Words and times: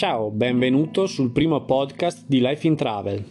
Ciao, 0.00 0.30
benvenuto 0.30 1.04
sul 1.06 1.30
primo 1.30 1.62
podcast 1.66 2.24
di 2.26 2.40
Life 2.40 2.66
in 2.66 2.74
Travel. 2.74 3.22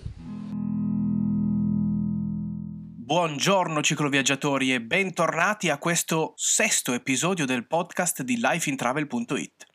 Buongiorno 3.07 3.81
cicloviaggiatori 3.81 4.71
e 4.71 4.79
bentornati 4.79 5.71
a 5.71 5.79
questo 5.79 6.33
sesto 6.35 6.93
episodio 6.93 7.47
del 7.47 7.65
podcast 7.65 8.21
di 8.21 8.37
lifeintravel.it. 8.39 9.65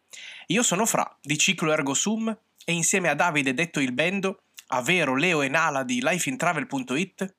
Io 0.46 0.62
sono 0.62 0.86
Fra 0.86 1.18
di 1.20 1.36
Ciclo 1.36 1.72
Ergo 1.72 1.94
Sum 1.94 2.28
e 2.64 2.72
insieme 2.72 3.08
a 3.08 3.16
Davide 3.16 3.54
detto 3.54 3.80
il 3.80 3.90
Bendo, 3.90 4.42
a 4.68 4.80
Vero, 4.80 5.16
Leo 5.16 5.42
e 5.42 5.48
Nala 5.48 5.82
di 5.82 6.00
lifeintravel.it 6.00 7.34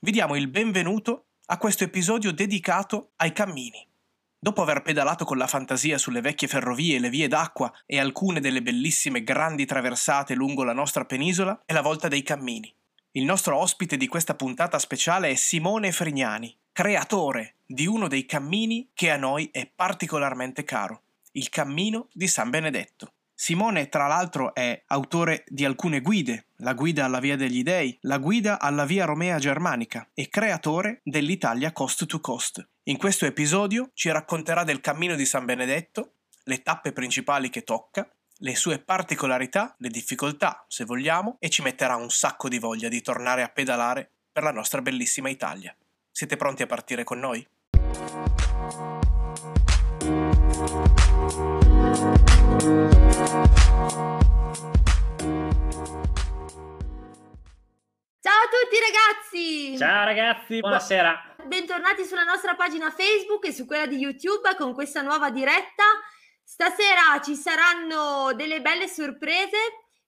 vi 0.00 0.10
diamo 0.10 0.34
il 0.34 0.48
benvenuto 0.48 1.26
a 1.46 1.56
questo 1.56 1.84
episodio 1.84 2.32
dedicato 2.32 3.12
ai 3.18 3.32
cammini. 3.32 3.90
Dopo 4.44 4.60
aver 4.60 4.82
pedalato 4.82 5.24
con 5.24 5.38
la 5.38 5.46
fantasia 5.46 5.98
sulle 5.98 6.20
vecchie 6.20 6.48
ferrovie 6.48 6.96
e 6.96 6.98
le 6.98 7.10
vie 7.10 7.28
d'acqua 7.28 7.72
e 7.86 8.00
alcune 8.00 8.40
delle 8.40 8.60
bellissime 8.60 9.22
grandi 9.22 9.66
traversate 9.66 10.34
lungo 10.34 10.64
la 10.64 10.72
nostra 10.72 11.04
penisola, 11.04 11.62
è 11.64 11.72
la 11.72 11.80
volta 11.80 12.08
dei 12.08 12.24
cammini. 12.24 12.74
Il 13.12 13.24
nostro 13.24 13.56
ospite 13.56 13.96
di 13.96 14.08
questa 14.08 14.34
puntata 14.34 14.80
speciale 14.80 15.30
è 15.30 15.36
Simone 15.36 15.92
Frignani, 15.92 16.58
creatore 16.72 17.58
di 17.64 17.86
uno 17.86 18.08
dei 18.08 18.26
cammini 18.26 18.90
che 18.94 19.12
a 19.12 19.16
noi 19.16 19.48
è 19.52 19.70
particolarmente 19.72 20.64
caro, 20.64 21.02
il 21.34 21.48
Cammino 21.48 22.08
di 22.12 22.26
San 22.26 22.50
Benedetto. 22.50 23.11
Simone, 23.34 23.88
tra 23.88 24.06
l'altro, 24.06 24.54
è 24.54 24.82
autore 24.86 25.44
di 25.48 25.64
alcune 25.64 26.00
guide, 26.00 26.46
la 26.56 26.74
guida 26.74 27.04
alla 27.04 27.18
Via 27.18 27.36
degli 27.36 27.62
Dei, 27.62 27.96
la 28.02 28.18
guida 28.18 28.60
alla 28.60 28.84
Via 28.84 29.04
Romea 29.04 29.38
Germanica 29.38 30.08
e 30.14 30.28
creatore 30.28 31.00
dell'Italia 31.02 31.72
Coast 31.72 32.06
to 32.06 32.20
Coast. 32.20 32.66
In 32.84 32.98
questo 32.98 33.26
episodio 33.26 33.90
ci 33.94 34.10
racconterà 34.10 34.64
del 34.64 34.80
cammino 34.80 35.14
di 35.14 35.24
San 35.24 35.44
Benedetto, 35.44 36.14
le 36.44 36.62
tappe 36.62 36.92
principali 36.92 37.50
che 37.50 37.62
tocca, 37.62 38.08
le 38.38 38.56
sue 38.56 38.78
particolarità, 38.78 39.74
le 39.78 39.88
difficoltà, 39.88 40.64
se 40.68 40.84
vogliamo, 40.84 41.36
e 41.38 41.48
ci 41.48 41.62
metterà 41.62 41.96
un 41.96 42.10
sacco 42.10 42.48
di 42.48 42.58
voglia 42.58 42.88
di 42.88 43.00
tornare 43.00 43.42
a 43.42 43.48
pedalare 43.48 44.10
per 44.32 44.42
la 44.42 44.52
nostra 44.52 44.82
bellissima 44.82 45.28
Italia. 45.28 45.74
Siete 46.10 46.36
pronti 46.36 46.62
a 46.62 46.66
partire 46.66 47.04
con 47.04 47.18
noi? 47.18 47.46
Ciao 52.52 52.68
a 58.40 58.48
tutti 58.50 58.76
ragazzi! 58.78 59.78
Ciao 59.78 60.04
ragazzi, 60.04 60.60
buonasera. 60.60 61.34
Bentornati 61.46 62.04
sulla 62.04 62.24
nostra 62.24 62.54
pagina 62.54 62.90
Facebook 62.90 63.46
e 63.46 63.52
su 63.52 63.64
quella 63.64 63.86
di 63.86 63.96
YouTube 63.96 64.54
con 64.56 64.74
questa 64.74 65.00
nuova 65.00 65.30
diretta. 65.30 65.84
Stasera 66.44 67.18
ci 67.22 67.36
saranno 67.36 68.34
delle 68.34 68.60
belle 68.60 68.86
sorprese. 68.86 69.56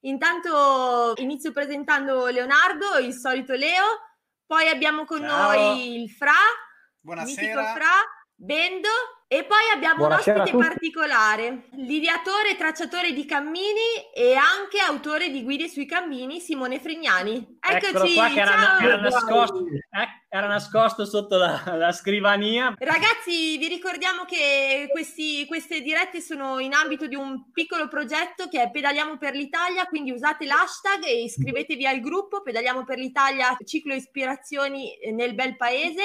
Intanto 0.01 1.13
inizio 1.15 1.51
presentando 1.51 2.27
Leonardo, 2.27 2.99
il 2.99 3.13
solito 3.13 3.53
Leo. 3.53 4.01
Poi 4.45 4.67
abbiamo 4.67 5.05
con 5.05 5.21
Ciao. 5.21 5.47
noi 5.47 6.03
il 6.03 6.11
Fra. 6.11 6.31
Buonasera. 6.99 7.73
Fra, 7.73 7.89
Bendo 8.35 8.89
e 9.27 9.43
poi 9.43 9.71
abbiamo 9.73 10.05
Buonasera 10.05 10.35
un 10.35 10.41
ospite 10.43 10.63
particolare, 10.67 11.69
l'ideatore 11.71 12.51
e 12.51 12.57
tracciatore 12.57 13.11
di 13.11 13.25
cammini 13.25 14.13
e 14.13 14.35
anche 14.35 14.77
autore 14.79 15.31
di 15.31 15.41
guide 15.41 15.67
sui 15.67 15.87
cammini, 15.87 16.39
Simone 16.39 16.79
Frignani. 16.79 17.57
Eccoci, 17.59 18.13
qua 18.13 18.29
che 18.29 18.39
era, 18.39 18.79
era, 18.79 18.97
nascosto, 18.97 19.65
eh, 19.65 20.07
era, 20.29 20.45
nascosto, 20.45 21.05
sotto 21.05 21.37
la, 21.37 21.59
la, 21.75 21.91
scrivania. 21.91 22.75
Ragazzi, 22.77 23.57
vi 23.57 23.67
ricordiamo 23.67 24.25
che 24.25 24.89
questi, 24.91 25.47
queste 25.47 25.81
dirette 25.81 26.21
sono 26.21 26.59
in 26.59 26.73
ambito 26.73 27.07
di 27.07 27.15
un 27.15 27.51
piccolo 27.51 27.87
progetto 27.87 28.47
che 28.47 28.61
è 28.61 28.69
Pedaliamo 28.69 29.17
per 29.17 29.33
l'Italia, 29.33 29.87
quindi 29.87 30.11
usate 30.11 30.45
l'hashtag 30.45 31.03
e 31.03 31.23
iscrivetevi 31.23 31.87
al 31.87 31.99
gruppo 31.99 32.43
Pedaliamo 32.43 32.83
per 32.83 32.99
l'Italia, 32.99 33.57
ciclo 33.65 33.95
ispirazioni 33.95 34.99
nel 35.13 35.33
bel 35.33 35.57
paese 35.57 36.03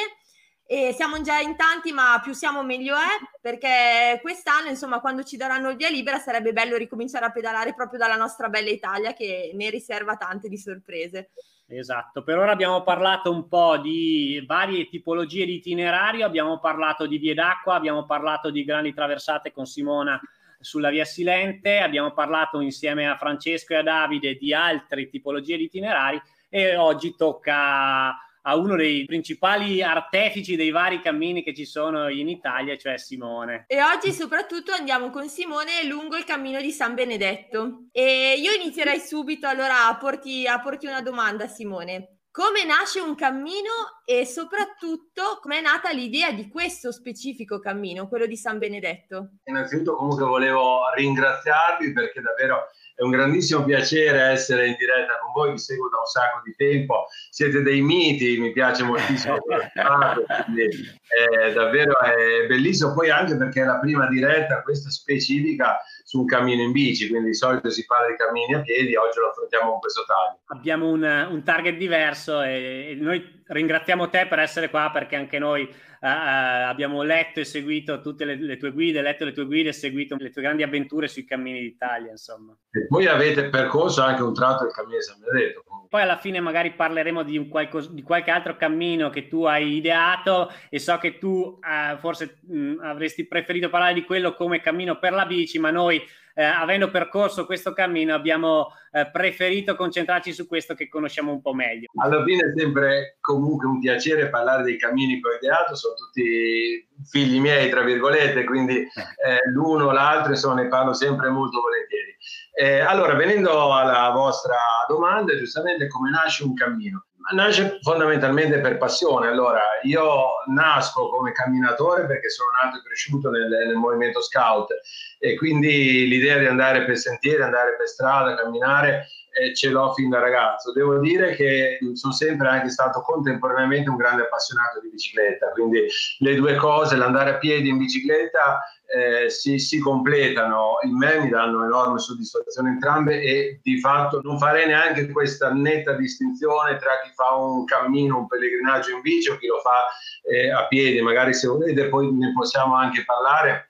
e 0.73 0.93
siamo 0.93 1.21
già 1.21 1.41
in 1.41 1.57
tanti, 1.57 1.91
ma 1.91 2.21
più 2.23 2.33
siamo 2.33 2.63
meglio 2.63 2.95
è, 2.95 3.19
perché 3.41 4.21
quest'anno, 4.23 4.69
insomma, 4.69 5.01
quando 5.01 5.25
ci 5.25 5.37
daranno 5.37 5.71
il 5.71 5.77
via 5.77 5.89
libera 5.89 6.19
sarebbe 6.19 6.53
bello 6.53 6.77
ricominciare 6.77 7.25
a 7.25 7.33
pedalare 7.33 7.75
proprio 7.75 7.99
dalla 7.99 8.15
nostra 8.15 8.49
bella 8.49 8.71
Italia 8.71 9.13
che 9.13 9.51
ne 9.53 9.69
riserva 9.69 10.15
tante 10.15 10.49
di 10.49 10.57
sorprese. 10.57 11.31
Esatto, 11.67 12.23
per 12.23 12.39
ora 12.39 12.53
abbiamo 12.53 12.85
parlato 12.85 13.33
un 13.33 13.49
po' 13.49 13.79
di 13.79 14.45
varie 14.47 14.89
tipologie 14.89 15.45
di 15.45 15.55
itinerario, 15.55 16.25
abbiamo 16.25 16.61
parlato 16.61 17.09
di 17.09 17.19
vie 17.19 17.35
d'acqua, 17.35 17.75
abbiamo 17.75 18.07
parlato 18.07 18.51
di 18.51 18.63
grandi 18.63 18.95
traversate 18.95 19.51
con 19.51 19.67
Simona 19.67 20.21
sulla 20.61 20.91
via 20.91 21.05
Silente, 21.05 21.81
abbiamo 21.81 22.13
parlato 22.13 22.61
insieme 22.61 23.09
a 23.09 23.17
Francesco 23.17 23.73
e 23.73 23.79
a 23.79 23.83
Davide 23.83 24.37
di 24.37 24.55
altre 24.55 25.09
tipologie 25.09 25.57
di 25.57 25.65
itinerari 25.65 26.23
e 26.49 26.77
oggi 26.77 27.17
tocca 27.17 28.15
a 28.43 28.57
uno 28.57 28.77
dei 28.77 29.05
principali 29.05 29.83
artefici 29.83 30.57
dei 30.57 30.71
vari 30.71 31.01
cammini 31.01 31.43
che 31.43 31.55
ci 31.55 31.65
sono 31.65 32.09
in 32.09 32.29
Italia, 32.29 32.77
cioè 32.77 32.99
Simone. 32.99 33.65
E 33.67 33.83
oggi 33.83 34.13
soprattutto 34.13 34.73
andiamo 34.73 35.11
con 35.11 35.29
Simone 35.29 35.85
lungo 35.85 36.17
il 36.17 36.25
cammino 36.25 36.61
di 36.61 36.71
San 36.71 36.95
Benedetto. 36.95 37.87
E 37.93 38.35
io 38.39 38.53
inizierei 38.53 39.01
subito 39.01 39.47
allora 39.47 39.89
a 39.89 39.97
porti, 39.97 40.47
a 40.47 40.61
porti 40.61 40.87
una 40.87 41.03
domanda, 41.03 41.47
Simone. 41.47 42.17
Come 42.33 42.65
nasce 42.65 43.01
un 43.01 43.17
cammino 43.17 44.03
e 44.05 44.25
soprattutto 44.25 45.41
come 45.43 45.59
è 45.59 45.61
nata 45.61 45.91
l'idea 45.91 46.31
di 46.31 46.49
questo 46.49 46.93
specifico 46.93 47.59
cammino, 47.59 48.07
quello 48.07 48.27
di 48.27 48.37
San 48.37 48.59
Benedetto? 48.59 49.31
Innanzitutto 49.45 49.97
comunque 49.97 50.27
volevo 50.27 50.79
ringraziarvi 50.95 51.93
perché 51.93 52.21
davvero 52.21 52.69
è 53.01 53.03
un 53.03 53.11
grandissimo 53.11 53.65
piacere 53.65 54.21
essere 54.21 54.67
in 54.67 54.77
diretta 54.79 55.19
con 55.23 55.33
voi, 55.33 55.53
vi 55.53 55.59
seguo 55.59 55.89
da 55.89 56.01
un 56.01 56.05
sacco 56.05 56.43
di 56.45 56.55
tempo, 56.55 57.07
siete 57.31 57.63
dei 57.63 57.81
miti, 57.81 58.39
mi 58.39 58.53
piace 58.53 58.83
moltissimo 58.83 59.39
quindi, 60.45 60.69
eh, 61.09 61.53
davvero 61.55 61.99
è 61.99 62.47
bellissimo, 62.47 62.93
poi 62.93 63.09
anche 63.09 63.39
perché 63.39 63.63
è 63.63 63.65
la 63.65 63.79
prima 63.79 64.07
diretta, 64.07 64.61
questa 64.61 64.91
specifica 64.91 65.79
su 66.05 66.21
un 66.21 66.27
cammino 66.27 66.63
in 66.63 66.73
bici, 66.73 67.09
quindi 67.09 67.29
di 67.29 67.35
solito 67.35 67.71
si 67.71 67.87
parla 67.87 68.09
di 68.09 68.17
cammini 68.17 68.55
a 68.55 68.61
piedi, 68.61 68.95
oggi 68.97 69.19
lo 69.19 69.31
affrontiamo 69.31 69.71
con 69.71 69.81
questo 69.81 70.05
taglio. 70.05 70.41
Abbiamo 70.49 70.91
un, 70.91 71.29
un 71.31 71.43
target 71.43 71.79
diverso 71.79 72.43
e 72.43 72.99
noi 73.01 73.43
ringraziamo 73.47 74.11
te 74.11 74.27
per 74.27 74.41
essere 74.41 74.69
qua 74.69 74.91
perché 74.93 75.17
anche 75.17 75.39
noi 75.39 75.67
uh, 76.01 76.69
abbiamo 76.69 77.03
letto 77.03 77.41
e 77.41 77.45
seguito 77.45 78.01
tutte 78.01 78.25
le, 78.25 78.37
le, 78.37 78.57
tue 78.57 78.73
guide, 78.73 79.03
letto 79.03 79.25
le 79.25 79.33
tue 79.33 79.45
guide 79.45 79.69
e 79.69 79.73
seguito 79.73 80.17
le 80.19 80.31
tue 80.31 80.43
grandi 80.43 80.63
avventure 80.63 81.09
sui 81.09 81.25
cammini 81.25 81.61
d'Italia, 81.61 82.11
insomma. 82.11 82.57
E 82.71 82.87
poi 82.87 83.07
avete 83.07 83.49
percorso 83.49 84.03
anche 84.03 84.23
un 84.23 84.35
tratto 84.35 84.65
del 84.65 84.73
cammino 84.73 84.97
di 84.97 85.03
San 85.03 85.19
Benedetto. 85.21 85.65
Poi 85.89 86.03
alla 86.03 86.19
fine 86.19 86.41
magari 86.41 86.73
parleremo 86.73 87.23
di, 87.23 87.49
qualcos- 87.49 87.91
di, 87.91 88.03
qualche 88.03 88.31
altro 88.31 88.57
cammino 88.57 89.11
che 89.11 89.27
tu 89.27 89.45
hai 89.45 89.75
ideato 89.75 90.51
e 90.69 90.79
so 90.79 90.97
che 90.99 91.19
tu 91.19 91.59
uh, 91.61 91.99
forse 91.99 92.39
mh, 92.47 92.77
avresti 92.83 93.27
preferito 93.27 93.69
parlare 93.69 93.95
di 93.95 94.05
quello 94.05 94.35
come 94.35 94.61
cammino 94.61 94.99
per 94.99 95.13
la 95.13 95.27
bici, 95.27 95.59
ma 95.59 95.71
noi 95.71 96.01
eh, 96.35 96.45
avendo 96.45 96.91
percorso 96.91 97.47
questo 97.47 97.73
cammino 97.73 98.15
abbiamo 98.15 98.73
eh, 98.93 99.09
preferito 99.11 99.77
concentrarci 99.77 100.33
su 100.33 100.47
questo 100.47 100.75
che 100.75 100.89
conosciamo 100.89 101.33
un 101.33 101.41
po' 101.41 101.55
meglio. 101.55 101.87
Alla 102.01 102.23
fine 102.25 102.47
è 102.47 102.53
sempre 102.57 103.19
comunque 103.21 103.67
un 103.67 103.81
piacere 103.81 104.29
parlare 104.29 104.63
dei 104.63 104.79
cammini 104.79 105.21
che 105.21 105.29
ho 105.29 105.35
ideato, 105.35 105.75
sono 105.75 105.95
tutti 105.95 106.89
figli 107.09 107.41
miei, 107.41 107.71
tra 107.71 107.83
virgolette, 107.83 108.45
quindi 108.45 108.79
eh, 108.79 109.51
l'uno 109.53 109.93
l'altro, 109.93 110.33
insomma, 110.33 110.63
ne 110.63 110.69
parlo 110.69 110.93
sempre 110.93 111.29
molto 111.29 111.61
volentieri. 111.61 112.17
Eh, 112.53 112.81
allora, 112.81 113.15
venendo 113.15 113.75
alla 113.75 114.11
vostra 114.11 114.57
domanda, 114.89 115.37
giustamente 115.37 115.87
come 115.87 116.11
nasce 116.11 116.45
un 116.45 116.55
cammino? 116.55 117.07
Nasce 117.33 117.79
fondamentalmente 117.83 118.61
per 118.61 118.77
passione. 118.77 119.29
Allora, 119.29 119.61
io 119.83 120.05
nasco 120.53 121.09
come 121.11 121.33
camminatore 121.33 122.07
perché 122.07 122.29
sono 122.29 122.51
nato 122.61 122.79
e 122.79 122.83
cresciuto 122.83 123.31
nel, 123.31 123.49
nel 123.49 123.77
movimento 123.77 124.21
scout 124.21 124.75
e 125.23 125.37
quindi 125.37 126.09
l'idea 126.09 126.39
di 126.39 126.47
andare 126.47 126.87
per 126.87 126.97
sentieri, 126.97 127.43
andare 127.43 127.77
per 127.77 127.87
strada, 127.87 128.35
camminare 128.35 129.07
eh, 129.33 129.55
ce 129.55 129.69
l'ho 129.69 129.93
fin 129.93 130.09
da 130.09 130.19
ragazzo. 130.19 130.73
Devo 130.73 130.99
dire 130.99 131.35
che 131.35 131.79
sono 131.93 132.13
sempre 132.13 132.49
anche 132.49 132.71
stato 132.71 133.03
contemporaneamente 133.03 133.91
un 133.91 133.97
grande 133.97 134.23
appassionato 134.23 134.81
di 134.81 134.89
bicicletta, 134.89 135.51
quindi 135.51 135.87
le 136.19 136.35
due 136.35 136.57
cose, 136.57 136.97
l'andare 136.97 137.31
a 137.31 137.39
piedi 137.39 137.69
in 137.69 137.77
bicicletta 137.77 138.63
eh, 138.87 139.29
si, 139.29 139.59
si, 139.59 139.79
completano. 139.79 140.79
In 140.83 140.97
me, 140.97 141.21
mi 141.21 141.29
danno 141.29 141.65
enorme 141.65 141.99
soddisfazione 141.99 142.71
entrambe 142.71 143.21
e 143.21 143.61
di 143.63 143.79
fatto 143.79 144.21
non 144.23 144.39
farei 144.39 144.67
neanche 144.67 145.11
questa 145.11 145.53
netta 145.53 145.93
distinzione 145.93 146.77
tra 146.79 146.99
chi 147.03 147.11
fa 147.15 147.35
un 147.35 147.65
cammino, 147.67 148.19
un 148.19 148.27
pellegrinaggio 148.27 148.91
in 148.91 149.01
bici 149.03 149.31
o 149.31 149.37
chi 149.37 149.47
lo 149.47 149.61
fa 149.61 149.87
eh, 150.29 150.51
a 150.51 150.67
piedi, 150.67 151.01
magari 151.03 151.35
se 151.35 151.47
volete 151.47 151.89
poi 151.89 152.11
ne 152.11 152.33
possiamo 152.33 152.75
anche 152.75 153.05
parlare 153.05 153.70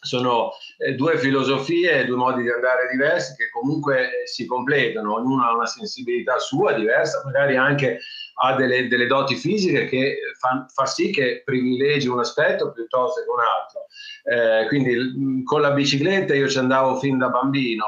sono 0.00 0.52
eh, 0.78 0.94
due 0.94 1.18
filosofie, 1.18 2.06
due 2.06 2.16
modi 2.16 2.42
di 2.42 2.50
andare 2.50 2.88
diversi 2.90 3.34
che 3.36 3.50
comunque 3.50 4.22
eh, 4.22 4.26
si 4.26 4.46
completano, 4.46 5.14
ognuno 5.14 5.44
ha 5.44 5.54
una 5.54 5.66
sensibilità 5.66 6.38
sua 6.38 6.72
diversa, 6.72 7.22
magari 7.24 7.56
anche 7.56 8.00
ha 8.42 8.54
delle, 8.54 8.88
delle 8.88 9.06
doti 9.06 9.34
fisiche 9.34 9.84
che 9.86 10.18
fa, 10.38 10.66
fa, 10.72 10.86
sì 10.86 11.10
che 11.10 11.42
privilegi 11.44 12.08
un 12.08 12.20
aspetto 12.20 12.72
piuttosto 12.72 13.20
che 13.20 13.28
un 13.28 13.40
altro. 13.40 13.86
Eh, 14.22 14.66
quindi 14.68 15.44
con 15.44 15.60
la 15.60 15.72
bicicletta 15.72 16.34
io 16.34 16.48
ci 16.48 16.58
andavo 16.58 16.98
fin 16.98 17.18
da 17.18 17.28
bambino, 17.28 17.84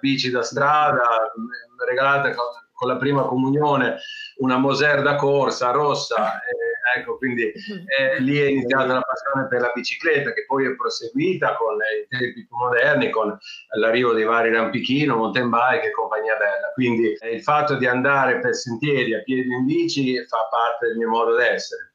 bici 0.00 0.30
da 0.30 0.42
strada, 0.42 1.32
regalata 1.86 2.32
con, 2.82 2.90
la 2.90 2.96
prima 2.96 3.22
comunione 3.22 3.98
una 4.38 4.58
Moser 4.58 5.02
da 5.02 5.14
corsa 5.14 5.70
rossa, 5.70 6.40
eh, 6.40 6.98
ecco, 6.98 7.16
quindi 7.16 7.44
eh, 7.44 8.18
lì 8.18 8.38
è 8.38 8.46
iniziata 8.46 8.92
la 8.92 9.00
passione 9.00 9.46
per 9.48 9.60
la 9.60 9.70
bicicletta 9.72 10.32
che 10.32 10.44
poi 10.46 10.66
è 10.66 10.74
proseguita 10.74 11.54
con 11.54 11.76
i 11.76 12.06
tempi 12.08 12.44
più 12.44 12.56
moderni, 12.56 13.10
con 13.10 13.38
l'arrivo 13.76 14.12
dei 14.12 14.24
vari 14.24 14.52
rampichino, 14.52 15.16
mountain 15.16 15.48
bike 15.48 15.86
e 15.86 15.90
compagnia 15.92 16.36
bella. 16.36 16.72
Quindi 16.74 17.12
eh, 17.12 17.34
il 17.34 17.42
fatto 17.42 17.76
di 17.76 17.86
andare 17.86 18.40
per 18.40 18.54
sentieri 18.54 19.14
a 19.14 19.22
piedi 19.22 19.52
in 19.52 19.64
bici 19.64 20.16
fa 20.26 20.48
parte 20.50 20.88
del 20.88 20.96
mio 20.96 21.08
modo 21.08 21.36
d'essere. 21.36 21.90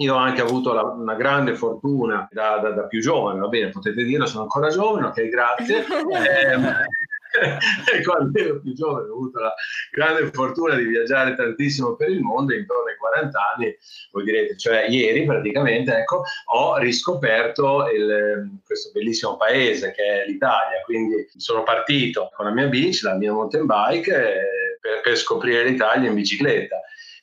Io 0.00 0.14
ho 0.14 0.18
anche 0.18 0.42
avuto 0.42 0.72
la, 0.72 0.82
una 0.82 1.14
grande 1.14 1.56
fortuna 1.56 2.28
da, 2.30 2.58
da, 2.58 2.70
da, 2.70 2.86
più 2.86 3.00
giovane, 3.00 3.40
va 3.40 3.48
bene, 3.48 3.70
potete 3.70 4.04
dirlo, 4.04 4.26
sono 4.26 4.44
ancora 4.44 4.68
giovane, 4.68 5.06
ok, 5.06 5.28
grazie. 5.28 5.84
Eh, 6.08 6.56
quando 8.04 8.38
ero 8.38 8.60
più 8.60 8.72
giovane 8.74 9.08
ho 9.08 9.14
avuto 9.14 9.38
la 9.40 9.54
grande 9.90 10.30
fortuna 10.32 10.74
di 10.74 10.84
viaggiare 10.84 11.34
tantissimo 11.34 11.94
per 11.96 12.10
il 12.10 12.20
mondo, 12.20 12.54
intorno 12.54 12.90
ai 12.90 12.96
40 12.96 13.38
anni, 13.54 13.76
voi 14.12 14.24
direte, 14.24 14.56
cioè 14.56 14.86
ieri 14.88 15.24
praticamente, 15.24 15.94
ecco, 15.94 16.22
ho 16.52 16.76
riscoperto 16.78 17.88
il, 17.88 18.60
questo 18.64 18.90
bellissimo 18.92 19.36
paese 19.36 19.92
che 19.92 20.22
è 20.22 20.26
l'Italia, 20.26 20.80
quindi 20.84 21.28
sono 21.36 21.62
partito 21.62 22.30
con 22.34 22.46
la 22.46 22.52
mia 22.52 22.66
bici, 22.66 23.04
la 23.04 23.14
mia 23.14 23.32
mountain 23.32 23.66
bike, 23.66 24.10
eh, 24.10 24.78
per, 24.80 25.00
per 25.02 25.16
scoprire 25.16 25.64
l'Italia 25.64 26.08
in 26.08 26.14
bicicletta 26.14 26.80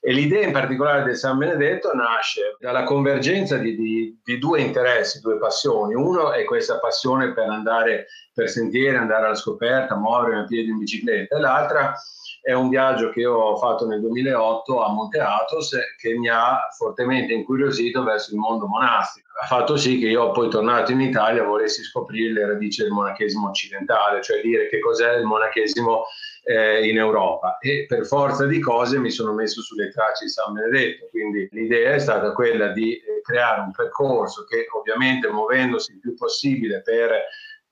e 0.08 0.12
l'idea 0.12 0.46
in 0.46 0.52
particolare 0.52 1.02
del 1.02 1.18
San 1.18 1.40
Benedetto 1.40 1.92
nasce 1.96 2.58
dalla 2.60 2.84
convergenza 2.84 3.58
di, 3.58 3.76
di, 3.76 4.22
di, 4.24 4.38
due 4.38 4.62
interessi, 4.62 5.20
due 5.20 5.40
passioni. 5.40 5.96
Uno 5.96 6.32
è 6.32 6.44
questa 6.44 6.78
passione 6.78 7.34
per 7.34 7.50
andare 7.50 8.06
per 8.32 8.48
sentieri, 8.48 8.98
andare 8.98 9.26
alla 9.26 9.34
scoperta, 9.34 9.96
muovermi 9.96 10.42
a 10.42 10.46
piedi 10.46 10.70
in 10.70 10.78
bicicletta, 10.78 11.36
e 11.36 11.40
l'altra 11.40 11.96
è 12.40 12.54
un 12.54 12.70
viaggio 12.70 13.10
che 13.10 13.26
ho 13.26 13.58
fatto 13.58 13.88
nel 13.88 14.00
2008 14.02 14.84
a 14.84 14.92
Monte 14.92 15.20
Athos 15.20 15.76
che 15.98 16.14
mi 16.14 16.30
ha 16.30 16.68
fortemente 16.78 17.34
incuriosito 17.34 18.04
verso 18.04 18.32
il 18.32 18.38
mondo 18.38 18.68
monastico. 18.68 19.30
Ha 19.42 19.48
fatto 19.48 19.76
sì 19.76 19.98
che 19.98 20.10
io 20.10 20.30
poi 20.30 20.52
tornato 20.52 20.92
in 20.92 21.02
Italia 21.02 21.44
volessi 21.44 21.82
scoprire 21.82 22.32
le 22.32 22.46
radici 22.46 22.84
del 22.84 22.92
monachesimo 22.92 23.48
occidentale, 23.48 24.22
cioè 24.22 24.40
dire 24.42 24.70
che 24.70 24.78
cos'è 24.78 25.16
il 25.16 25.26
monachesimo 25.26 26.04
eh, 26.46 26.88
in 26.88 26.98
Europa. 26.98 27.58
E 27.60 27.86
per 27.88 28.06
forza 28.06 28.46
di 28.46 28.60
cose 28.60 29.00
mi 29.00 29.10
sono 29.10 29.34
messo 29.34 29.62
sulle 29.62 29.90
tracce 29.90 30.26
di 30.26 30.32
San 30.32 30.54
Benedetto, 30.54 31.08
quindi 31.10 31.48
l'idea 31.52 31.94
è 31.94 32.00
stata 32.00 32.32
quella 32.34 32.68
di 32.68 32.96
eh, 32.96 33.22
creare 33.22 33.62
un 33.62 33.72
percorso 33.72 34.46
che 34.46 34.68
ovviamente 34.78 35.28
muovendosi 35.28 35.94
il 35.94 36.00
più 36.00 36.14
possibile 36.14 36.82
per 36.82 37.24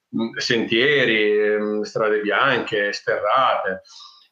mh, 0.08 0.36
sentieri, 0.38 1.56
mh, 1.56 1.62
mm, 1.62 1.80
strade 1.82 2.20
bianche, 2.20 2.92
sterrate, 2.92 3.82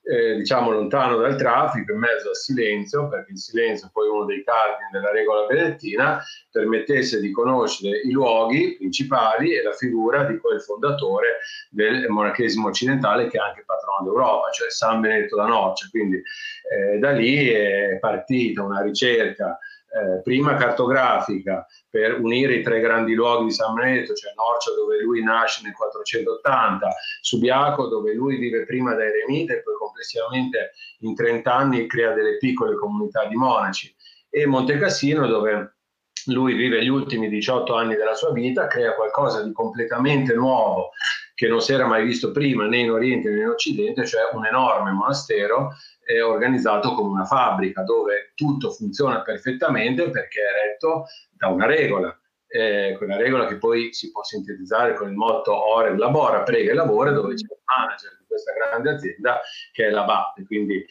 eh, 0.04 0.34
diciamo 0.34 0.70
lontano 0.70 1.16
dal 1.16 1.36
traffico, 1.36 1.92
in 1.92 1.98
mezzo 1.98 2.30
al 2.30 2.36
silenzio, 2.36 3.08
perché 3.08 3.32
il 3.32 3.38
silenzio 3.38 3.86
è 3.86 3.90
poi 3.92 4.08
uno 4.08 4.24
dei 4.24 4.42
cardini 4.42 4.90
della 4.90 5.10
regola 5.12 5.46
benedettina, 5.46 6.22
permettesse 6.50 7.20
di 7.20 7.30
conoscere 7.30 8.00
i 8.00 8.10
luoghi 8.10 8.76
principali 8.76 9.54
e 9.54 9.62
la 9.62 9.72
figura 9.72 10.24
di 10.24 10.38
quel 10.38 10.60
fondatore 10.60 11.38
del 11.70 12.08
monachesimo 12.08 12.68
occidentale 12.68 13.28
che 13.28 13.38
è 13.38 13.40
anche 13.40 13.62
patrono 13.64 14.04
d'Europa, 14.04 14.50
cioè 14.50 14.70
San 14.70 15.00
Benedetto 15.00 15.36
da 15.36 15.46
Norcia. 15.46 15.88
Quindi 15.90 16.16
eh, 16.16 16.98
da 16.98 17.10
lì 17.10 17.48
è 17.48 17.98
partita 18.00 18.62
una 18.62 18.82
ricerca 18.82 19.58
eh, 19.92 20.22
prima 20.22 20.54
cartografica 20.54 21.66
per 21.90 22.18
unire 22.18 22.54
i 22.54 22.62
tre 22.62 22.80
grandi 22.80 23.12
luoghi 23.14 23.44
di 23.44 23.52
San 23.52 23.74
Benedetto, 23.74 24.14
cioè 24.14 24.32
Norcia 24.34 24.72
dove 24.74 24.98
lui 25.02 25.22
nasce 25.22 25.60
nel 25.62 25.74
480, 25.74 26.88
Subiaco 27.20 27.88
dove 27.88 28.14
lui 28.14 28.38
vive 28.38 28.64
prima 28.64 28.94
da 28.94 29.04
eremita 29.04 29.52
e 29.52 29.62
poi 29.62 29.74
complessivamente 29.76 30.70
in 31.00 31.14
30 31.14 31.54
anni 31.54 31.86
crea 31.86 32.14
delle 32.14 32.38
piccole 32.38 32.76
comunità 32.76 33.26
di 33.26 33.36
monaci, 33.36 33.94
e 34.30 34.46
Monte 34.46 34.78
Cassino 34.78 35.26
dove 35.26 35.76
lui 36.26 36.54
vive 36.54 36.82
gli 36.82 36.88
ultimi 36.88 37.28
18 37.28 37.74
anni 37.74 37.94
della 37.94 38.14
sua 38.14 38.32
vita, 38.32 38.68
crea 38.68 38.94
qualcosa 38.94 39.42
di 39.42 39.52
completamente 39.52 40.34
nuovo 40.34 40.90
che 41.34 41.48
non 41.48 41.60
si 41.60 41.72
era 41.72 41.86
mai 41.86 42.04
visto 42.04 42.30
prima 42.30 42.66
né 42.66 42.78
in 42.78 42.90
Oriente 42.90 43.30
né 43.30 43.40
in 43.40 43.48
Occidente, 43.48 44.06
cioè 44.06 44.30
un 44.32 44.46
enorme 44.46 44.92
monastero 44.92 45.70
eh, 46.04 46.20
organizzato 46.20 46.94
come 46.94 47.10
una 47.10 47.24
fabbrica 47.24 47.82
dove 47.82 48.32
tutto 48.34 48.70
funziona 48.70 49.22
perfettamente 49.22 50.10
perché 50.10 50.40
è 50.40 50.68
retto 50.68 51.04
da 51.32 51.48
una 51.48 51.66
regola. 51.66 52.16
Eh, 52.54 52.94
quella 52.98 53.16
regola 53.16 53.46
che 53.46 53.56
poi 53.56 53.94
si 53.94 54.10
può 54.10 54.22
sintetizzare 54.22 54.92
con 54.94 55.08
il 55.08 55.16
motto 55.16 55.54
ore 55.54 55.96
labora, 55.96 56.42
prega 56.42 56.72
e 56.72 56.74
lavora, 56.74 57.10
dove 57.10 57.34
c'è 57.34 57.44
il 57.44 57.58
manager 57.64 58.16
di 58.18 58.26
questa 58.26 58.52
grande 58.52 58.90
azienda 58.90 59.40
che 59.72 59.86
è 59.86 59.90
la 59.90 60.04
BAT. 60.04 60.44
Quindi 60.44 60.76
eh, 60.76 60.86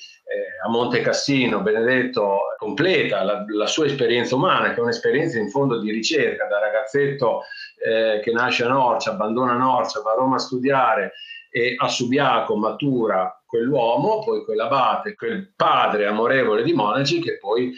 a 0.65 0.69
Monte 0.69 1.01
Cassino 1.01 1.61
Benedetto 1.61 2.55
completa 2.57 3.23
la, 3.23 3.45
la, 3.47 3.67
sua 3.67 3.85
esperienza 3.85 4.35
umana, 4.35 4.69
che 4.69 4.79
è 4.79 4.81
un'esperienza 4.81 5.37
in 5.37 5.49
fondo 5.49 5.79
di 5.79 5.91
ricerca, 5.91 6.47
da 6.47 6.59
ragazzetto 6.59 7.43
eh, 7.83 8.21
che 8.23 8.31
nasce 8.31 8.63
a 8.63 8.69
Norcia, 8.69 9.11
abbandona 9.11 9.53
Norcia, 9.53 10.01
va 10.01 10.13
a 10.13 10.15
Roma 10.15 10.37
a 10.37 10.39
studiare 10.39 11.13
e 11.51 11.75
a 11.77 11.87
Subiaco 11.87 12.55
matura 12.55 13.40
quell'uomo, 13.51 14.23
poi 14.23 14.45
quell'abate, 14.45 15.13
quel 15.13 15.51
padre 15.53 16.07
amorevole 16.07 16.63
di 16.63 16.71
monaci 16.71 17.19
che 17.19 17.37
poi 17.37 17.73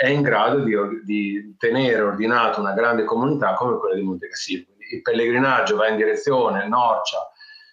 è 0.00 0.08
in 0.08 0.22
grado 0.22 0.60
di, 0.60 0.74
di 1.04 1.54
tenere 1.58 2.00
ordinata 2.00 2.60
una 2.60 2.72
grande 2.72 3.04
comunità 3.04 3.52
come 3.52 3.76
quella 3.76 3.94
di 3.94 4.00
Monte 4.00 4.28
Cassino. 4.28 4.64
Il 4.90 5.02
pellegrinaggio 5.02 5.76
va 5.76 5.88
in 5.88 5.96
direzione 5.96 6.66
Norcia, 6.66 7.18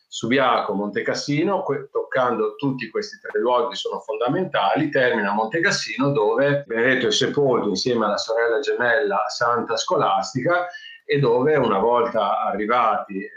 Subiaco, 0.05 0.73
Monte 0.73 1.01
Cassino, 1.01 1.63
que- 1.63 1.87
toccando 1.89 2.55
tutti 2.55 2.89
questi 2.89 3.17
tre 3.21 3.39
luoghi 3.39 3.75
sono 3.75 4.01
fondamentali, 4.01 4.89
termina 4.89 5.29
a 5.29 5.33
Monte 5.33 5.61
Cassino 5.61 6.11
dove 6.11 6.65
Benedetto 6.67 7.07
è 7.07 7.11
sepolto 7.11 7.69
insieme 7.69 8.03
alla 8.03 8.17
sorella 8.17 8.59
gemella 8.59 9.23
Santa 9.29 9.77
Scolastica 9.77 10.67
e 11.05 11.19
dove 11.19 11.55
una 11.55 11.79
volta 11.79 12.41
arrivati 12.41 13.23
eh, 13.23 13.29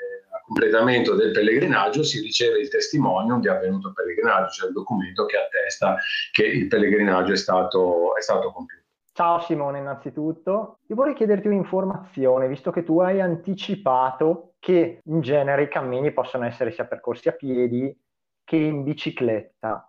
completamento 0.48 1.14
del 1.14 1.30
pellegrinaggio 1.30 2.02
si 2.02 2.20
riceve 2.20 2.60
il 2.60 2.70
testimonium 2.70 3.40
di 3.40 3.48
avvenuto 3.48 3.92
pellegrinaggio, 3.92 4.48
cioè 4.48 4.68
il 4.68 4.74
documento 4.74 5.26
che 5.26 5.36
attesta 5.36 5.96
che 6.32 6.46
il 6.46 6.66
pellegrinaggio 6.68 7.32
è 7.32 7.36
stato, 7.36 8.16
è 8.16 8.22
stato 8.22 8.50
compiuto. 8.50 8.84
Ciao 9.12 9.40
Simone, 9.40 9.80
innanzitutto. 9.80 10.78
Io 10.86 10.94
vorrei 10.94 11.14
chiederti 11.14 11.48
un'informazione, 11.48 12.48
visto 12.48 12.70
che 12.70 12.82
tu 12.82 13.00
hai 13.00 13.20
anticipato 13.20 14.54
che 14.58 15.00
in 15.04 15.20
genere 15.20 15.64
i 15.64 15.68
cammini 15.68 16.12
possono 16.12 16.44
essere 16.44 16.70
sia 16.70 16.86
percorsi 16.86 17.28
a 17.28 17.32
piedi 17.32 17.94
che 18.44 18.56
in 18.56 18.84
bicicletta. 18.84 19.87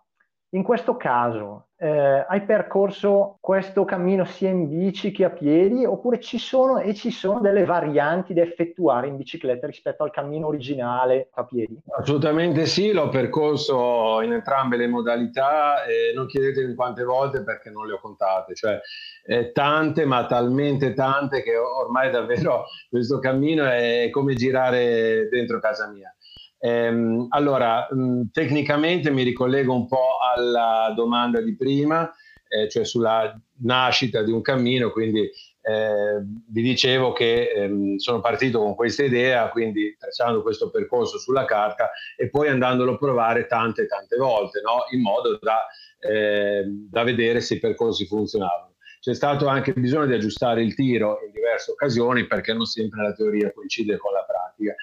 In 0.52 0.64
questo 0.64 0.96
caso 0.96 1.68
eh, 1.76 2.26
hai 2.28 2.42
percorso 2.42 3.38
questo 3.40 3.84
cammino 3.84 4.24
sia 4.24 4.48
in 4.48 4.68
bici 4.68 5.12
che 5.12 5.24
a 5.24 5.30
piedi 5.30 5.84
oppure 5.84 6.18
ci 6.18 6.38
sono 6.38 6.80
e 6.80 6.92
ci 6.92 7.12
sono 7.12 7.38
delle 7.38 7.64
varianti 7.64 8.34
da 8.34 8.42
effettuare 8.42 9.06
in 9.06 9.16
bicicletta 9.16 9.68
rispetto 9.68 10.02
al 10.02 10.10
cammino 10.10 10.48
originale 10.48 11.28
a 11.34 11.44
piedi? 11.44 11.80
Assolutamente 11.96 12.66
sì, 12.66 12.90
l'ho 12.90 13.08
percorso 13.10 14.20
in 14.22 14.32
entrambe 14.32 14.76
le 14.76 14.88
modalità 14.88 15.84
e 15.84 16.12
non 16.16 16.26
chiedetemi 16.26 16.74
quante 16.74 17.04
volte 17.04 17.44
perché 17.44 17.70
non 17.70 17.86
le 17.86 17.92
ho 17.92 18.00
contate, 18.00 18.54
cioè 18.54 18.80
eh, 19.26 19.52
tante 19.52 20.04
ma 20.04 20.26
talmente 20.26 20.94
tante 20.94 21.44
che 21.44 21.56
ormai 21.56 22.10
davvero 22.10 22.64
questo 22.90 23.20
cammino 23.20 23.66
è 23.66 24.08
come 24.10 24.34
girare 24.34 25.28
dentro 25.30 25.60
casa 25.60 25.88
mia. 25.88 26.12
Ehm, 26.62 27.26
allora, 27.30 27.88
mh, 27.90 28.02
mm, 28.02 28.22
tecnicamente 28.32 29.10
mi 29.10 29.22
ricollego 29.22 29.74
un 29.74 29.86
po' 29.88 30.18
alla 30.34 30.92
domanda 30.94 31.40
di 31.40 31.56
prima, 31.56 32.10
eh, 32.48 32.68
cioè 32.68 32.84
sulla 32.84 33.34
nascita 33.62 34.22
di 34.22 34.30
un 34.30 34.42
cammino, 34.42 34.90
quindi 34.90 35.30
eh, 35.62 36.20
vi 36.48 36.62
dicevo 36.62 37.12
che 37.12 37.50
ehm, 37.50 37.96
sono 37.96 38.20
partito 38.20 38.58
con 38.58 38.74
questa 38.74 39.04
idea, 39.04 39.48
quindi 39.48 39.96
tracciando 39.98 40.42
questo 40.42 40.70
percorso 40.70 41.18
sulla 41.18 41.44
carta 41.44 41.90
e 42.16 42.28
poi 42.28 42.48
andandolo 42.48 42.94
a 42.94 42.98
provare 42.98 43.46
tante 43.46 43.86
tante 43.86 44.16
volte, 44.16 44.60
no? 44.60 44.84
in 44.90 45.00
modo 45.00 45.38
da, 45.40 45.66
eh, 45.98 46.64
da 46.66 47.02
vedere 47.04 47.40
se 47.40 47.54
i 47.54 47.58
percorsi 47.58 48.06
funzionavano. 48.06 48.69
C'è 49.00 49.14
stato 49.14 49.46
anche 49.46 49.72
bisogno 49.72 50.06
di 50.06 50.14
aggiustare 50.14 50.62
il 50.62 50.74
tiro 50.74 51.20
in 51.24 51.32
diverse 51.32 51.70
occasioni 51.70 52.26
perché 52.26 52.52
non 52.52 52.66
sempre 52.66 53.02
la 53.02 53.14
teoria 53.14 53.50
coincide 53.52 53.96
con 53.96 54.12
la 54.12 54.24
pratica. 54.24 54.74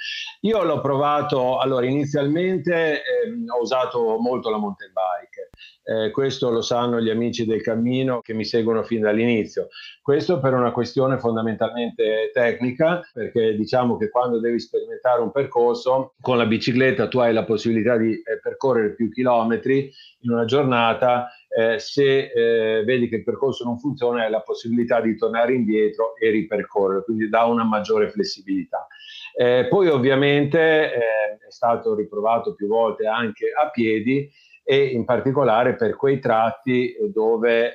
Io 0.41 0.63
l'ho 0.63 0.81
provato, 0.81 1.59
allora 1.59 1.85
inizialmente 1.85 2.95
eh, 2.95 3.01
ho 3.47 3.61
usato 3.61 4.17
molto 4.17 4.49
la 4.49 4.57
mountain 4.57 4.91
bike, 4.91 5.49
Eh, 5.89 6.11
questo 6.11 6.49
lo 6.49 6.61
sanno 6.61 6.99
gli 6.99 7.09
amici 7.09 7.45
del 7.45 7.61
cammino 7.61 8.19
che 8.19 8.33
mi 8.33 8.43
seguono 8.43 8.83
fin 8.83 8.99
dall'inizio. 9.01 9.69
Questo 10.01 10.41
per 10.41 10.53
una 10.53 10.73
questione 10.73 11.17
fondamentalmente 11.17 12.29
tecnica, 12.33 13.01
perché 13.13 13.55
diciamo 13.55 13.95
che 13.95 14.09
quando 14.09 14.41
devi 14.41 14.59
sperimentare 14.59 15.21
un 15.21 15.31
percorso 15.31 16.15
con 16.19 16.37
la 16.37 16.45
bicicletta 16.45 17.07
tu 17.07 17.19
hai 17.19 17.31
la 17.31 17.45
possibilità 17.45 17.95
di 17.95 18.11
eh, 18.11 18.37
percorrere 18.41 18.95
più 18.95 19.09
chilometri 19.09 19.89
in 20.23 20.31
una 20.31 20.43
giornata. 20.43 21.29
Eh, 21.57 21.79
se 21.79 22.31
eh, 22.31 22.83
vedi 22.83 23.09
che 23.09 23.15
il 23.15 23.23
percorso 23.23 23.63
non 23.63 23.79
funziona, 23.79 24.23
hai 24.23 24.29
la 24.29 24.41
possibilità 24.41 25.01
di 25.01 25.17
tornare 25.17 25.55
indietro 25.55 26.15
e 26.15 26.29
ripercorrere, 26.29 27.03
quindi 27.03 27.29
dà 27.29 27.45
una 27.45 27.63
maggiore 27.63 28.09
flessibilità. 28.09 28.85
Eh, 29.35 29.65
poi 29.67 29.87
ovviamente 29.87 30.59
eh, 30.59 30.97
è 31.47 31.49
stato 31.49 31.95
riprovato 31.95 32.53
più 32.53 32.67
volte 32.67 33.07
anche 33.07 33.47
a 33.51 33.71
piedi 33.71 34.29
e 34.63 34.85
in 34.85 35.03
particolare 35.03 35.75
per 35.75 35.95
quei 35.95 36.19
tratti 36.19 36.95
dove 37.11 37.69
eh, 37.69 37.71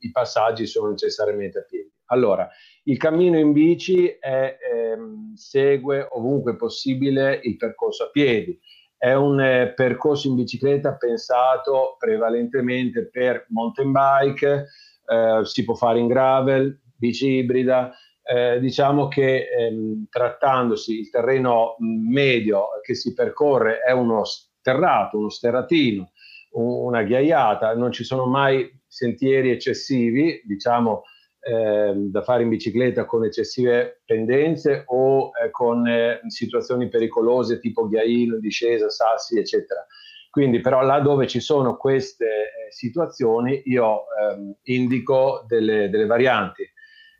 i 0.00 0.10
passaggi 0.10 0.66
sono 0.66 0.90
necessariamente 0.90 1.60
a 1.60 1.62
piedi. 1.62 1.90
Allora, 2.08 2.46
il 2.82 2.98
cammino 2.98 3.38
in 3.38 3.52
bici 3.52 4.06
è, 4.06 4.58
ehm, 4.70 5.32
segue 5.32 6.06
ovunque 6.10 6.56
possibile 6.56 7.40
il 7.42 7.56
percorso 7.56 8.04
a 8.04 8.10
piedi. 8.10 8.60
È 9.04 9.12
un 9.12 9.38
eh, 9.38 9.74
percorso 9.74 10.28
in 10.28 10.34
bicicletta 10.34 10.96
pensato 10.96 11.96
prevalentemente 11.98 13.10
per 13.10 13.44
mountain 13.50 13.92
bike, 13.92 14.68
eh, 15.04 15.40
si 15.42 15.62
può 15.62 15.74
fare 15.74 15.98
in 15.98 16.06
gravel, 16.06 16.80
bici 16.96 17.32
ibrida, 17.32 17.92
eh, 18.22 18.58
diciamo 18.60 19.08
che 19.08 19.46
ehm, 19.50 20.06
trattandosi 20.08 21.00
il 21.00 21.10
terreno 21.10 21.76
medio 21.80 22.80
che 22.80 22.94
si 22.94 23.12
percorre 23.12 23.80
è 23.80 23.92
uno 23.92 24.24
sterrato, 24.24 25.18
uno 25.18 25.28
sterratino, 25.28 26.12
una 26.52 27.02
ghiaiata, 27.02 27.74
non 27.74 27.92
ci 27.92 28.04
sono 28.04 28.24
mai 28.24 28.66
sentieri 28.86 29.50
eccessivi, 29.50 30.40
diciamo 30.46 31.02
eh, 31.46 31.92
da 31.94 32.22
fare 32.22 32.42
in 32.42 32.48
bicicletta 32.48 33.04
con 33.04 33.24
eccessive 33.24 34.02
pendenze 34.04 34.84
o 34.86 35.30
eh, 35.30 35.50
con 35.50 35.86
eh, 35.86 36.20
situazioni 36.28 36.88
pericolose 36.88 37.58
tipo 37.58 37.86
ghiaino, 37.86 38.38
discesa, 38.38 38.88
sassi, 38.88 39.38
eccetera. 39.38 39.86
Quindi 40.30 40.60
però 40.60 40.82
là 40.82 41.00
dove 41.00 41.26
ci 41.26 41.40
sono 41.40 41.76
queste 41.76 42.26
eh, 42.26 42.72
situazioni 42.72 43.62
io 43.66 44.04
ehm, 44.20 44.56
indico 44.64 45.44
delle, 45.46 45.88
delle 45.90 46.06
varianti 46.06 46.68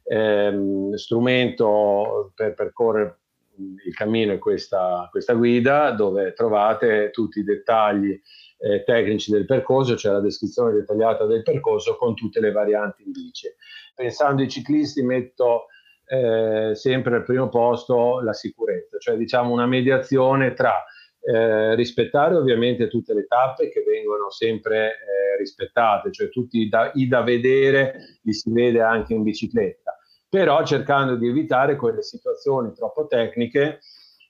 ehm, 0.04 0.94
strumento 0.94 2.32
per 2.34 2.54
percorrere 2.54 3.18
il 3.56 3.94
cammino 3.94 4.32
è 4.32 4.38
questa, 4.38 5.06
questa, 5.10 5.34
guida 5.34 5.92
dove 5.92 6.32
trovate 6.32 7.10
tutti 7.12 7.38
i 7.38 7.44
dettagli 7.44 8.20
eh, 8.58 8.82
tecnici 8.84 9.30
del 9.30 9.44
percorso, 9.44 9.96
cioè 9.96 10.12
la 10.12 10.20
descrizione 10.20 10.72
dettagliata 10.72 11.26
del 11.26 11.42
percorso 11.42 11.96
con 11.96 12.14
tutte 12.14 12.40
le 12.40 12.50
varianti 12.50 13.02
in 13.04 13.12
bici. 13.12 13.48
Pensando 13.94 14.42
ai 14.42 14.48
ciclisti 14.48 15.02
metto 15.02 15.66
eh, 16.06 16.72
sempre 16.74 17.16
al 17.16 17.24
primo 17.24 17.48
posto 17.48 18.20
la 18.20 18.32
sicurezza, 18.32 18.98
cioè 18.98 19.16
diciamo 19.16 19.52
una 19.52 19.66
mediazione 19.66 20.52
tra 20.52 20.84
eh, 21.20 21.74
rispettare 21.74 22.34
ovviamente 22.34 22.88
tutte 22.88 23.14
le 23.14 23.26
tappe 23.26 23.70
che 23.70 23.82
vengono 23.82 24.30
sempre 24.30 24.88
eh, 24.88 25.36
rispettate, 25.38 26.10
cioè 26.12 26.28
tutti 26.28 26.58
i 26.58 26.68
da, 26.68 26.90
i 26.94 27.08
da 27.08 27.22
vedere 27.22 28.18
li 28.22 28.32
si 28.32 28.52
vede 28.52 28.82
anche 28.82 29.14
in 29.14 29.22
bicicletta 29.22 29.94
però 30.34 30.64
cercando 30.64 31.14
di 31.14 31.28
evitare 31.28 31.76
quelle 31.76 32.02
situazioni 32.02 32.72
troppo 32.72 33.06
tecniche, 33.06 33.78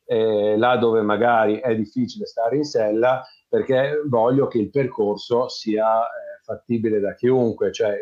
eh, 0.04 0.54
là 0.58 0.76
dove 0.76 1.00
magari 1.00 1.60
è 1.60 1.74
difficile 1.74 2.26
stare 2.26 2.56
in 2.56 2.64
sella, 2.64 3.24
perché 3.48 4.02
voglio 4.06 4.46
che 4.46 4.58
il 4.58 4.68
percorso 4.68 5.48
sia 5.48 6.02
eh, 6.02 6.42
fattibile 6.42 7.00
da 7.00 7.14
chiunque, 7.14 7.72
cioè 7.72 7.96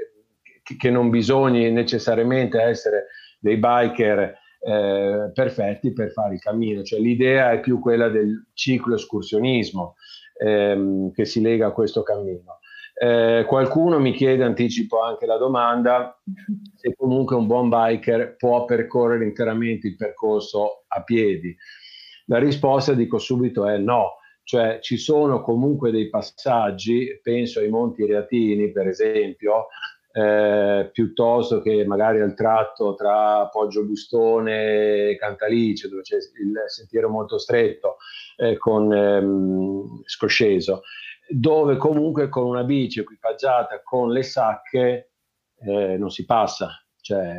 che, 0.63 0.91
non 0.91 1.11
bisogni 1.11 1.71
necessariamente 1.71 2.61
essere 2.61 3.07
dei 3.39 3.57
biker 3.57 4.39
eh, 4.61 5.31
perfetti 5.35 5.93
per 5.93 6.13
fare 6.13 6.35
il 6.35 6.41
cammino, 6.41 6.83
cioè 6.83 7.01
l'idea 7.01 7.53
è 7.53 7.61
più 7.61 7.81
quella 7.81 8.09
del 8.09 8.47
ciclo 8.55 8.95
escursionismo 8.95 9.97
ehm, 10.39 11.13
che 11.13 11.25
si 11.25 11.41
lega 11.41 11.69
a 11.69 11.73
questo 11.73 12.03
cammino. 12.03 12.59
Eh, 12.95 13.45
qualcuno 13.49 13.99
mi 13.99 14.13
chiede, 14.13 14.45
anticipo 14.45 15.01
anche 15.01 15.27
la 15.27 15.37
domanda, 15.37 16.21
se 16.75 16.95
comunque 16.95 17.35
un 17.35 17.47
buon 17.47 17.69
biker 17.69 18.37
può 18.37 18.65
percorrere 18.65 19.25
interamente 19.25 19.89
il 19.89 19.97
percorso 19.97 20.85
a 20.87 21.03
piedi. 21.03 21.57
La 22.27 22.39
risposta, 22.39 22.93
dico 22.93 23.19
subito, 23.19 23.67
è 23.67 23.79
no. 23.79 24.19
Cioè 24.45 24.81
ci 24.81 24.97
sono 24.97 25.41
comunque 25.41 25.91
dei 25.91 26.09
passaggi, 26.09 27.19
penso 27.23 27.61
ai 27.61 27.69
Monti 27.69 28.05
Reatini 28.05 28.73
per 28.73 28.89
esempio, 28.89 29.69
eh, 30.13 30.91
piuttosto 30.93 31.61
che 31.61 31.85
magari 31.87 32.21
al 32.21 32.35
tratto 32.35 32.95
tra 32.95 33.49
Poggio 33.49 33.85
Bustone 33.85 35.11
e 35.11 35.17
Cantalice, 35.19 35.89
dove 35.89 36.03
c'è 36.03 36.17
il 36.17 36.65
sentiero 36.67 37.09
molto 37.09 37.39
stretto 37.39 37.97
eh, 38.37 38.57
con 38.59 38.93
ehm, 38.93 40.03
Scosceso 40.05 40.83
dove 41.29 41.77
comunque 41.77 42.29
con 42.29 42.45
una 42.45 42.65
bici 42.65 43.01
equipaggiata 43.01 43.81
con 43.83 44.11
le 44.11 44.23
sacche 44.23 45.13
eh, 45.61 45.97
non 45.97 46.11
si 46.11 46.25
passa. 46.25 46.77
Cioè, 47.01 47.35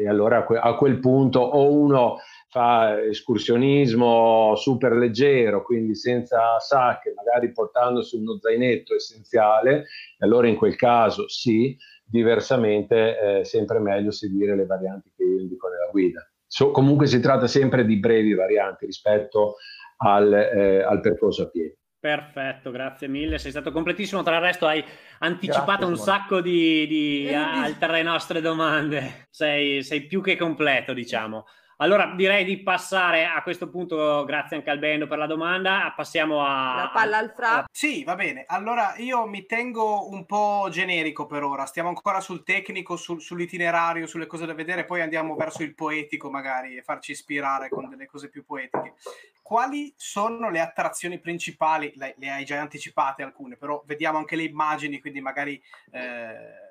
e 0.00 0.08
allora 0.08 0.46
a 0.46 0.74
quel 0.74 0.98
punto 0.98 1.40
o 1.40 1.70
uno 1.70 2.16
fa 2.48 2.98
escursionismo 3.02 4.54
super 4.56 4.92
leggero, 4.92 5.62
quindi 5.62 5.94
senza 5.94 6.58
sacche, 6.58 7.12
magari 7.14 7.52
portandosi 7.52 8.16
uno 8.16 8.38
zainetto 8.38 8.94
essenziale, 8.94 9.80
e 10.18 10.24
allora 10.24 10.48
in 10.48 10.56
quel 10.56 10.76
caso 10.76 11.28
sì, 11.28 11.76
diversamente 12.12 13.18
è 13.18 13.38
eh, 13.38 13.44
sempre 13.44 13.78
meglio 13.78 14.10
seguire 14.10 14.54
le 14.54 14.66
varianti 14.66 15.10
che 15.16 15.24
io 15.24 15.40
indico 15.40 15.68
nella 15.68 15.88
guida. 15.90 16.20
So, 16.46 16.70
comunque 16.70 17.06
si 17.06 17.18
tratta 17.20 17.46
sempre 17.46 17.86
di 17.86 17.98
brevi 17.98 18.34
varianti 18.34 18.84
rispetto 18.84 19.56
al, 19.96 20.30
eh, 20.30 20.82
al 20.82 21.00
percorso 21.00 21.44
a 21.44 21.48
piedi. 21.48 21.74
Perfetto, 21.98 22.70
grazie 22.70 23.08
mille, 23.08 23.38
sei 23.38 23.50
stato 23.52 23.72
completissimo. 23.72 24.22
Tra 24.22 24.36
il 24.36 24.42
resto 24.42 24.66
hai 24.66 24.84
anticipato 25.20 25.86
grazie, 25.86 25.86
un 25.86 25.96
sacco 25.96 26.40
di, 26.42 26.86
di 26.86 27.32
altre 27.32 28.02
nostre 28.02 28.42
domande. 28.42 29.28
Sei, 29.30 29.82
sei 29.82 30.02
più 30.02 30.20
che 30.20 30.36
completo, 30.36 30.92
diciamo. 30.92 31.46
Allora 31.82 32.12
direi 32.14 32.44
di 32.44 32.62
passare 32.62 33.26
a 33.26 33.42
questo 33.42 33.68
punto, 33.68 34.24
grazie 34.24 34.56
anche 34.56 34.70
al 34.70 34.78
Bendo 34.78 35.08
per 35.08 35.18
la 35.18 35.26
domanda, 35.26 35.92
passiamo 35.96 36.46
a... 36.46 36.76
La 36.76 36.90
palla 36.94 37.18
al 37.18 37.32
fra. 37.34 37.64
Sì, 37.72 38.04
va 38.04 38.14
bene. 38.14 38.44
Allora 38.46 38.94
io 38.98 39.26
mi 39.26 39.46
tengo 39.46 40.08
un 40.08 40.24
po' 40.24 40.68
generico 40.70 41.26
per 41.26 41.42
ora, 41.42 41.66
stiamo 41.66 41.88
ancora 41.88 42.20
sul 42.20 42.44
tecnico, 42.44 42.94
sul, 42.94 43.20
sull'itinerario, 43.20 44.06
sulle 44.06 44.28
cose 44.28 44.46
da 44.46 44.54
vedere, 44.54 44.84
poi 44.84 45.00
andiamo 45.00 45.34
verso 45.34 45.64
il 45.64 45.74
poetico 45.74 46.30
magari 46.30 46.76
e 46.76 46.82
farci 46.82 47.10
ispirare 47.10 47.68
con 47.68 47.88
delle 47.88 48.06
cose 48.06 48.28
più 48.28 48.44
poetiche. 48.44 48.94
Quali 49.42 49.92
sono 49.96 50.50
le 50.50 50.60
attrazioni 50.60 51.18
principali? 51.18 51.92
Le, 51.96 52.14
le 52.16 52.30
hai 52.30 52.44
già 52.44 52.60
anticipate 52.60 53.24
alcune, 53.24 53.56
però 53.56 53.82
vediamo 53.86 54.18
anche 54.18 54.36
le 54.36 54.44
immagini, 54.44 55.00
quindi 55.00 55.20
magari... 55.20 55.60
Eh, 55.90 56.70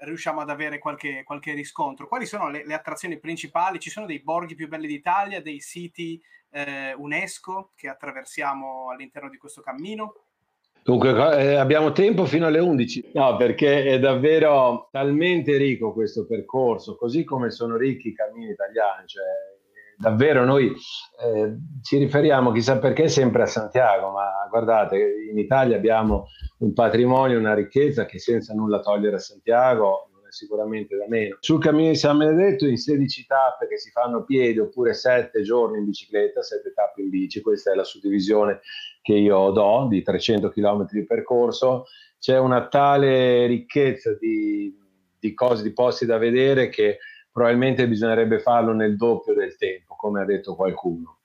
riusciamo 0.00 0.40
ad 0.40 0.50
avere 0.50 0.78
qualche, 0.78 1.22
qualche 1.24 1.52
riscontro. 1.52 2.08
Quali 2.08 2.26
sono 2.26 2.48
le, 2.50 2.64
le, 2.66 2.74
attrazioni 2.74 3.18
principali? 3.18 3.78
Ci 3.78 3.90
sono 3.90 4.06
dei 4.06 4.20
borghi 4.20 4.54
più 4.54 4.68
belli 4.68 4.86
d'Italia, 4.86 5.42
dei 5.42 5.60
siti 5.60 6.22
eh, 6.50 6.94
UNESCO 6.96 7.72
che 7.74 7.88
attraversiamo 7.88 8.90
all'interno 8.90 9.28
di 9.28 9.36
questo 9.36 9.60
cammino? 9.60 10.14
Dunque, 10.84 11.10
eh, 11.38 11.54
abbiamo 11.54 11.92
tempo 11.92 12.26
fino 12.26 12.46
alle 12.46 12.58
11. 12.58 13.12
No, 13.14 13.36
perché 13.36 13.84
è 13.84 13.98
davvero 13.98 14.88
talmente 14.90 15.56
ricco 15.56 15.94
questo 15.94 16.26
percorso, 16.26 16.96
così 16.96 17.24
come 17.24 17.50
sono 17.50 17.76
ricchi 17.76 18.08
i 18.08 18.14
cammini 18.14 18.50
italiani. 18.50 19.06
Cioè, 19.06 19.24
davvero 20.04 20.44
noi 20.44 20.66
eh, 20.68 21.56
ci 21.82 21.96
riferiamo 21.96 22.52
chissà 22.52 22.78
perché 22.78 23.08
sempre 23.08 23.44
a 23.44 23.46
Santiago, 23.46 24.10
ma 24.10 24.46
guardate, 24.50 24.98
in 25.30 25.38
Italia 25.38 25.76
abbiamo 25.76 26.26
un 26.58 26.74
patrimonio, 26.74 27.38
una 27.38 27.54
ricchezza 27.54 28.04
che 28.04 28.18
senza 28.18 28.52
nulla 28.52 28.80
togliere 28.80 29.16
a 29.16 29.18
Santiago 29.18 30.10
non 30.12 30.26
è 30.28 30.30
sicuramente 30.30 30.94
da 30.96 31.06
meno. 31.08 31.38
Sul 31.40 31.58
cammino 31.58 31.88
di 31.88 31.96
San 31.96 32.18
Benedetto 32.18 32.66
in 32.66 32.76
16 32.76 33.24
tappe 33.24 33.66
che 33.66 33.78
si 33.78 33.90
fanno 33.90 34.18
a 34.18 34.24
piedi 34.24 34.58
oppure 34.58 34.92
7 34.92 35.40
giorni 35.40 35.78
in 35.78 35.86
bicicletta, 35.86 36.42
7 36.42 36.72
tappe 36.74 37.00
in 37.00 37.08
bici, 37.08 37.40
questa 37.40 37.72
è 37.72 37.74
la 37.74 37.84
suddivisione 37.84 38.60
che 39.00 39.14
io 39.14 39.50
do 39.52 39.86
di 39.88 40.02
300 40.02 40.50
km 40.50 40.86
di 40.90 41.06
percorso, 41.06 41.86
c'è 42.18 42.38
una 42.38 42.68
tale 42.68 43.46
ricchezza 43.46 44.14
di, 44.18 44.74
di 45.18 45.32
cose, 45.32 45.62
di 45.62 45.72
posti 45.72 46.04
da 46.04 46.18
vedere 46.18 46.68
che 46.68 46.98
probabilmente 47.34 47.88
bisognerebbe 47.88 48.38
farlo 48.38 48.72
nel 48.72 48.94
doppio 48.94 49.34
del 49.34 49.56
tempo, 49.56 49.96
come 49.96 50.22
ha 50.22 50.24
detto 50.24 50.54
qualcuno. 50.54 51.18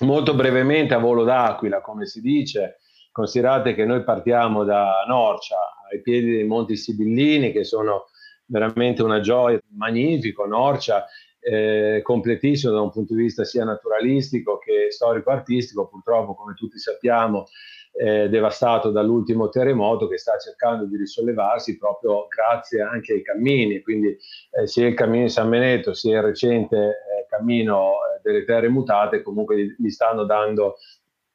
Molto 0.00 0.34
brevemente 0.34 0.92
a 0.92 0.98
volo 0.98 1.24
d'aquila, 1.24 1.80
come 1.80 2.04
si 2.04 2.20
dice, 2.20 2.80
considerate 3.10 3.72
che 3.72 3.86
noi 3.86 4.04
partiamo 4.04 4.62
da 4.62 5.06
Norcia, 5.08 5.56
ai 5.90 6.02
piedi 6.02 6.32
dei 6.32 6.44
Monti 6.44 6.76
Sibillini, 6.76 7.50
che 7.50 7.64
sono 7.64 8.08
veramente 8.44 9.02
una 9.02 9.20
gioia, 9.20 9.58
magnifico, 9.68 10.44
Norcia, 10.44 11.06
eh, 11.40 12.00
completissimo 12.02 12.74
da 12.74 12.82
un 12.82 12.90
punto 12.90 13.14
di 13.14 13.22
vista 13.22 13.42
sia 13.44 13.64
naturalistico 13.64 14.58
che 14.58 14.90
storico-artistico, 14.90 15.88
purtroppo 15.88 16.34
come 16.34 16.52
tutti 16.52 16.78
sappiamo 16.78 17.46
eh, 17.92 18.28
devastato 18.28 18.90
dall'ultimo 18.90 19.48
terremoto 19.48 20.08
che 20.08 20.18
sta 20.18 20.36
cercando 20.38 20.84
di 20.84 20.96
risollevarsi 20.96 21.76
proprio 21.76 22.26
grazie 22.28 22.82
anche 22.82 23.14
ai 23.14 23.22
cammini, 23.22 23.80
quindi 23.82 24.16
eh, 24.50 24.66
sia 24.66 24.86
il 24.86 24.94
cammino 24.94 25.24
di 25.24 25.30
San 25.30 25.48
Benedetto 25.48 25.94
sia 25.94 26.18
il 26.18 26.24
recente 26.24 26.76
eh, 26.76 27.26
cammino 27.28 27.90
eh, 27.90 28.20
delle 28.22 28.44
terre 28.44 28.68
mutate 28.68 29.22
comunque 29.22 29.74
gli, 29.76 29.90
stanno 29.90 30.24
dando 30.24 30.76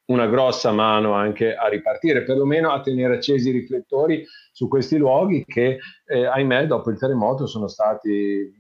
una 0.06 0.28
grossa 0.28 0.72
mano 0.72 1.14
anche 1.14 1.56
a 1.56 1.68
ripartire, 1.68 2.24
perlomeno 2.24 2.72
a 2.72 2.82
tenere 2.82 3.16
accesi 3.16 3.50
i 3.50 3.54
riflettori 3.54 4.26
su 4.52 4.68
questi 4.68 4.98
luoghi 4.98 5.46
che, 5.46 5.80
eh, 6.06 6.26
ahimè, 6.26 6.68
dopo 6.68 6.90
il 6.90 7.00
terremoto 7.00 7.48
sono 7.48 7.68
stati 7.68 8.52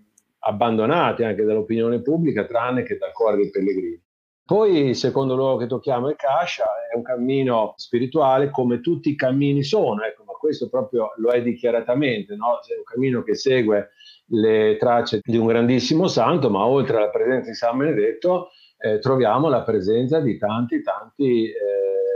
abbandonati 0.45 1.23
anche 1.23 1.43
dall'opinione 1.43 2.01
pubblica, 2.01 2.45
tranne 2.45 2.83
che 2.83 2.97
dal 2.97 3.11
cuore 3.11 3.37
dei 3.37 3.49
pellegrini. 3.49 4.01
Poi 4.45 4.93
secondo 4.93 5.35
luogo 5.35 5.57
che 5.57 5.67
tocchiamo 5.67 6.09
è 6.09 6.15
Cascia, 6.15 6.65
è 6.91 6.95
un 6.97 7.03
cammino 7.03 7.73
spirituale 7.77 8.49
come 8.49 8.81
tutti 8.81 9.09
i 9.09 9.15
cammini 9.15 9.63
sono, 9.63 10.03
ecco, 10.03 10.23
ma 10.25 10.33
questo 10.33 10.67
proprio 10.67 11.13
lo 11.17 11.29
è 11.29 11.41
dichiaratamente, 11.41 12.35
no? 12.35 12.59
è 12.59 12.77
un 12.77 12.83
cammino 12.83 13.23
che 13.23 13.35
segue 13.35 13.91
le 14.27 14.75
tracce 14.77 15.21
di 15.23 15.37
un 15.37 15.47
grandissimo 15.47 16.07
santo, 16.07 16.49
ma 16.49 16.65
oltre 16.65 16.97
alla 16.97 17.09
presenza 17.09 17.49
di 17.49 17.55
San 17.55 17.77
Benedetto 17.77 18.49
eh, 18.77 18.99
troviamo 18.99 19.47
la 19.47 19.63
presenza 19.63 20.19
di 20.19 20.37
tanti, 20.37 20.81
tanti 20.81 21.45
eh, 21.45 21.53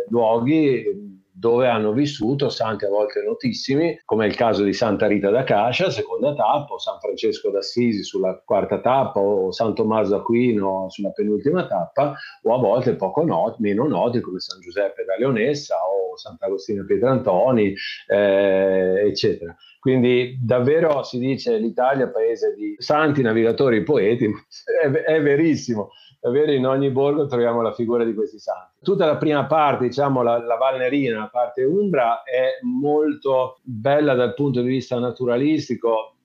luoghi 0.10 1.17
dove 1.38 1.68
hanno 1.68 1.92
vissuto 1.92 2.50
santi 2.50 2.86
a 2.86 2.90
volte 2.90 3.22
notissimi, 3.22 4.02
come 4.06 4.26
è 4.26 4.28
il 4.28 4.36
caso 4.36 4.64
di 4.64 4.74
Santa 4.74 5.06
Rita 5.06 5.30
da 5.30 5.44
Cascia, 5.44 5.92
seconda 5.92 6.34
tappa, 6.34 6.74
o 6.74 6.80
San 6.80 6.98
Francesco 7.00 7.52
d'Assisi 7.52 8.04
sulla 8.04 8.42
quarta 8.44 8.80
tappa, 8.80 9.20
o 9.20 9.52
San 9.52 9.76
Tommaso 9.76 10.18
d'Aquino 10.18 10.90
sulla 10.90 11.12
penultima 11.12 11.68
tappa, 11.68 12.16
o 12.42 12.54
a 12.56 12.58
volte 12.58 12.96
poco 12.96 13.24
noti, 13.24 13.62
meno 13.62 13.88
noti 13.88 14.20
come 14.20 14.40
San 14.40 14.60
Giuseppe 14.60 15.06
da 15.06 15.16
Leonessa 15.16 15.76
o 15.76 16.18
Sant'Agostino 16.18 16.84
Pietrantoni, 16.86 17.76
eh, 18.08 19.04
eccetera. 19.06 19.56
Quindi 19.80 20.40
davvero 20.42 21.04
si 21.04 21.20
dice 21.20 21.58
l'Italia 21.58 22.10
paese 22.10 22.56
di 22.56 22.76
santi, 22.80 23.22
navigatori, 23.22 23.84
poeti, 23.84 24.26
è, 24.82 24.90
è 24.90 25.22
verissimo 25.22 25.92
davvero 26.20 26.52
in 26.52 26.66
ogni 26.66 26.90
borgo 26.90 27.26
troviamo 27.28 27.62
la 27.62 27.74
figura 27.74 28.04
di 28.04 28.14
questi 28.14 28.40
santi. 28.40 28.80
Tutta 28.82 29.06
la 29.06 29.18
prima 29.18 29.46
parte, 29.46 29.86
diciamo 29.86 30.22
la, 30.22 30.38
la 30.44 30.56
Valnerina, 30.56 31.20
la 31.20 31.30
parte 31.30 31.64
Umbra, 31.64 32.24
è 32.24 32.60
molto 32.62 33.60
bella 33.64 34.14
dal 34.14 34.34
punto 34.34 34.62
di 34.62 34.68
vista 34.68 34.98
naturalistico, 35.00 36.16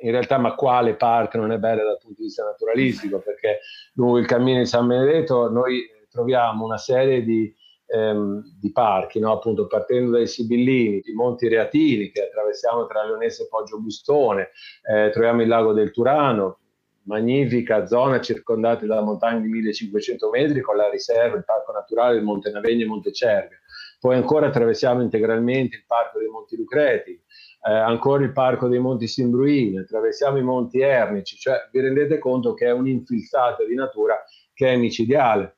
in 0.00 0.10
realtà 0.10 0.38
ma 0.38 0.54
quale 0.54 0.94
parte 0.94 1.38
non 1.38 1.52
è 1.52 1.58
bella 1.58 1.82
dal 1.82 1.98
punto 1.98 2.16
di 2.18 2.24
vista 2.26 2.44
naturalistico 2.44 3.18
perché 3.20 3.60
lungo 3.94 4.18
il 4.18 4.26
cammino 4.26 4.58
di 4.58 4.66
San 4.66 4.86
Benedetto 4.86 5.50
noi 5.50 5.88
troviamo 6.10 6.64
una 6.66 6.76
serie 6.76 7.22
di, 7.22 7.50
ehm, 7.86 8.42
di 8.60 8.72
parchi 8.72 9.18
no? 9.20 9.32
appunto 9.32 9.66
partendo 9.66 10.10
dai 10.10 10.26
Sibillini, 10.26 11.00
i 11.02 11.12
Monti 11.14 11.48
Reatini 11.48 12.10
che 12.10 12.24
attraversiamo 12.24 12.86
tra 12.86 13.04
Leonese 13.04 13.44
e 13.44 13.48
Poggio 13.48 13.80
Bustone 13.80 14.50
eh, 14.82 15.08
troviamo 15.10 15.40
il 15.40 15.48
lago 15.48 15.72
del 15.72 15.90
Turano 15.90 16.58
magnifica 17.06 17.86
zona 17.86 18.20
circondata 18.20 18.84
da 18.86 19.00
montagne 19.00 19.40
di 19.42 19.48
1500 19.48 20.30
metri 20.30 20.60
con 20.60 20.76
la 20.76 20.88
riserva, 20.90 21.36
il 21.36 21.44
parco 21.44 21.72
naturale 21.72 22.14
del 22.14 22.24
Monte 22.24 22.50
Navegno 22.50 22.84
e 22.84 22.86
Monte 22.86 23.12
Cervia. 23.12 23.58
Poi 23.98 24.14
ancora 24.14 24.48
attraversiamo 24.48 25.02
integralmente 25.02 25.76
il 25.76 25.84
parco 25.86 26.18
dei 26.18 26.28
Monti 26.28 26.56
Lucreti, 26.56 27.12
eh, 27.12 27.72
ancora 27.72 28.22
il 28.22 28.32
parco 28.32 28.68
dei 28.68 28.78
Monti 28.78 29.08
Simbruini, 29.08 29.78
attraversiamo 29.78 30.36
i 30.38 30.42
Monti 30.42 30.80
Ernici, 30.80 31.36
cioè 31.36 31.68
vi 31.72 31.80
rendete 31.80 32.18
conto 32.18 32.54
che 32.54 32.66
è 32.66 32.72
un'infilzata 32.72 33.64
di 33.64 33.74
natura 33.74 34.22
che 34.52 34.72
è 34.72 34.76
micidiale. 34.76 35.56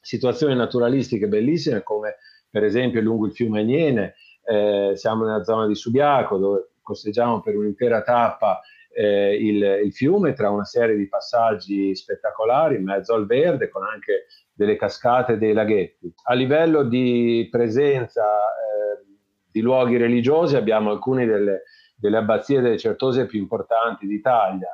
Situazioni 0.00 0.54
naturalistiche 0.54 1.28
bellissime 1.28 1.82
come 1.82 2.16
per 2.50 2.64
esempio 2.64 3.00
lungo 3.00 3.26
il 3.26 3.32
fiume 3.32 3.60
Agnene, 3.60 4.14
eh, 4.44 4.92
siamo 4.94 5.24
nella 5.24 5.44
zona 5.44 5.66
di 5.66 5.74
Subiaco 5.74 6.38
dove 6.38 6.70
costeggiamo 6.80 7.40
per 7.40 7.56
un'intera 7.56 8.02
tappa 8.02 8.60
eh, 8.98 9.34
il, 9.34 9.62
il, 9.84 9.92
fiume 9.92 10.32
tra 10.32 10.48
una 10.48 10.64
serie 10.64 10.96
di 10.96 11.06
passaggi 11.06 11.94
spettacolari 11.94 12.76
in 12.76 12.84
mezzo 12.84 13.12
al 13.12 13.26
verde 13.26 13.68
con 13.68 13.84
anche 13.84 14.24
delle 14.54 14.76
cascate 14.76 15.34
e 15.34 15.38
dei 15.38 15.52
laghetti. 15.52 16.10
A 16.24 16.32
livello 16.32 16.82
di 16.82 17.46
presenza 17.50 18.24
eh, 18.24 19.04
di 19.50 19.60
luoghi 19.60 19.98
religiosi 19.98 20.56
abbiamo 20.56 20.90
alcune 20.90 21.26
delle, 21.26 21.64
delle 21.94 22.16
abbazie 22.16 22.62
delle 22.62 22.78
certose 22.78 23.26
più 23.26 23.38
importanti 23.38 24.06
d'Italia. 24.06 24.70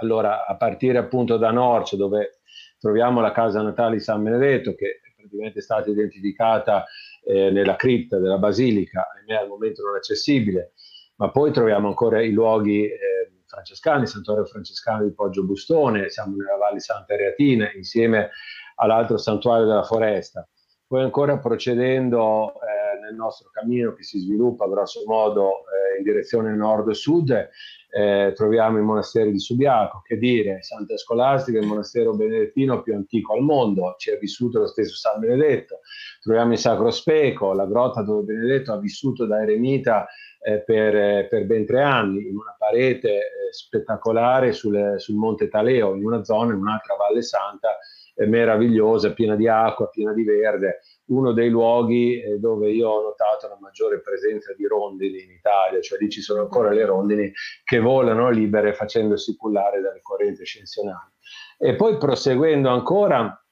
Allora, 0.00 0.44
a 0.44 0.54
partire 0.56 0.98
appunto 0.98 1.38
da 1.38 1.50
Norcia, 1.50 1.96
dove 1.96 2.40
troviamo 2.78 3.22
la 3.22 3.32
casa 3.32 3.62
natale 3.62 3.96
di 3.96 4.02
San 4.02 4.22
Benedetto, 4.22 4.74
che 4.74 5.00
è 5.02 5.12
praticamente 5.16 5.62
stata 5.62 5.88
identificata 5.88 6.84
eh, 7.24 7.50
nella 7.50 7.76
cripta 7.76 8.18
della 8.18 8.38
basilica, 8.38 9.08
ahimè 9.16 9.40
al 9.40 9.48
momento 9.48 9.82
non 9.82 9.96
accessibile, 9.96 10.74
ma 11.16 11.30
poi 11.30 11.50
troviamo 11.50 11.88
ancora 11.88 12.22
i 12.22 12.30
luoghi 12.30 12.84
eh, 12.84 12.98
francescani, 13.48 14.06
Santuario 14.06 14.44
francescano 14.44 15.04
di 15.04 15.12
Poggio 15.12 15.44
Bustone, 15.44 16.10
siamo 16.10 16.36
nella 16.36 16.56
Valle 16.56 16.80
Santa 16.80 17.16
Reatina 17.16 17.72
insieme 17.72 18.30
all'altro 18.76 19.16
santuario 19.16 19.66
della 19.66 19.82
foresta. 19.82 20.46
Poi 20.86 21.02
ancora 21.02 21.38
procedendo 21.38 22.54
eh, 22.54 23.00
nel 23.00 23.14
nostro 23.14 23.50
cammino 23.50 23.92
che 23.92 24.02
si 24.02 24.18
sviluppa 24.20 24.68
grosso 24.68 25.02
modo 25.06 25.50
eh, 25.50 25.98
in 25.98 26.02
direzione 26.02 26.54
nord-sud, 26.54 27.48
eh, 27.90 28.32
troviamo 28.34 28.78
i 28.78 28.82
monasteri 28.82 29.32
di 29.32 29.38
Subiaco, 29.38 30.00
che 30.02 30.16
dire, 30.16 30.62
Santa 30.62 30.96
Scolastica, 30.96 31.58
il 31.58 31.66
monastero 31.66 32.14
benedettino 32.14 32.82
più 32.82 32.94
antico 32.94 33.34
al 33.34 33.42
mondo, 33.42 33.96
ci 33.98 34.10
è 34.10 34.18
vissuto 34.18 34.60
lo 34.60 34.66
stesso 34.66 34.94
San 34.94 35.20
Benedetto. 35.20 35.80
Troviamo 36.22 36.52
il 36.52 36.58
Sacro 36.58 36.90
Speco, 36.90 37.52
la 37.52 37.66
grotta 37.66 38.02
dove 38.02 38.22
Benedetto 38.22 38.72
ha 38.72 38.78
vissuto 38.78 39.26
da 39.26 39.42
eremita 39.42 40.06
eh, 40.40 40.62
per, 40.62 41.28
per, 41.28 41.46
ben 41.46 41.66
tre 41.66 41.82
anni 41.82 42.28
in 42.28 42.36
una 42.36 42.54
parete 42.56 43.08
eh, 43.08 43.22
spettacolare 43.52 44.52
sul, 44.52 44.94
sul, 44.96 45.16
Monte 45.16 45.48
Taleo, 45.48 45.94
in 45.94 46.04
una 46.04 46.24
zona, 46.24 46.52
in 46.52 46.60
un'altra 46.60 46.94
Valle 46.96 47.22
Santa 47.22 47.76
eh, 48.14 48.26
meravigliosa, 48.26 49.12
piena 49.12 49.36
di 49.36 49.48
acqua, 49.48 49.88
piena 49.88 50.12
di 50.12 50.24
verde, 50.24 50.80
uno 51.06 51.32
dei 51.32 51.48
luoghi 51.48 52.20
eh, 52.20 52.38
dove 52.38 52.70
io 52.70 52.88
ho 52.88 53.02
notato 53.02 53.48
la 53.48 53.58
maggiore 53.60 54.00
presenza 54.00 54.54
di 54.54 54.66
rondini 54.66 55.22
in 55.22 55.30
Italia, 55.30 55.80
cioè 55.80 55.98
lì 55.98 56.08
ci 56.08 56.20
sono 56.20 56.42
ancora 56.42 56.70
le 56.70 56.84
rondini 56.84 57.32
che 57.64 57.78
volano 57.78 58.30
libere 58.30 58.74
facendosi 58.74 59.36
cullare 59.36 59.80
dalle 59.80 60.00
correnti 60.02 60.42
ascensionali. 60.42 61.12
E 61.58 61.74
poi 61.74 61.96
proseguendo 61.96 62.68
ancora 62.68 63.42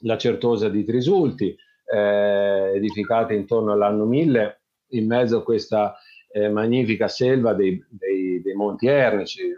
la 0.00 0.18
Certosa 0.18 0.68
di 0.68 0.84
Trisulti, 0.84 1.54
eh, 1.86 2.72
edificata 2.74 3.32
intorno 3.32 3.72
all'anno 3.72 4.04
1000, 4.04 4.60
in 4.88 5.06
mezzo 5.06 5.38
a 5.38 5.42
questa 5.42 5.96
eh, 6.36 6.48
magnifica 6.48 7.06
selva 7.06 7.54
dei, 7.54 7.80
dei, 7.88 8.42
dei, 8.42 8.54
Monti 8.54 8.88
Ernici, 8.88 9.56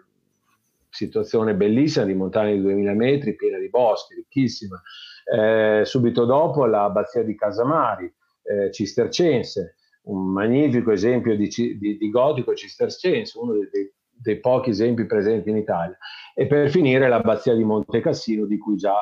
situazione 0.90 1.54
bellissima 1.54 2.04
di 2.04 2.12
montagne 2.12 2.52
di 2.52 2.60
2000 2.60 2.92
metri, 2.92 3.34
piena 3.34 3.58
di 3.58 3.70
boschi, 3.70 4.14
ricchissima. 4.14 4.78
Eh, 5.24 5.86
subito 5.86 6.26
dopo 6.26 6.66
l'abbazia 6.66 7.22
di 7.22 7.34
Casamari, 7.34 8.12
eh, 8.42 8.70
cistercense, 8.70 9.76
un 10.02 10.30
magnifico 10.30 10.92
esempio 10.92 11.34
di, 11.34 11.48
di, 11.48 11.96
di 11.96 12.10
gotico 12.10 12.54
cistercense, 12.54 13.38
uno 13.38 13.54
dei, 13.54 13.90
dei, 14.12 14.38
pochi 14.38 14.68
esempi 14.68 15.06
presenti 15.06 15.48
in 15.48 15.56
Italia. 15.56 15.96
E 16.34 16.46
per 16.46 16.68
finire 16.68 17.08
l'abbazia 17.08 17.54
di 17.54 17.64
Monte 17.64 18.00
Cassino, 18.00 18.44
di 18.44 18.58
cui 18.58 18.76
già 18.76 18.98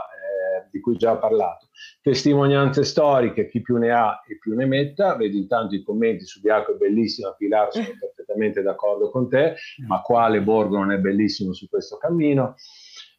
di 0.74 0.80
cui 0.80 0.96
già 0.96 1.12
ho 1.12 1.18
parlato. 1.18 1.68
Testimonianze 2.02 2.82
storiche, 2.82 3.48
chi 3.48 3.62
più 3.62 3.76
ne 3.76 3.92
ha 3.92 4.20
e 4.26 4.38
più 4.38 4.56
ne 4.56 4.66
metta, 4.66 5.14
vedi 5.14 5.38
intanto 5.38 5.76
i 5.76 5.84
commenti 5.84 6.24
su 6.24 6.40
Biaco 6.40 6.72
è 6.72 6.76
bellissimo, 6.76 7.32
Pilar 7.38 7.70
sono 7.70 7.86
perfettamente 8.00 8.60
d'accordo 8.60 9.08
con 9.08 9.28
te, 9.28 9.54
ma 9.86 10.02
quale 10.02 10.42
borgo 10.42 10.76
non 10.78 10.90
è 10.90 10.98
bellissimo 10.98 11.52
su 11.52 11.68
questo 11.68 11.96
cammino? 11.96 12.56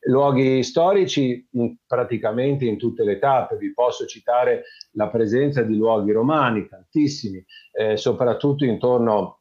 Luoghi 0.08 0.64
storici 0.64 1.48
praticamente 1.88 2.66
in 2.66 2.78
tutte 2.78 3.06
le 3.06 3.20
tappe, 3.20 3.56
vi 3.56 3.74
posso 3.74 4.06
citare 4.06 4.64
la 4.92 5.08
presenza 5.08 5.62
di 5.62 5.78
luoghi 5.78 6.12
romani, 6.12 6.68
tantissimi, 6.68 7.44
eh, 7.72 7.96
soprattutto 7.96 8.66
intorno 8.66 9.40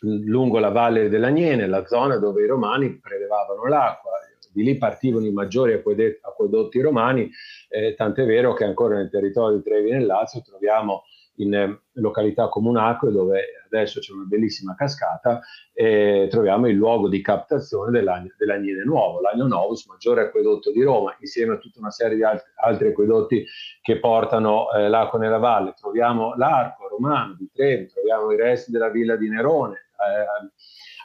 lungo 0.00 0.58
la 0.58 0.68
valle 0.68 1.08
dell'Agnene, 1.08 1.66
la 1.66 1.86
zona 1.86 2.18
dove 2.18 2.42
i 2.42 2.46
romani 2.46 2.98
prelevavano 3.00 3.66
l'acqua 3.66 4.12
di 4.56 4.62
lì 4.62 4.78
partivano 4.78 5.26
i 5.26 5.32
maggiori 5.32 5.74
acquedotti 5.74 6.80
romani, 6.80 7.30
eh, 7.68 7.94
tant'è 7.94 8.24
vero 8.24 8.54
che 8.54 8.64
ancora 8.64 8.96
nel 8.96 9.10
territorio 9.10 9.58
di 9.58 9.62
Trevi 9.62 9.90
nel 9.90 10.06
Lazio 10.06 10.40
troviamo 10.40 11.02
in 11.36 11.54
eh, 11.54 11.80
località 11.92 12.48
Comunacque 12.48 13.10
dove 13.12 13.42
adesso 13.66 14.00
c'è 14.00 14.12
una 14.12 14.24
bellissima 14.24 14.74
cascata 14.74 15.40
e 15.74 16.28
troviamo 16.30 16.68
il 16.68 16.76
luogo 16.76 17.10
di 17.10 17.20
captazione 17.20 17.90
dell'Agnene 17.90 18.84
Nuovo, 18.84 19.20
l'Agno 19.20 19.46
Novus, 19.46 19.86
maggiore 19.86 20.22
acquedotto 20.22 20.72
di 20.72 20.82
Roma, 20.82 21.14
insieme 21.20 21.54
a 21.54 21.58
tutta 21.58 21.80
una 21.80 21.90
serie 21.90 22.16
di 22.16 22.22
alt- 22.22 22.52
altri 22.62 22.88
acquedotti 22.88 23.44
che 23.82 23.98
portano 23.98 24.72
eh, 24.72 24.88
l'acqua 24.88 25.18
nella 25.18 25.36
valle. 25.36 25.74
Troviamo 25.78 26.34
l'arco 26.36 26.88
romano 26.88 27.34
di 27.34 27.50
Trevi, 27.52 27.88
troviamo 27.88 28.30
i 28.32 28.36
resti 28.36 28.70
della 28.70 28.88
villa 28.88 29.16
di 29.16 29.28
Nerone, 29.28 29.74
eh, 29.74 30.48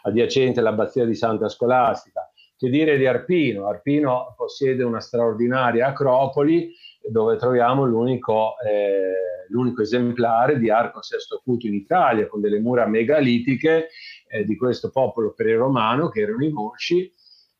adiacente 0.03 0.61
all'abbazia 0.61 1.05
di 1.05 1.15
Santa 1.15 1.49
Scolastica, 1.49 2.30
che 2.61 2.69
dire 2.69 2.95
di 2.95 3.07
Arpino? 3.07 3.65
Arpino 3.65 4.35
possiede 4.37 4.83
una 4.83 4.99
straordinaria 4.99 5.87
acropoli 5.87 6.71
dove 7.09 7.35
troviamo 7.35 7.85
l'unico, 7.85 8.53
eh, 8.63 9.47
l'unico, 9.47 9.81
esemplare 9.81 10.59
di 10.59 10.69
arco 10.69 11.01
sesto 11.01 11.37
acuto 11.37 11.65
in 11.65 11.73
Italia, 11.73 12.27
con 12.27 12.39
delle 12.39 12.59
mura 12.59 12.85
megalitiche 12.85 13.87
eh, 14.27 14.45
di 14.45 14.55
questo 14.55 14.91
popolo 14.91 15.33
pre-romano, 15.33 16.09
che 16.09 16.21
erano 16.21 16.45
i 16.45 16.51
Mosci, 16.51 17.11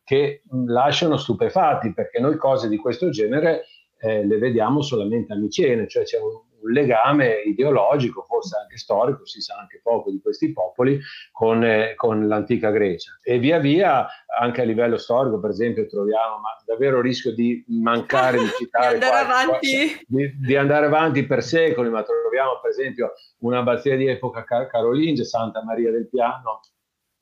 che 0.03 0.43
lasciano 0.67 1.17
stupefatti, 1.17 1.93
perché 1.93 2.19
noi 2.19 2.37
cose 2.37 2.69
di 2.69 2.77
questo 2.77 3.09
genere 3.09 3.63
eh, 3.97 4.23
le 4.23 4.37
vediamo 4.37 4.83
solamente 4.83 5.33
a 5.33 5.35
Micene, 5.35 5.87
cioè 5.87 6.03
c'è 6.03 6.19
un, 6.19 6.43
un 6.61 6.71
legame 6.71 7.41
ideologico, 7.41 8.23
forse 8.23 8.57
anche 8.57 8.77
storico, 8.77 9.25
si 9.25 9.41
sa 9.41 9.55
anche 9.59 9.79
poco 9.81 10.11
di 10.11 10.19
questi 10.21 10.51
popoli, 10.51 10.99
con, 11.31 11.63
eh, 11.63 11.93
con, 11.95 12.27
l'antica 12.27 12.69
Grecia. 12.69 13.17
E 13.21 13.39
via 13.39 13.59
via, 13.59 14.07
anche 14.39 14.61
a 14.61 14.65
livello 14.65 14.97
storico, 14.97 15.39
per 15.39 15.49
esempio, 15.49 15.87
troviamo 15.87 16.39
ma 16.39 16.49
davvero 16.65 17.01
rischio 17.01 17.33
di 17.33 17.63
mancare 17.67 18.37
di 18.37 18.47
citare... 18.57 18.97
di, 18.97 19.03
andare 19.03 19.25
avanti. 19.25 20.05
Di, 20.07 20.37
di, 20.39 20.55
andare 20.55 20.85
avanti 20.85 21.25
per 21.25 21.43
secoli, 21.43 21.89
ma 21.89 22.03
troviamo 22.03 22.59
per 22.61 22.71
esempio 22.71 23.13
un'abbazia 23.39 23.95
di 23.95 24.07
epoca 24.07 24.43
carolingia, 24.43 25.23
Santa 25.23 25.63
Maria 25.63 25.91
del 25.91 26.07
Piano, 26.09 26.61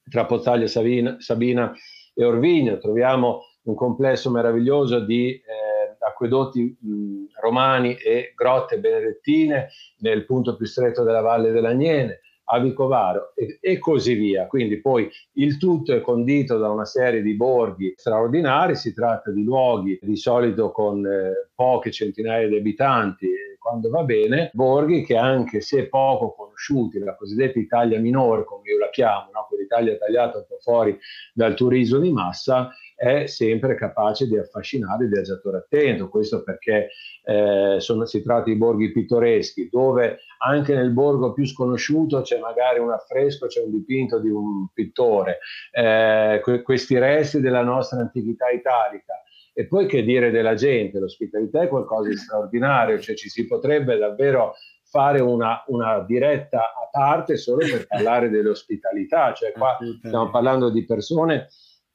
tra 0.09 0.25
Pozzaglia, 0.25 0.67
Sabina, 0.67 1.15
Sabina 1.19 1.71
e 2.13 2.25
Orvigno, 2.25 2.77
troviamo 2.77 3.41
un 3.63 3.75
complesso 3.75 4.29
meraviglioso 4.29 4.99
di... 4.99 5.31
Eh, 5.31 5.78
acquedotti 6.09 6.77
mh, 6.79 7.39
romani 7.41 7.95
e 7.95 8.33
grotte 8.35 8.79
benedettine 8.79 9.69
nel 9.99 10.25
punto 10.25 10.55
più 10.55 10.65
stretto 10.65 11.03
della 11.03 11.21
Valle 11.21 11.51
dell'Agnene, 11.51 12.21
a 12.51 12.59
Vicovaro 12.59 13.33
e, 13.35 13.59
e, 13.61 13.77
così 13.77 14.13
via. 14.15 14.47
Quindi 14.47 14.81
poi 14.81 15.09
il 15.33 15.57
tutto 15.57 15.93
è 15.93 16.01
condito 16.01 16.57
da 16.57 16.69
una 16.69 16.85
serie 16.85 17.21
di 17.21 17.35
borghi 17.35 17.93
straordinari, 17.95 18.75
si 18.75 18.93
tratta 18.93 19.31
di 19.31 19.43
luoghi 19.43 19.99
di 20.01 20.15
solito 20.15 20.71
con 20.71 21.05
eh, 21.05 21.49
poche 21.55 21.91
centinaia 21.91 22.47
di 22.47 22.57
abitanti, 22.57 23.27
quando 23.59 23.89
va 23.89 24.03
bene, 24.03 24.49
borghi 24.53 25.03
che 25.03 25.15
anche 25.15 25.61
se 25.61 25.89
poco 25.89 26.33
conosciuti, 26.33 26.97
la 26.97 27.15
cosiddetta 27.15 27.59
Italia 27.59 27.99
minore, 27.99 28.43
come 28.43 28.69
io 28.69 28.79
la 28.79 28.89
chiamo, 28.89 29.29
no? 29.31 29.45
quell'Italia 29.47 29.97
tagliata 29.97 30.37
un 30.39 30.45
po' 30.47 30.57
fuori 30.59 30.97
dal 31.33 31.53
turismo 31.53 31.99
di 31.99 32.11
massa, 32.11 32.71
è 32.99 33.27
sempre 33.27 33.75
capace 33.75 34.27
di 34.27 34.37
affascinare 34.37 35.05
il 35.05 35.09
viaggiatore 35.09 35.59
attento. 35.59 36.09
Questo 36.09 36.43
perché 36.43 36.89
eh, 37.23 37.77
sono, 37.79 38.05
si 38.05 38.21
tratta 38.21 38.43
di 38.43 38.57
borghi 38.57 38.91
pittoreschi, 38.91 39.69
dove 39.71 40.19
anche 40.39 40.75
nel 40.75 40.91
borgo 40.91 41.31
più 41.31 41.45
sconosciuto 41.45 42.19
c'è 42.21 42.39
magari 42.39 42.79
un 42.79 42.91
affresco, 42.91 43.47
c'è 43.47 43.61
un 43.61 43.71
dipinto 43.71 44.19
di 44.19 44.27
un 44.27 44.67
pittore, 44.73 45.37
eh, 45.71 46.41
que- 46.43 46.61
questi 46.61 46.97
resti 46.97 47.39
della 47.39 47.63
nostra 47.63 47.99
antichità 47.99 48.49
italica. 48.49 49.13
E 49.53 49.65
poi 49.65 49.87
che 49.87 50.03
dire 50.03 50.29
della 50.29 50.55
gente? 50.55 50.99
L'ospitalità 50.99 51.61
è 51.61 51.69
qualcosa 51.69 52.09
di 52.09 52.17
straordinario, 52.17 52.99
cioè 52.99 53.15
ci 53.15 53.29
si 53.29 53.47
potrebbe 53.47 53.97
davvero 53.97 54.55
fare 54.83 55.21
una, 55.21 55.63
una, 55.67 55.99
diretta 55.99 56.59
a 56.59 56.89
parte 56.91 57.37
solo 57.37 57.59
per 57.59 57.85
parlare 57.87 58.29
dell'ospitalità, 58.29 59.33
cioè 59.33 59.51
qua 59.53 59.77
stiamo 60.01 60.29
parlando 60.31 60.69
di 60.69 60.83
persone 60.85 61.47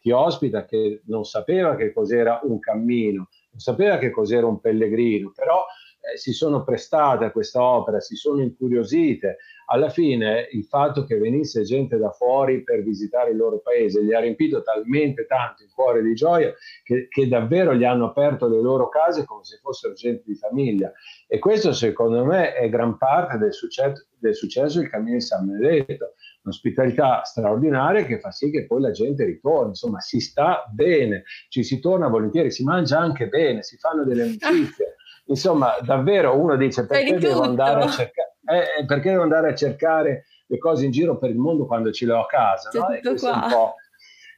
chi 0.04 0.10
ospita 0.10 0.66
che 0.66 1.00
non 1.06 1.24
sapeva 1.24 1.76
che 1.76 1.90
cos'era 1.90 2.40
un 2.42 2.58
cammino, 2.58 3.28
non 3.52 3.58
sapeva 3.58 3.96
che 3.96 4.10
cos'era 4.10 4.46
un 4.46 4.60
pellegrino, 4.60 5.32
però 5.34 5.64
eh, 5.98 6.18
si 6.18 6.34
sono 6.34 6.62
prestate 6.62 7.24
a 7.24 7.30
questa 7.30 7.62
opera, 7.62 8.00
si 8.00 8.14
sono 8.14 8.42
incuriosite. 8.42 9.38
Alla 9.68 9.88
fine 9.88 10.46
il 10.52 10.64
fatto 10.64 11.04
che 11.04 11.16
venisse 11.16 11.62
gente 11.62 11.96
da 11.96 12.10
fuori 12.10 12.62
per 12.62 12.82
visitare 12.82 13.30
il 13.30 13.38
loro 13.38 13.60
paese 13.60 14.04
gli 14.04 14.12
ha 14.12 14.20
riempito 14.20 14.62
talmente 14.62 15.24
tanto 15.24 15.62
il 15.62 15.70
cuore 15.74 16.02
di 16.02 16.12
gioia 16.12 16.52
che, 16.82 17.08
che 17.08 17.26
davvero 17.26 17.74
gli 17.74 17.84
hanno 17.84 18.04
aperto 18.04 18.46
le 18.46 18.60
loro 18.60 18.90
case 18.90 19.24
come 19.24 19.44
se 19.44 19.56
fossero 19.62 19.94
gente 19.94 20.24
di 20.26 20.34
famiglia. 20.34 20.92
E 21.26 21.38
questo 21.38 21.72
secondo 21.72 22.26
me 22.26 22.52
è 22.52 22.68
gran 22.68 22.98
parte 22.98 23.38
del 23.38 23.54
successo 23.54 24.04
del, 24.18 24.34
successo 24.34 24.80
del 24.80 24.90
Cammino 24.90 25.16
di 25.16 25.22
San 25.22 25.46
Benedetto 25.46 26.12
un'ospitalità 26.44 27.24
straordinaria 27.24 28.04
che 28.04 28.20
fa 28.20 28.30
sì 28.30 28.50
che 28.50 28.66
poi 28.66 28.80
la 28.80 28.90
gente 28.90 29.24
ritorni, 29.24 29.68
insomma 29.70 30.00
si 30.00 30.20
sta 30.20 30.64
bene, 30.70 31.24
ci 31.48 31.64
si 31.64 31.80
torna 31.80 32.08
volentieri, 32.08 32.50
si 32.50 32.62
mangia 32.64 32.98
anche 32.98 33.28
bene, 33.28 33.62
si 33.62 33.76
fanno 33.78 34.04
delle 34.04 34.22
amicizie, 34.40 34.96
insomma 35.26 35.76
davvero 35.82 36.38
uno 36.38 36.56
dice 36.56 36.86
perché 36.86 37.18
devo, 37.18 37.42
andare 37.42 37.84
a 37.84 37.88
cercare, 37.88 38.36
eh, 38.46 38.80
eh, 38.80 38.84
perché 38.84 39.10
devo 39.10 39.22
andare 39.22 39.50
a 39.50 39.54
cercare 39.54 40.26
le 40.46 40.58
cose 40.58 40.84
in 40.84 40.90
giro 40.90 41.18
per 41.18 41.30
il 41.30 41.38
mondo 41.38 41.66
quando 41.66 41.90
ce 41.90 42.04
le 42.06 42.12
ho 42.12 42.20
a 42.20 42.26
casa, 42.26 42.70
no? 42.72 42.90
E 42.90 43.00
questo 43.00 43.28
qua. 43.28 43.40
è 43.40 43.44
un 43.44 43.50
po' 43.50 43.74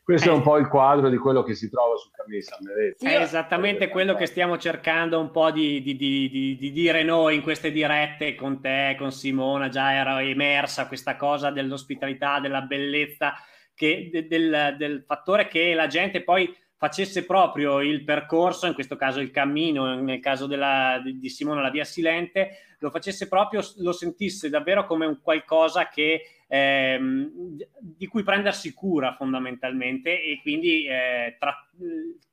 Questo 0.07 0.29
eh. 0.29 0.33
è 0.33 0.37
un 0.37 0.43
po' 0.43 0.57
il 0.57 0.69
quadro 0.69 1.09
di 1.09 1.17
quello 1.17 1.43
che 1.43 1.57
si 1.57 1.69
trova 1.69 1.97
sul 1.97 2.13
cammino 2.13 2.37
di 2.37 2.43
San 2.45 2.59
Benedetto. 2.63 3.05
È 3.05 3.21
esattamente 3.21 3.89
quello 3.89 4.15
che 4.15 4.27
stiamo 4.27 4.57
cercando 4.57 5.19
un 5.19 5.33
po' 5.33 5.51
di, 5.51 5.83
di, 5.83 5.97
di, 5.97 6.57
di, 6.57 6.71
dire 6.71 7.03
noi 7.03 7.35
in 7.35 7.43
queste 7.43 7.73
dirette 7.73 8.37
con 8.37 8.61
te, 8.61 8.95
con 8.97 9.11
Simona, 9.11 9.69
già 9.69 9.93
era 9.93 10.23
emersa 10.23 10.87
questa 10.87 11.17
cosa 11.17 11.51
dell'ospitalità, 11.51 12.39
della 12.39 12.61
bellezza, 12.61 13.35
che, 13.75 14.09
del, 14.29 14.77
del 14.79 15.03
fattore 15.05 15.49
che 15.49 15.75
la 15.75 15.89
gente 15.89 16.23
poi 16.23 16.57
facesse 16.77 17.25
proprio 17.25 17.81
il 17.81 18.05
percorso, 18.05 18.67
in 18.67 18.75
questo 18.75 18.97
caso 18.97 19.21
il 19.21 19.31
cammino, 19.31 20.01
nel 20.01 20.21
caso 20.21 20.47
della, 20.47 21.01
di 21.03 21.29
Simona 21.31 21.63
la 21.63 21.71
via 21.71 21.85
Silente, 21.85 22.77
lo 22.81 22.91
facesse 22.91 23.29
proprio, 23.29 23.63
lo 23.79 23.93
sentisse 23.93 24.51
davvero 24.51 24.87
come 24.87 25.07
un 25.07 25.21
qualcosa 25.23 25.89
che, 25.89 26.23
ehm, 26.47 27.31
di 27.81 28.07
cui 28.07 28.23
prendersi 28.23 28.75
cura 28.75 29.15
fondamentalmente 29.15 30.23
e 30.23 30.39
quindi 30.43 30.87
eh, 30.87 31.37
tra, 31.39 31.57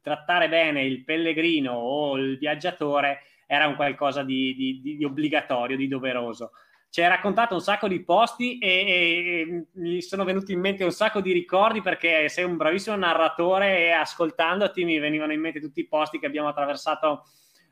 trattare 0.01 0.49
bene 0.49 0.83
il 0.83 1.03
pellegrino 1.03 1.71
o 1.71 2.17
il 2.17 2.37
viaggiatore 2.37 3.21
era 3.47 3.67
un 3.67 3.75
qualcosa 3.75 4.23
di, 4.23 4.53
di, 4.55 4.97
di 4.97 5.03
obbligatorio, 5.05 5.77
di 5.77 5.87
doveroso 5.87 6.51
ci 6.93 7.01
hai 7.01 7.07
raccontato 7.07 7.55
un 7.55 7.59
sacco 7.59 7.87
di 7.87 8.03
posti 8.03 8.59
e, 8.59 8.67
e, 8.67 8.91
e, 8.91 9.65
mi 9.81 9.99
sono 10.03 10.23
venuti 10.23 10.51
in 10.53 10.59
mente 10.59 10.83
un 10.83 10.91
sacco 10.91 11.21
di 11.21 11.31
ricordi 11.31 11.81
perché 11.81 12.29
sei 12.29 12.43
un 12.43 12.55
bravissimo 12.55 12.95
narratore 12.95 13.79
e 13.79 13.89
ascoltandoti 13.89 14.85
mi 14.85 14.99
venivano 14.99 15.33
in 15.33 15.41
mente 15.41 15.59
tutti 15.59 15.79
i 15.79 15.87
posti 15.87 16.19
che 16.19 16.27
abbiamo 16.27 16.49
attraversato 16.49 17.23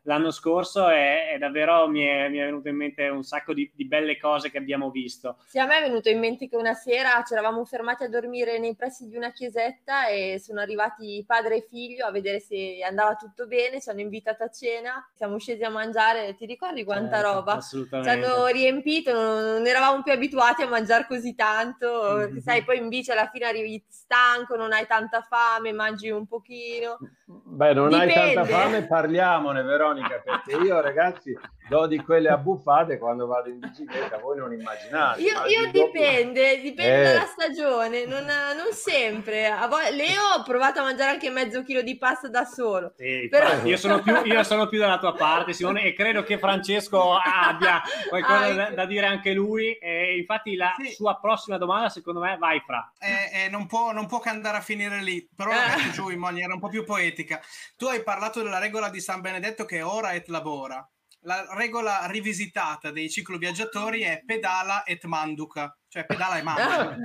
l'anno 0.03 0.31
scorso 0.31 0.89
e, 0.89 1.31
e 1.33 1.37
davvero 1.37 1.87
mi 1.87 2.03
è, 2.03 2.29
mi 2.29 2.37
è, 2.37 2.45
venuto 2.45 2.69
in 2.69 2.75
mente 2.75 3.07
un 3.07 3.23
sacco 3.23 3.53
di, 3.53 3.69
di, 3.73 3.85
belle 3.85 4.17
cose 4.17 4.49
che 4.49 4.57
abbiamo 4.57 4.89
visto. 4.89 5.37
Sì, 5.45 5.59
a 5.59 5.65
me 5.65 5.77
è 5.77 5.81
venuto 5.81 6.09
in 6.09 6.19
mente 6.19 6.47
che 6.47 6.55
una 6.55 6.73
sera 6.73 7.23
ci 7.25 7.33
eravamo 7.33 7.63
fermati 7.65 8.03
a 8.03 8.09
dormire 8.09 8.57
nei 8.57 8.75
pressi 8.75 9.07
di 9.07 9.15
una 9.15 9.31
chiesetta 9.31 10.07
e 10.07 10.39
sono 10.39 10.59
arrivati 10.59 11.23
padre 11.25 11.57
e 11.57 11.67
figlio 11.69 12.05
a 12.05 12.11
vedere 12.11 12.39
se 12.39 12.79
andava 12.83 13.15
tutto 13.15 13.45
bene, 13.47 13.81
ci 13.81 13.89
hanno 13.89 14.01
invitato 14.01 14.43
a 14.43 14.49
cena, 14.49 15.07
siamo 15.13 15.37
scesi 15.37 15.63
a 15.63 15.69
mangiare, 15.69 16.35
ti 16.35 16.45
ricordi 16.45 16.83
quanta 16.83 17.17
certo, 17.17 17.33
roba? 17.33 17.53
Assolutamente. 17.53 18.11
Ci 18.11 18.25
hanno 18.25 18.45
riempito, 18.47 19.13
non, 19.13 19.43
non, 19.43 19.67
eravamo 19.67 20.01
più 20.01 20.13
abituati 20.13 20.63
a 20.63 20.67
mangiare 20.67 21.05
così 21.07 21.35
tanto, 21.35 22.15
mm-hmm. 22.17 22.37
sai, 22.37 22.63
poi 22.63 22.77
in 22.77 22.87
bici 22.87 23.11
alla 23.11 23.29
fine 23.31 23.45
arrivi 23.45 23.83
stanco, 23.87 24.55
non 24.55 24.73
hai 24.73 24.87
tanta 24.87 25.21
fame, 25.21 25.71
mangi 25.71 26.09
un 26.09 26.25
pochino. 26.25 26.97
Beh, 27.44 27.74
non 27.74 27.89
Dipende. 27.89 28.13
hai 28.13 28.34
tanta 28.34 28.50
fame, 28.50 28.86
parliamone, 28.88 29.62
vero? 29.62 29.86
ironica 29.86 30.22
perché 30.24 30.56
io 30.63 30.80
ragazzi 30.82 31.38
do 31.71 31.88
di 31.88 31.99
quelle 31.99 32.27
abbuffate 32.27 32.97
quando 32.97 33.25
vado 33.27 33.47
in 33.47 33.60
bicicletta, 33.60 34.17
voi 34.17 34.38
non 34.38 34.51
immaginate. 34.51 35.21
Io, 35.21 35.45
io 35.45 35.71
dipende, 35.71 36.60
dipende 36.60 36.99
eh. 36.99 37.13
dalla 37.13 37.25
stagione, 37.25 38.05
non, 38.05 38.25
non 38.25 38.73
sempre. 38.73 39.49
Voi, 39.69 39.95
Leo 39.95 40.21
ho 40.38 40.43
provato 40.43 40.81
a 40.81 40.84
mangiare 40.84 41.12
anche 41.12 41.29
mezzo 41.29 41.63
chilo 41.63 41.81
di 41.81 41.97
pasta 41.97 42.27
da 42.27 42.43
solo. 42.43 42.91
Sì, 42.97 43.29
però... 43.29 43.63
io, 43.63 43.77
sono 43.77 44.01
più, 44.01 44.13
io, 44.25 44.43
sono 44.43 44.67
più, 44.67 44.79
dalla 44.79 44.99
tua 44.99 45.13
parte, 45.13 45.53
Simone, 45.53 45.84
e 45.84 45.93
credo 45.93 46.23
che 46.23 46.38
Francesco 46.38 47.13
abbia 47.15 47.81
qualcosa 48.10 48.53
da, 48.53 48.69
da, 48.71 48.86
dire 48.86 49.05
anche 49.05 49.31
lui. 49.31 49.71
E 49.75 50.17
infatti 50.17 50.57
la 50.57 50.73
sì. 50.77 50.91
sua 50.91 51.17
prossima 51.21 51.57
domanda, 51.57 51.88
secondo 51.88 52.19
me, 52.19 52.36
vai 52.38 52.62
fra. 52.65 52.91
Eh, 52.99 53.45
eh, 53.45 53.49
non, 53.49 53.65
può, 53.67 53.93
non, 53.93 54.07
può, 54.07 54.19
che 54.19 54.27
andare 54.27 54.57
a 54.57 54.62
finire 54.62 55.01
lì, 55.01 55.25
però 55.34 55.51
la 55.51 55.77
metto 55.77 55.91
giù 55.91 56.10
in 56.10 56.19
maniera 56.19 56.53
un 56.53 56.60
po' 56.60 56.67
più 56.67 56.84
poetica. 56.84 57.39
Tu 57.77 57.86
hai 57.86 58.03
parlato 58.03 58.43
della 58.43 58.60
regola 58.60 58.89
di 58.89 58.99
San 58.99 59.21
Benedetto 59.21 59.63
che 59.63 59.81
ora 59.81 60.12
et 60.12 60.27
labora 60.27 60.86
la 61.23 61.47
regola 61.55 62.05
rivisitata 62.07 62.91
dei 62.91 63.10
cicloviaggiatori 63.10 64.01
è 64.01 64.23
pedala 64.25 64.84
et 64.84 65.03
manduca, 65.05 65.75
cioè 65.88 66.05
pedala 66.05 66.38
e 66.38 66.41
mangia. 66.41 66.97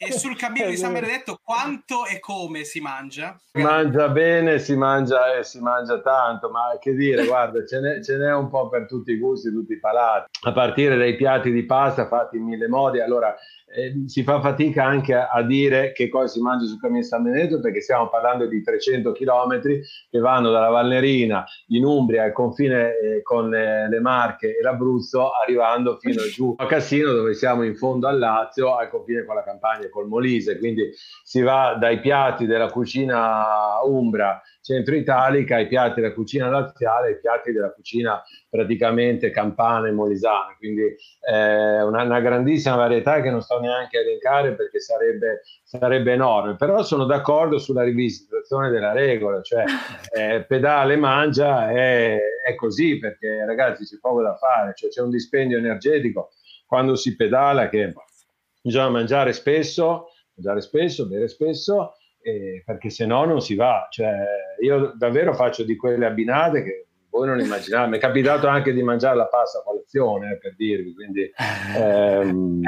e 0.00 0.12
sul 0.12 0.36
cammino 0.36 0.68
di 0.68 0.76
San 0.76 0.92
Benedetto 0.92 1.40
quanto 1.42 2.06
e 2.06 2.20
come 2.20 2.64
si 2.64 2.80
mangia? 2.80 3.36
Si 3.50 3.60
mangia 3.60 4.08
bene, 4.08 4.58
si 4.58 4.76
mangia 4.76 5.34
e 5.34 5.44
si 5.44 5.60
mangia 5.60 6.00
tanto, 6.00 6.50
ma 6.50 6.76
che 6.78 6.94
dire, 6.94 7.26
guarda, 7.26 7.64
ce 7.66 7.80
n'è, 7.80 8.02
ce 8.02 8.16
n'è, 8.16 8.32
un 8.32 8.48
po' 8.48 8.68
per 8.68 8.86
tutti 8.86 9.12
i 9.12 9.18
gusti, 9.18 9.50
tutti 9.50 9.72
i 9.72 9.80
palati, 9.80 10.30
a 10.46 10.52
partire 10.52 10.96
dai 10.96 11.16
piatti 11.16 11.50
di 11.50 11.64
pasta 11.64 12.06
fatti 12.06 12.36
in 12.36 12.44
mille 12.44 12.68
modi. 12.68 13.00
Allora, 13.00 13.34
eh, 13.74 14.04
si 14.06 14.22
fa 14.22 14.40
fatica 14.40 14.84
anche 14.84 15.14
a, 15.14 15.28
a, 15.28 15.42
dire 15.42 15.92
che 15.92 16.08
cosa 16.08 16.26
si 16.26 16.40
mangia 16.40 16.66
sul 16.66 16.80
cammino 16.80 17.02
San 17.02 17.22
Benedetto 17.22 17.60
perché 17.60 17.80
stiamo 17.80 18.08
parlando 18.08 18.46
di 18.46 18.62
300 18.62 19.12
km 19.12 19.60
che 19.60 20.18
vanno 20.18 20.50
dalla 20.50 20.68
Valnerina 20.68 21.44
in 21.68 21.84
Umbria 21.84 22.24
al 22.24 22.32
confine 22.32 22.98
eh, 22.98 23.22
con 23.22 23.54
eh, 23.54 23.88
le 23.88 24.00
Marche 24.00 24.56
e 24.56 24.62
l'Abruzzo 24.62 25.30
arrivando 25.32 25.98
fino 25.98 26.22
giù 26.22 26.54
a 26.56 26.66
Cassino 26.66 27.12
dove 27.12 27.34
siamo 27.34 27.62
in 27.62 27.76
fondo 27.76 28.06
al 28.08 28.18
Lazio 28.18 28.76
al 28.76 28.88
confine 28.88 29.24
con 29.24 29.34
la 29.34 29.44
Campania 29.44 29.86
e 29.86 29.90
col 29.90 30.08
Molise. 30.08 30.58
Quindi 30.58 30.90
si 31.22 31.42
va 31.42 31.76
dai 31.78 32.00
piatti 32.00 32.46
della 32.46 32.70
cucina 32.70 33.80
umbra 33.84 34.40
centro 34.68 34.94
italica 34.94 35.56
ai 35.56 35.66
piatti 35.66 36.02
della 36.02 36.12
cucina 36.12 36.50
laziale 36.50 37.08
ai 37.08 37.18
piatti 37.18 37.52
della 37.52 37.72
cucina 37.72 38.22
praticamente 38.50 39.30
campana 39.30 39.88
e 39.88 39.92
molisana. 39.92 40.54
Quindi 40.58 40.82
eh, 40.82 41.82
una, 41.82 42.02
una 42.02 42.20
grandissima 42.20 42.76
varietà 42.76 43.22
che 43.22 43.30
non 43.30 43.40
sto 43.40 43.58
neanche 43.60 43.96
a 43.96 44.00
elencare 44.02 44.54
perché 44.54 44.78
sarebbe, 44.80 45.40
sarebbe 45.62 46.12
enorme, 46.12 46.56
però 46.56 46.82
sono 46.82 47.06
d'accordo 47.06 47.58
sulla 47.58 47.82
rivisitazione 47.82 48.68
della 48.68 48.92
regola, 48.92 49.40
cioè 49.40 49.64
eh, 50.12 50.44
pedale 50.46 50.96
mangia 50.96 51.70
è, 51.70 52.18
è, 52.46 52.54
così 52.54 52.98
perché 52.98 53.46
ragazzi 53.46 53.84
c'è 53.84 53.98
poco 53.98 54.20
da 54.20 54.36
fare, 54.36 54.72
cioè, 54.74 54.90
c'è 54.90 55.00
un 55.00 55.10
dispendio 55.10 55.56
energetico. 55.56 56.32
Quando 56.66 56.96
si 56.96 57.16
pedala 57.16 57.70
che 57.70 57.94
bisogna 58.60 58.90
mangiare 58.90 59.32
spesso, 59.32 60.08
mangiare 60.34 60.60
spesso, 60.60 61.06
bere 61.08 61.26
spesso, 61.28 61.94
eh, 62.20 62.62
perché 62.64 62.90
se 62.90 63.06
no 63.06 63.24
non 63.24 63.40
si 63.40 63.54
va, 63.54 63.86
cioè, 63.90 64.14
io 64.60 64.92
davvero 64.96 65.34
faccio 65.34 65.64
di 65.64 65.76
quelle 65.76 66.06
abbinate 66.06 66.62
che 66.62 66.88
voi 67.10 67.26
non 67.26 67.40
immaginate, 67.40 67.88
mi 67.88 67.96
è 67.96 68.00
capitato 68.00 68.46
anche 68.46 68.72
di 68.72 68.82
mangiare 68.82 69.16
la 69.16 69.26
pasta 69.26 69.58
a 69.58 69.62
colazione, 69.62 70.32
eh, 70.32 70.38
per 70.38 70.54
dirvi, 70.56 70.94
quindi 70.94 71.30
ehm, 71.76 72.60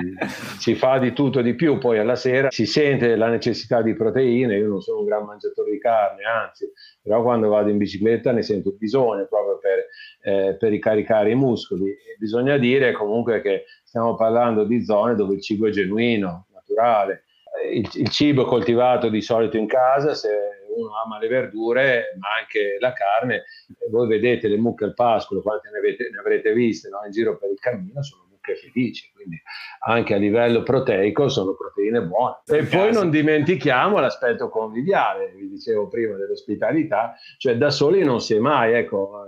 si 0.58 0.74
fa 0.74 0.98
di 0.98 1.12
tutto 1.12 1.42
di 1.42 1.54
più, 1.54 1.78
poi 1.78 1.98
alla 1.98 2.16
sera 2.16 2.50
si 2.50 2.66
sente 2.66 3.16
la 3.16 3.28
necessità 3.28 3.82
di 3.82 3.94
proteine, 3.94 4.56
io 4.56 4.68
non 4.68 4.80
sono 4.80 5.00
un 5.00 5.04
gran 5.04 5.24
mangiatore 5.24 5.70
di 5.70 5.78
carne, 5.78 6.24
anzi, 6.24 6.70
però 7.02 7.22
quando 7.22 7.48
vado 7.48 7.68
in 7.68 7.76
bicicletta 7.76 8.32
ne 8.32 8.42
sento 8.42 8.72
bisogno 8.72 9.26
proprio 9.28 9.58
per, 9.58 9.86
eh, 10.22 10.56
per 10.56 10.70
ricaricare 10.70 11.30
i 11.30 11.34
muscoli. 11.34 11.90
E 11.90 12.16
bisogna 12.18 12.56
dire 12.56 12.92
comunque 12.92 13.40
che 13.42 13.64
stiamo 13.84 14.16
parlando 14.16 14.64
di 14.64 14.82
zone 14.84 15.14
dove 15.14 15.34
il 15.34 15.42
cibo 15.42 15.66
è 15.66 15.70
genuino, 15.70 16.46
naturale, 16.52 17.24
il, 17.72 17.88
il 17.94 18.08
cibo 18.08 18.44
coltivato 18.44 19.08
di 19.08 19.20
solito 19.20 19.56
in 19.56 19.66
casa, 19.66 20.14
se 20.14 20.28
uno 20.74 20.90
ama 21.04 21.18
le 21.18 21.28
verdure, 21.28 22.16
ma 22.18 22.28
anche 22.40 22.76
la 22.78 22.92
carne. 22.92 23.44
Voi 23.90 24.08
vedete 24.08 24.48
le 24.48 24.56
mucche 24.56 24.84
al 24.84 24.94
pascolo, 24.94 25.42
quante 25.42 25.70
ne, 25.70 25.78
avete, 25.78 26.08
ne 26.10 26.18
avrete 26.18 26.52
viste 26.52 26.88
no? 26.88 27.00
in 27.04 27.10
giro 27.10 27.36
per 27.38 27.50
il 27.50 27.58
cammino, 27.58 28.02
sono 28.02 28.26
mucche 28.30 28.56
felici, 28.56 29.10
quindi 29.12 29.40
anche 29.86 30.14
a 30.14 30.18
livello 30.18 30.62
proteico 30.62 31.28
sono 31.28 31.54
proteine 31.54 32.02
buone. 32.02 32.38
E 32.46 32.64
poi 32.64 32.92
non 32.92 33.10
dimentichiamo 33.10 33.98
l'aspetto 33.98 34.48
conviviale, 34.48 35.32
vi 35.36 35.48
dicevo 35.48 35.88
prima 35.88 36.16
dell'ospitalità, 36.16 37.14
cioè 37.36 37.56
da 37.56 37.70
soli 37.70 38.02
non 38.04 38.20
si 38.20 38.34
è 38.34 38.38
mai, 38.38 38.74
ecco. 38.74 39.24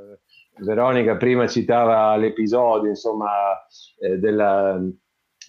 Veronica 0.55 1.17
prima 1.17 1.49
citava 1.49 2.15
l'episodio, 2.17 2.91
insomma, 2.91 3.31
eh, 3.99 4.19
della, 4.19 4.79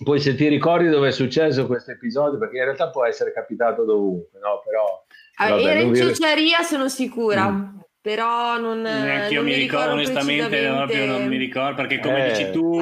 poi 0.03 0.19
se 0.19 0.35
ti 0.35 0.47
ricordi 0.47 0.89
dove 0.89 1.09
è 1.09 1.11
successo 1.11 1.67
questo 1.67 1.91
episodio, 1.91 2.39
perché 2.39 2.57
in 2.57 2.63
realtà 2.63 2.89
può 2.89 3.05
essere 3.05 3.33
capitato 3.33 3.83
dovunque, 3.83 4.39
no? 4.39 4.61
Però 4.65 5.03
Ah, 5.35 5.49
Vabbè, 5.49 5.63
era 5.63 5.79
in 5.79 5.95
ciociaria, 5.95 6.61
sono 6.61 6.87
sicura. 6.89 7.49
Mm. 7.49 7.79
Però 8.01 8.59
non, 8.59 8.81
Neanche 8.81 9.33
io 9.33 9.43
mi 9.43 9.53
ricordo, 9.53 9.95
ricordo 9.95 10.19
onestamente, 10.19 10.67
proprio 10.67 11.05
non 11.05 11.25
mi 11.25 11.37
ricordo 11.37 11.75
perché 11.75 11.99
come 11.99 12.25
eh. 12.25 12.29
dici 12.31 12.51
tu 12.51 12.77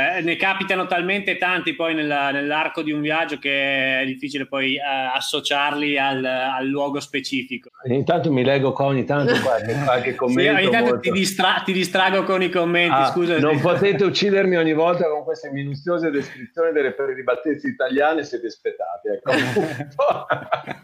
eh, 0.00 0.20
ne 0.22 0.36
capitano 0.36 0.86
talmente 0.86 1.36
tanti 1.36 1.74
poi 1.74 1.94
nella, 1.94 2.30
nell'arco 2.30 2.82
di 2.82 2.92
un 2.92 3.00
viaggio 3.00 3.38
che 3.38 4.00
è 4.00 4.04
difficile 4.06 4.46
poi 4.46 4.76
eh, 4.76 4.80
associarli 5.14 5.98
al, 5.98 6.24
al, 6.24 6.66
luogo 6.66 7.00
specifico. 7.00 7.70
Intanto 7.84 8.32
mi 8.32 8.44
leggo 8.44 8.72
qua 8.72 8.86
ogni 8.86 9.04
tanto 9.04 9.34
qualche, 9.40 9.74
qualche 9.84 10.14
commento. 10.14 10.40
sì, 10.40 10.62
ogni 10.62 10.70
tanto 10.70 11.00
ti, 11.00 11.10
distra- 11.10 11.62
ti, 11.64 11.72
distrago 11.72 12.22
con 12.24 12.42
i 12.42 12.48
commenti. 12.50 12.94
Ah, 12.94 13.06
scusa. 13.06 13.38
Non 13.38 13.60
potete 13.60 14.04
uccidermi 14.04 14.56
ogni 14.56 14.72
volta 14.72 15.08
con 15.08 15.24
queste 15.24 15.50
minuziose 15.50 16.10
descrizioni 16.10 16.72
delle 16.72 16.92
peribattezze 16.92 17.68
italiane, 17.68 18.24
siete 18.24 18.46
aspettati. 18.46 19.08
Ecco. 19.08 19.30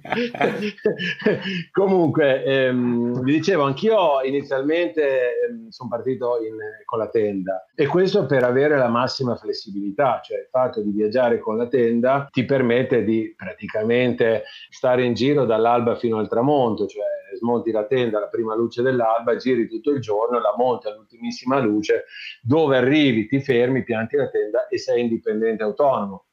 Comunque, 1.72 2.44
ehm, 2.44 3.22
vi 3.22 3.32
dicevo, 3.32 3.64
anch'io 3.64 4.22
inizialmente 4.22 5.46
ehm, 5.48 5.68
sono 5.68 5.88
partito 5.88 6.38
in, 6.42 6.56
con 6.84 6.98
la 6.98 7.08
tenda 7.08 7.66
e 7.74 7.86
questo 7.86 8.26
per 8.26 8.44
avere 8.44 8.76
la 8.76 8.88
massa 8.88 9.05
massima 9.06 9.36
flessibilità, 9.36 10.20
cioè 10.22 10.38
il 10.38 10.48
fatto 10.50 10.82
di 10.82 10.90
viaggiare 10.90 11.38
con 11.38 11.56
la 11.56 11.68
tenda 11.68 12.26
ti 12.30 12.44
permette 12.44 13.04
di 13.04 13.32
praticamente 13.36 14.42
stare 14.68 15.04
in 15.04 15.14
giro 15.14 15.44
dall'alba 15.44 15.94
fino 15.94 16.18
al 16.18 16.28
tramonto, 16.28 16.86
cioè 16.86 17.04
smonti 17.36 17.70
la 17.70 17.86
tenda 17.86 18.18
alla 18.18 18.28
prima 18.28 18.56
luce 18.56 18.82
dell'alba, 18.82 19.36
giri 19.36 19.68
tutto 19.68 19.90
il 19.90 20.00
giorno, 20.00 20.40
la 20.40 20.54
monti 20.56 20.88
all'ultimissima 20.88 21.60
luce, 21.60 22.04
dove 22.42 22.76
arrivi, 22.78 23.28
ti 23.28 23.40
fermi, 23.40 23.84
pianti 23.84 24.16
la 24.16 24.28
tenda 24.28 24.66
e 24.66 24.78
sei 24.78 25.02
indipendente 25.02 25.62
autonomo. 25.62 26.24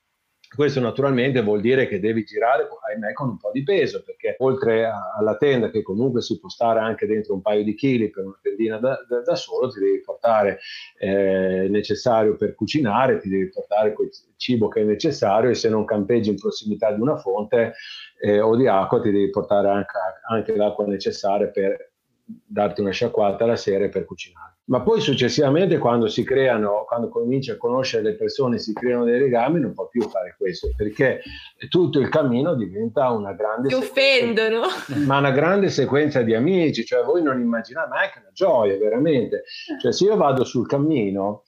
Questo 0.56 0.80
naturalmente 0.80 1.42
vuol 1.42 1.62
dire 1.62 1.88
che 1.88 2.00
devi 2.00 2.24
girare, 2.24 2.68
ahimè, 2.90 3.14
con 3.14 3.30
un 3.30 3.38
po' 3.38 3.50
di 3.52 3.64
peso, 3.64 4.04
perché 4.04 4.36
oltre 4.40 4.88
alla 5.18 5.36
tenda, 5.38 5.72
che 5.72 5.82
comunque 5.82 6.22
si 6.22 6.40
può 6.40 6.48
stare 6.48 6.80
anche 6.80 7.08
dentro 7.08 7.34
un 7.34 7.42
paio 7.42 7.64
di 7.64 7.74
chili 7.74 8.10
per 8.10 8.26
una 8.26 8.38
tendina 8.42 8.78
da, 8.78 9.04
da, 9.08 9.22
da 9.22 9.36
solo, 9.36 9.70
ti 9.70 9.80
devi 9.80 10.02
portare 10.02 10.60
eh, 11.00 11.68
necessario 11.70 12.36
per 12.36 12.54
cucinare, 12.54 13.20
ti 13.20 13.30
devi 13.30 13.50
portare 13.50 13.94
quel 13.94 14.10
cibo 14.38 14.68
che 14.68 14.82
è 14.82 14.84
necessario 14.84 15.50
e 15.50 15.56
se 15.56 15.70
non 15.70 15.86
campeggi 15.86 16.30
in 16.30 16.40
prossimità 16.40 16.92
di 16.92 17.02
una 17.02 17.18
fonte 17.18 17.74
eh, 18.22 18.40
o 18.40 18.56
di 18.56 18.68
acqua, 18.68 19.02
ti 19.02 19.12
devi 19.12 19.30
portare 19.32 19.70
anche, 19.70 19.98
anche 20.30 20.56
l'acqua 20.56 20.86
necessaria 20.86 21.48
per 21.48 21.94
darti 22.26 22.82
una 22.82 22.92
sciacquata 22.92 23.46
la 23.46 23.56
sera 23.56 23.88
per 23.90 24.06
cucinare. 24.06 24.53
Ma 24.66 24.82
poi 24.82 25.02
successivamente 25.02 25.78
quando 25.78 26.08
si 26.08 26.24
creano, 26.24 26.86
quando 26.88 27.10
cominci 27.10 27.52
a 27.52 27.58
conoscere 27.58 28.04
le 28.04 28.16
persone, 28.16 28.60
si 28.60 28.72
creano 28.72 29.04
dei 29.04 29.20
legami, 29.20 29.60
non 29.60 29.74
può 29.74 29.90
più 29.90 30.08
fare 30.08 30.36
questo, 30.38 30.70
perché 30.76 31.22
tutto 31.68 32.00
il 32.00 32.08
cammino 32.08 32.56
diventa 32.56 33.10
una 33.10 33.34
grande... 33.34 33.68
Ti 33.68 33.74
offendono! 33.74 34.62
Ma 35.06 35.18
una 35.18 35.32
grande 35.32 35.70
sequenza 35.70 36.22
di 36.22 36.34
amici, 36.34 36.86
cioè 36.86 37.04
voi 37.04 37.22
non 37.22 37.42
immaginate, 37.42 37.90
ma 37.90 38.02
è 38.02 38.06
anche 38.06 38.20
una 38.20 38.32
gioia 38.32 38.78
veramente. 38.78 39.44
Cioè 39.82 39.92
se 39.92 40.06
io 40.06 40.16
vado 40.16 40.46
sul 40.46 40.66
cammino, 40.66 41.44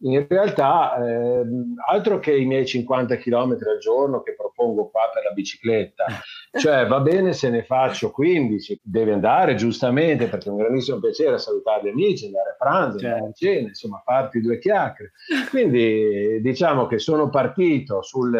in 0.00 0.26
realtà 0.28 0.96
eh, 0.96 1.44
altro 1.88 2.18
che 2.18 2.36
i 2.36 2.44
miei 2.44 2.66
50 2.66 3.16
km 3.16 3.52
al 3.52 3.78
giorno 3.78 4.22
che 4.22 4.34
propongo 4.34 4.90
qua 4.90 5.08
per 5.12 5.22
la 5.22 5.30
bicicletta, 5.30 6.04
cioè 6.58 6.86
va 6.86 7.00
bene 7.00 7.32
se 7.32 7.50
ne 7.50 7.62
faccio 7.62 8.10
15, 8.10 8.80
devi 8.82 9.10
andare 9.10 9.54
giustamente 9.54 10.26
perché 10.26 10.48
è 10.48 10.52
un 10.52 10.58
grandissimo 10.58 10.98
piacere 10.98 11.38
salutare 11.38 11.84
gli 11.84 11.88
amici, 11.88 12.26
andare 12.26 12.50
a 12.50 12.56
pranzo, 12.58 12.98
certo. 12.98 13.14
andare 13.14 13.30
a 13.30 13.34
cena, 13.34 13.68
insomma 13.68 14.02
farti 14.04 14.40
due 14.40 14.58
chiacchiere. 14.58 15.12
Quindi 15.50 16.40
diciamo 16.40 16.86
che 16.86 16.98
sono 16.98 17.28
partito 17.28 18.02
sul 18.02 18.36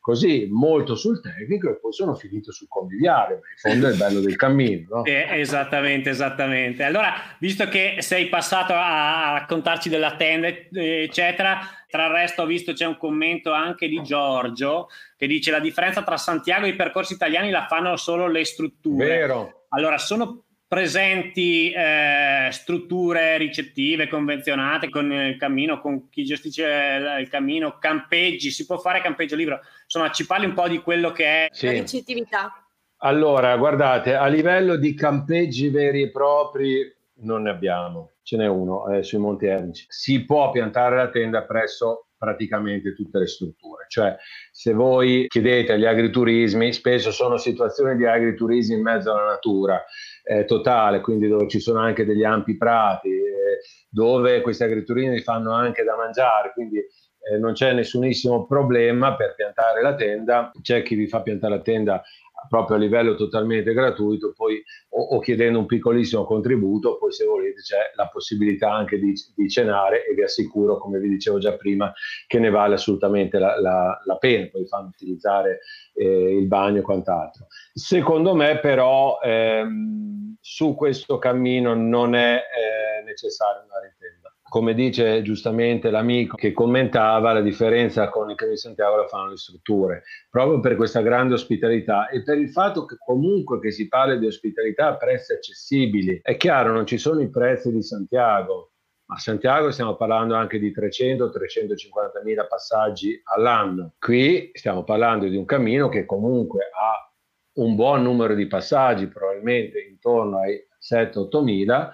così 0.00 0.48
molto 0.50 0.94
sul 0.94 1.20
tecnico 1.20 1.68
e 1.70 1.78
poi 1.78 1.92
sono 1.92 2.14
finito 2.14 2.52
sul 2.52 2.68
conviviale, 2.68 3.34
ma 3.34 3.40
in 3.50 3.56
fondo 3.56 3.88
è 3.88 3.90
il 3.90 3.96
bello 3.96 4.20
del 4.20 4.36
cammino. 4.36 4.86
No? 4.88 5.04
Eh, 5.04 5.26
esattamente, 5.38 6.10
esattamente. 6.10 6.82
Allora, 6.82 7.14
visto 7.38 7.68
che 7.68 7.96
sei 7.98 8.28
passato 8.28 8.72
a 8.74 9.32
raccontarci 9.32 9.88
della 9.88 10.16
tenda, 10.16 10.48
eccetera, 10.48 11.60
tra 11.88 12.06
il 12.06 12.12
resto 12.12 12.42
ho 12.42 12.46
visto 12.46 12.72
c'è 12.72 12.86
un 12.86 12.96
commento 12.96 13.52
anche 13.52 13.88
di 13.88 14.02
Giorgio 14.02 14.88
che 15.16 15.26
dice 15.26 15.50
la 15.50 15.60
differenza 15.60 16.02
tra 16.02 16.16
Santiago 16.16 16.66
e 16.66 16.70
i 16.70 16.76
percorsi 16.76 17.14
italiani 17.14 17.50
la 17.50 17.66
fanno 17.66 17.96
solo 17.96 18.28
le 18.28 18.44
strutture. 18.44 19.06
Vero. 19.06 19.66
Allora, 19.70 19.98
sono 19.98 20.44
presenti 20.68 21.72
eh, 21.72 22.50
strutture 22.52 23.38
ricettive 23.38 24.06
convenzionate 24.06 24.90
con 24.90 25.10
il 25.10 25.38
cammino, 25.38 25.80
con 25.80 26.10
chi 26.10 26.24
gestisce 26.24 27.18
il 27.18 27.28
cammino, 27.30 27.78
campeggi, 27.78 28.50
si 28.50 28.66
può 28.66 28.78
fare 28.78 29.00
campeggio 29.00 29.34
libero. 29.34 29.60
Insomma, 29.84 30.10
ci 30.10 30.26
parli 30.26 30.44
un 30.44 30.52
po' 30.52 30.68
di 30.68 30.78
quello 30.78 31.10
che 31.10 31.24
è 31.24 31.48
sì. 31.50 31.66
la 31.66 31.72
ricettività. 31.72 32.62
Allora, 32.98 33.56
guardate, 33.56 34.14
a 34.14 34.26
livello 34.26 34.76
di 34.76 34.92
campeggi 34.92 35.70
veri 35.70 36.02
e 36.02 36.10
propri 36.10 36.94
non 37.20 37.42
ne 37.42 37.50
abbiamo, 37.50 38.12
ce 38.22 38.36
n'è 38.36 38.46
uno 38.46 38.88
eh, 38.88 39.02
sui 39.02 39.18
Monti 39.18 39.46
Ernici. 39.46 39.86
Si 39.88 40.24
può 40.24 40.50
piantare 40.50 40.96
la 40.96 41.08
tenda 41.08 41.44
presso 41.44 42.07
praticamente 42.18 42.94
tutte 42.94 43.18
le 43.20 43.26
strutture, 43.26 43.86
cioè 43.88 44.16
se 44.50 44.72
voi 44.72 45.26
chiedete 45.28 45.72
agli 45.72 45.86
agriturismi, 45.86 46.72
spesso 46.72 47.12
sono 47.12 47.36
situazioni 47.36 47.96
di 47.96 48.04
agriturismi 48.04 48.74
in 48.74 48.82
mezzo 48.82 49.12
alla 49.12 49.24
natura, 49.24 49.82
eh, 50.24 50.44
totale, 50.44 51.00
quindi 51.00 51.28
dove 51.28 51.48
ci 51.48 51.60
sono 51.60 51.78
anche 51.78 52.04
degli 52.04 52.24
ampi 52.24 52.56
prati, 52.56 53.08
eh, 53.08 53.60
dove 53.88 54.40
questi 54.40 54.64
agriturini 54.64 55.20
fanno 55.20 55.52
anche 55.52 55.84
da 55.84 55.96
mangiare, 55.96 56.52
quindi 56.52 56.78
eh, 56.78 57.38
non 57.38 57.52
c'è 57.52 57.72
nessunissimo 57.72 58.46
problema 58.46 59.14
per 59.16 59.34
piantare 59.34 59.80
la 59.82 59.94
tenda, 59.94 60.50
c'è 60.60 60.82
chi 60.82 60.94
vi 60.94 61.06
fa 61.06 61.22
piantare 61.22 61.56
la 61.56 61.62
tenda 61.62 62.02
proprio 62.48 62.76
a 62.76 62.78
livello 62.78 63.14
totalmente 63.14 63.72
gratuito, 63.72 64.32
poi 64.34 64.62
o, 64.90 65.16
o, 65.16 65.18
chiedendo 65.20 65.58
un 65.58 65.66
piccolissimo 65.66 66.24
contributo, 66.24 66.96
poi 66.98 67.12
se 67.12 67.24
volete 67.24 67.60
c'è 67.60 67.92
la 67.94 68.08
possibilità 68.08 68.72
anche 68.72 68.98
di, 68.98 69.12
di, 69.34 69.48
cenare 69.48 70.06
e 70.06 70.14
vi 70.14 70.22
assicuro, 70.22 70.78
come 70.78 70.98
vi 70.98 71.08
dicevo 71.08 71.38
già 71.38 71.56
prima, 71.56 71.92
che 72.26 72.38
ne 72.38 72.50
vale 72.50 72.74
assolutamente 72.74 73.38
la, 73.38 73.60
la, 73.60 74.00
la 74.04 74.16
pena, 74.16 74.48
poi 74.50 74.66
fanno 74.66 74.88
utilizzare 74.88 75.60
eh, 75.94 76.36
il 76.36 76.46
bagno 76.46 76.78
e 76.78 76.82
quant'altro. 76.82 77.46
Secondo 77.72 78.34
me 78.34 78.58
però 78.60 79.18
ehm, 79.22 80.36
su 80.40 80.74
questo 80.74 81.18
cammino 81.18 81.74
non 81.74 82.14
è 82.14 82.36
eh, 82.36 83.04
necessario 83.04 83.62
andare 83.62 83.86
in 83.88 83.94
tenda 83.98 84.17
come 84.48 84.74
dice 84.74 85.22
giustamente 85.22 85.90
l'amico 85.90 86.36
che 86.36 86.52
commentava, 86.52 87.32
la 87.32 87.40
differenza 87.40 88.08
con 88.08 88.30
il 88.30 88.36
Cammino 88.36 88.56
di 88.56 88.60
Santiago 88.60 88.96
la 88.96 89.06
fanno 89.06 89.30
le 89.30 89.36
strutture, 89.36 90.02
proprio 90.30 90.60
per 90.60 90.76
questa 90.76 91.00
grande 91.02 91.34
ospitalità 91.34 92.08
e 92.08 92.22
per 92.22 92.38
il 92.38 92.50
fatto 92.50 92.84
che 92.84 92.96
comunque 92.98 93.60
che 93.60 93.70
si 93.70 93.88
parli 93.88 94.18
di 94.18 94.26
ospitalità 94.26 94.88
a 94.88 94.96
prezzi 94.96 95.32
accessibili. 95.32 96.20
È 96.22 96.36
chiaro, 96.36 96.72
non 96.72 96.86
ci 96.86 96.98
sono 96.98 97.20
i 97.20 97.30
prezzi 97.30 97.70
di 97.70 97.82
Santiago, 97.82 98.72
ma 99.06 99.16
a 99.16 99.18
Santiago 99.18 99.70
stiamo 99.70 99.96
parlando 99.96 100.34
anche 100.34 100.58
di 100.58 100.70
300-350 100.70 102.22
mila 102.24 102.46
passaggi 102.46 103.20
all'anno. 103.24 103.94
Qui 103.98 104.50
stiamo 104.52 104.84
parlando 104.84 105.26
di 105.26 105.36
un 105.36 105.44
cammino 105.44 105.88
che 105.88 106.04
comunque 106.04 106.64
ha 106.64 107.12
un 107.54 107.74
buon 107.74 108.02
numero 108.02 108.34
di 108.34 108.46
passaggi, 108.46 109.08
probabilmente 109.08 109.80
intorno 109.80 110.40
ai 110.40 110.64
7-8 110.80 111.42
mila, 111.42 111.90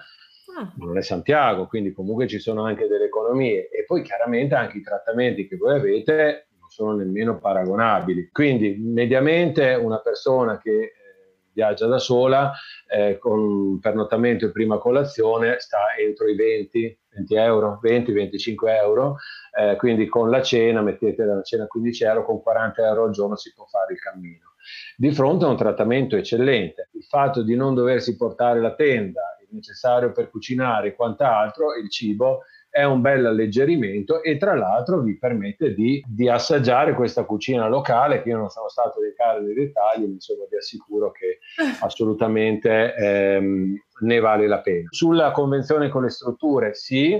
Ah. 0.57 0.71
non 0.77 0.97
è 0.97 1.01
Santiago, 1.01 1.67
quindi 1.67 1.91
comunque 1.91 2.27
ci 2.27 2.39
sono 2.39 2.63
anche 2.63 2.87
delle 2.87 3.05
economie 3.05 3.69
e 3.69 3.83
poi 3.83 4.01
chiaramente 4.03 4.55
anche 4.55 4.77
i 4.77 4.81
trattamenti 4.81 5.47
che 5.47 5.57
voi 5.57 5.75
avete 5.75 6.47
non 6.59 6.69
sono 6.69 6.95
nemmeno 6.95 7.39
paragonabili. 7.39 8.29
Quindi 8.31 8.77
mediamente 8.77 9.73
una 9.73 9.99
persona 9.99 10.57
che 10.57 10.71
eh, 10.71 10.93
viaggia 11.51 11.87
da 11.87 11.99
sola 11.99 12.53
eh, 12.87 13.17
con 13.17 13.79
pernottamento 13.81 14.45
e 14.45 14.51
prima 14.51 14.77
colazione 14.77 15.59
sta 15.59 15.95
entro 15.99 16.27
i 16.27 16.35
20, 16.35 16.99
20 17.09 17.35
euro, 17.35 17.79
20-25 17.83 18.55
euro, 18.81 19.17
eh, 19.57 19.75
quindi 19.75 20.07
con 20.07 20.29
la 20.29 20.41
cena, 20.41 20.81
mettete 20.81 21.25
la 21.25 21.41
cena 21.41 21.65
a 21.65 21.67
15 21.67 22.03
euro, 22.05 22.25
con 22.25 22.41
40 22.41 22.85
euro 22.87 23.03
al 23.03 23.11
giorno 23.11 23.35
si 23.35 23.53
può 23.53 23.65
fare 23.65 23.91
il 23.93 23.99
cammino. 23.99 24.53
Di 24.95 25.11
fronte 25.11 25.45
a 25.45 25.49
un 25.49 25.57
trattamento 25.57 26.15
eccellente, 26.15 26.89
il 26.93 27.03
fatto 27.03 27.43
di 27.43 27.55
non 27.55 27.73
doversi 27.75 28.15
portare 28.15 28.59
la 28.59 28.73
tenda, 28.73 29.24
necessario 29.55 30.11
per 30.11 30.29
cucinare 30.29 30.89
e 30.89 30.95
quant'altro, 30.95 31.75
il 31.75 31.89
cibo 31.89 32.41
è 32.75 32.83
un 32.83 32.99
bel 32.99 33.25
alleggerimento 33.25 34.21
e 34.21 34.35
tra 34.35 34.53
l'altro 34.53 34.99
vi 34.99 35.17
permette 35.17 35.73
di, 35.73 36.03
di, 36.05 36.27
assaggiare 36.27 36.93
questa 36.93 37.23
cucina 37.23 37.69
locale 37.69 38.21
che 38.21 38.27
io 38.27 38.37
non 38.37 38.49
sono 38.49 38.67
stato 38.67 38.99
dei 38.99 39.13
cari 39.15 39.45
dei 39.45 39.53
dettagli, 39.53 40.01
ma 40.01 40.11
insomma 40.11 40.43
vi 40.49 40.57
assicuro 40.57 41.11
che 41.11 41.39
assolutamente 41.79 42.93
ehm, 42.93 43.81
ne 44.01 44.19
vale 44.19 44.47
la 44.47 44.59
pena. 44.59 44.87
Sulla 44.89 45.31
convenzione 45.31 45.87
con 45.87 46.03
le 46.03 46.09
strutture, 46.09 46.73
sì, 46.73 47.17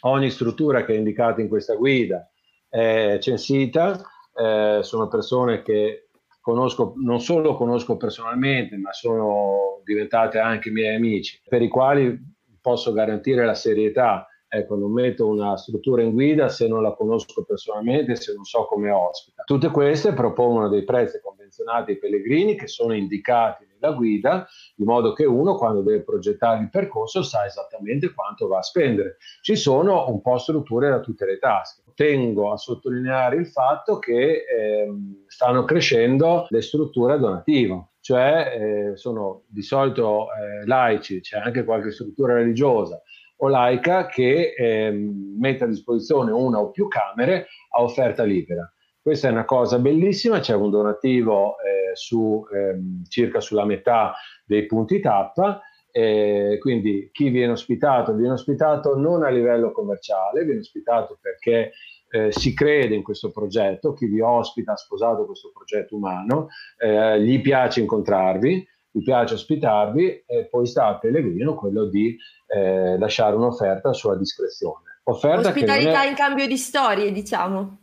ogni 0.00 0.30
struttura 0.30 0.84
che 0.84 0.94
è 0.94 0.96
indicata 0.96 1.40
in 1.40 1.48
questa 1.48 1.76
guida 1.76 2.28
è 2.68 3.18
censita, 3.20 4.00
eh, 4.34 4.80
sono 4.82 5.06
persone 5.06 5.62
che 5.62 6.08
conosco, 6.42 6.94
non 6.96 7.20
solo 7.20 7.54
conosco 7.54 7.96
personalmente, 7.96 8.76
ma 8.76 8.92
sono 8.92 9.80
diventate 9.84 10.38
anche 10.38 10.70
miei 10.70 10.96
amici, 10.96 11.40
per 11.48 11.62
i 11.62 11.68
quali 11.68 12.18
posso 12.60 12.92
garantire 12.92 13.46
la 13.46 13.54
serietà. 13.54 14.26
Ecco, 14.54 14.76
non 14.76 14.92
metto 14.92 15.26
una 15.28 15.56
struttura 15.56 16.02
in 16.02 16.12
guida 16.12 16.50
se 16.50 16.68
non 16.68 16.82
la 16.82 16.92
conosco 16.92 17.42
personalmente, 17.42 18.16
se 18.16 18.34
non 18.34 18.44
so 18.44 18.66
come 18.66 18.90
ospita. 18.90 19.44
Tutte 19.44 19.70
queste 19.70 20.12
propongono 20.12 20.68
dei 20.68 20.84
prezzi 20.84 21.20
convenzionati 21.52 21.90
ai 21.92 21.98
pellegrini 21.98 22.56
che 22.56 22.66
sono 22.66 22.94
indicati 22.94 23.66
nella 23.66 23.94
guida, 23.94 24.46
in 24.76 24.86
modo 24.86 25.12
che 25.12 25.26
uno 25.26 25.56
quando 25.56 25.82
deve 25.82 26.02
progettare 26.02 26.62
il 26.62 26.70
percorso 26.70 27.22
sa 27.22 27.44
esattamente 27.44 28.12
quanto 28.14 28.48
va 28.48 28.58
a 28.58 28.62
spendere. 28.62 29.18
Ci 29.42 29.54
sono 29.54 30.08
un 30.08 30.22
po' 30.22 30.38
strutture 30.38 30.88
da 30.88 31.00
tutte 31.00 31.26
le 31.26 31.38
tasche 31.38 31.80
tengo 31.94 32.50
a 32.50 32.56
sottolineare 32.56 33.36
il 33.36 33.46
fatto 33.46 33.98
che 33.98 34.44
eh, 34.46 34.90
stanno 35.26 35.66
crescendo 35.66 36.46
le 36.48 36.62
strutture 36.62 37.12
a 37.12 37.16
donativo, 37.18 37.90
cioè 38.00 38.90
eh, 38.92 38.96
sono 38.96 39.42
di 39.46 39.60
solito 39.60 40.28
eh, 40.32 40.66
laici, 40.66 41.20
c'è 41.20 41.38
anche 41.38 41.64
qualche 41.64 41.90
struttura 41.90 42.32
religiosa 42.32 42.98
o 43.36 43.48
laica 43.48 44.06
che 44.06 44.54
ehm, 44.56 45.36
mette 45.38 45.64
a 45.64 45.66
disposizione 45.66 46.30
una 46.30 46.60
o 46.60 46.70
più 46.70 46.88
camere 46.88 47.48
a 47.76 47.82
offerta 47.82 48.22
libera. 48.22 48.72
Questa 49.02 49.28
è 49.28 49.32
una 49.32 49.44
cosa 49.44 49.78
bellissima, 49.78 50.38
c'è 50.38 50.54
un 50.54 50.70
donativo 50.70 51.56
eh, 51.58 51.94
su, 51.94 52.46
ehm, 52.54 53.02
circa 53.08 53.40
sulla 53.40 53.64
metà 53.64 54.14
dei 54.46 54.66
punti 54.66 55.00
tappa 55.00 55.60
eh, 55.94 56.56
quindi 56.58 57.10
chi 57.12 57.28
viene 57.28 57.52
ospitato 57.52 58.14
viene 58.14 58.32
ospitato 58.32 58.96
non 58.96 59.22
a 59.22 59.28
livello 59.28 59.72
commerciale, 59.72 60.44
viene 60.44 60.60
ospitato 60.60 61.18
perché 61.20 61.72
eh, 62.08 62.32
si 62.32 62.54
crede 62.54 62.94
in 62.94 63.02
questo 63.02 63.30
progetto, 63.30 63.92
chi 63.92 64.06
vi 64.06 64.20
ospita 64.20 64.72
ha 64.72 64.76
sposato 64.76 65.26
questo 65.26 65.52
progetto 65.52 65.96
umano, 65.96 66.48
eh, 66.78 67.20
gli 67.20 67.40
piace 67.42 67.80
incontrarvi, 67.80 68.66
gli 68.90 69.02
piace 69.02 69.34
ospitarvi 69.34 70.24
e 70.26 70.46
poi 70.50 70.66
sta 70.66 70.86
al 70.86 70.98
pellegrino 70.98 71.54
quello 71.54 71.84
di 71.84 72.16
eh, 72.46 72.98
lasciare 72.98 73.36
un'offerta 73.36 73.90
a 73.90 73.94
sua 73.94 74.16
discrezione. 74.16 74.91
Offerta 75.04 75.48
Ospitalità 75.48 76.04
è... 76.04 76.08
in 76.08 76.14
cambio 76.14 76.46
di 76.46 76.56
storie, 76.56 77.10
diciamo. 77.12 77.78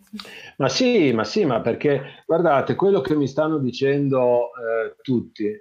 Ma 0.57 0.69
sì, 0.69 1.11
ma 1.13 1.23
sì, 1.23 1.45
ma 1.45 1.61
perché 1.61 2.23
guardate, 2.25 2.75
quello 2.75 3.01
che 3.01 3.15
mi 3.15 3.27
stanno 3.27 3.59
dicendo 3.59 4.49
eh, 4.55 4.95
tutti 5.01 5.51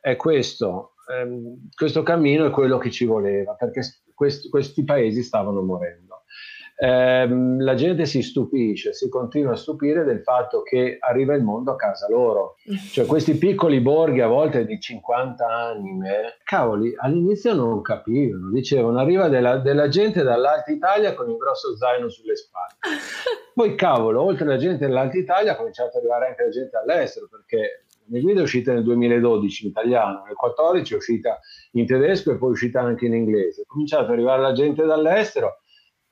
è 0.00 0.16
questo, 0.16 0.94
ehm, 1.12 1.68
questo 1.74 2.02
cammino 2.02 2.46
è 2.46 2.50
quello 2.50 2.78
che 2.78 2.90
ci 2.90 3.04
voleva, 3.04 3.54
perché 3.54 3.82
quest- 4.14 4.48
questi 4.48 4.84
paesi 4.84 5.22
stavano 5.22 5.62
morendo. 5.62 6.11
Eh, 6.76 7.28
la 7.58 7.74
gente 7.74 8.06
si 8.06 8.22
stupisce, 8.22 8.92
si 8.92 9.08
continua 9.08 9.52
a 9.52 9.56
stupire 9.56 10.04
del 10.04 10.22
fatto 10.22 10.62
che 10.62 10.96
arriva 11.00 11.34
il 11.34 11.42
mondo 11.42 11.72
a 11.72 11.76
casa 11.76 12.08
loro. 12.08 12.56
Cioè 12.90 13.06
questi 13.06 13.36
piccoli 13.36 13.80
borghi 13.80 14.20
a 14.20 14.26
volte 14.26 14.64
di 14.64 14.80
50 14.80 15.46
anime, 15.46 16.38
cavoli, 16.44 16.94
all'inizio 16.96 17.54
non 17.54 17.82
capivano, 17.82 18.50
dicevano 18.50 18.98
arriva 18.98 19.28
della, 19.28 19.58
della 19.58 19.88
gente 19.88 20.22
dall'Alta 20.22 20.72
Italia 20.72 21.14
con 21.14 21.30
il 21.30 21.36
grosso 21.36 21.76
zaino 21.76 22.08
sulle 22.08 22.36
spalle. 22.36 22.74
Poi 23.54 23.74
cavolo, 23.74 24.22
oltre 24.22 24.44
alla 24.44 24.56
gente 24.56 24.86
dell'Alta 24.86 25.18
Italia 25.18 25.52
ha 25.52 25.56
cominciato 25.56 25.96
ad 25.98 26.02
arrivare 26.02 26.28
anche 26.28 26.44
la 26.44 26.50
gente 26.50 26.76
all'estero, 26.76 27.28
perché 27.30 27.84
mia 28.06 28.20
guida 28.20 28.40
è 28.40 28.42
uscita 28.42 28.72
nel 28.72 28.82
2012 28.82 29.64
in 29.64 29.70
italiano, 29.70 30.24
nel 30.24 30.34
2014 30.36 30.94
è 30.94 30.96
uscita 30.96 31.38
in 31.72 31.86
tedesco 31.86 32.32
e 32.32 32.36
poi 32.36 32.48
è 32.48 32.52
uscita 32.52 32.80
anche 32.80 33.06
in 33.06 33.14
inglese. 33.14 33.62
È 33.62 33.66
cominciato 33.66 34.04
ad 34.04 34.10
arrivare 34.10 34.42
la 34.42 34.52
gente 34.52 34.84
dall'estero 34.84 35.61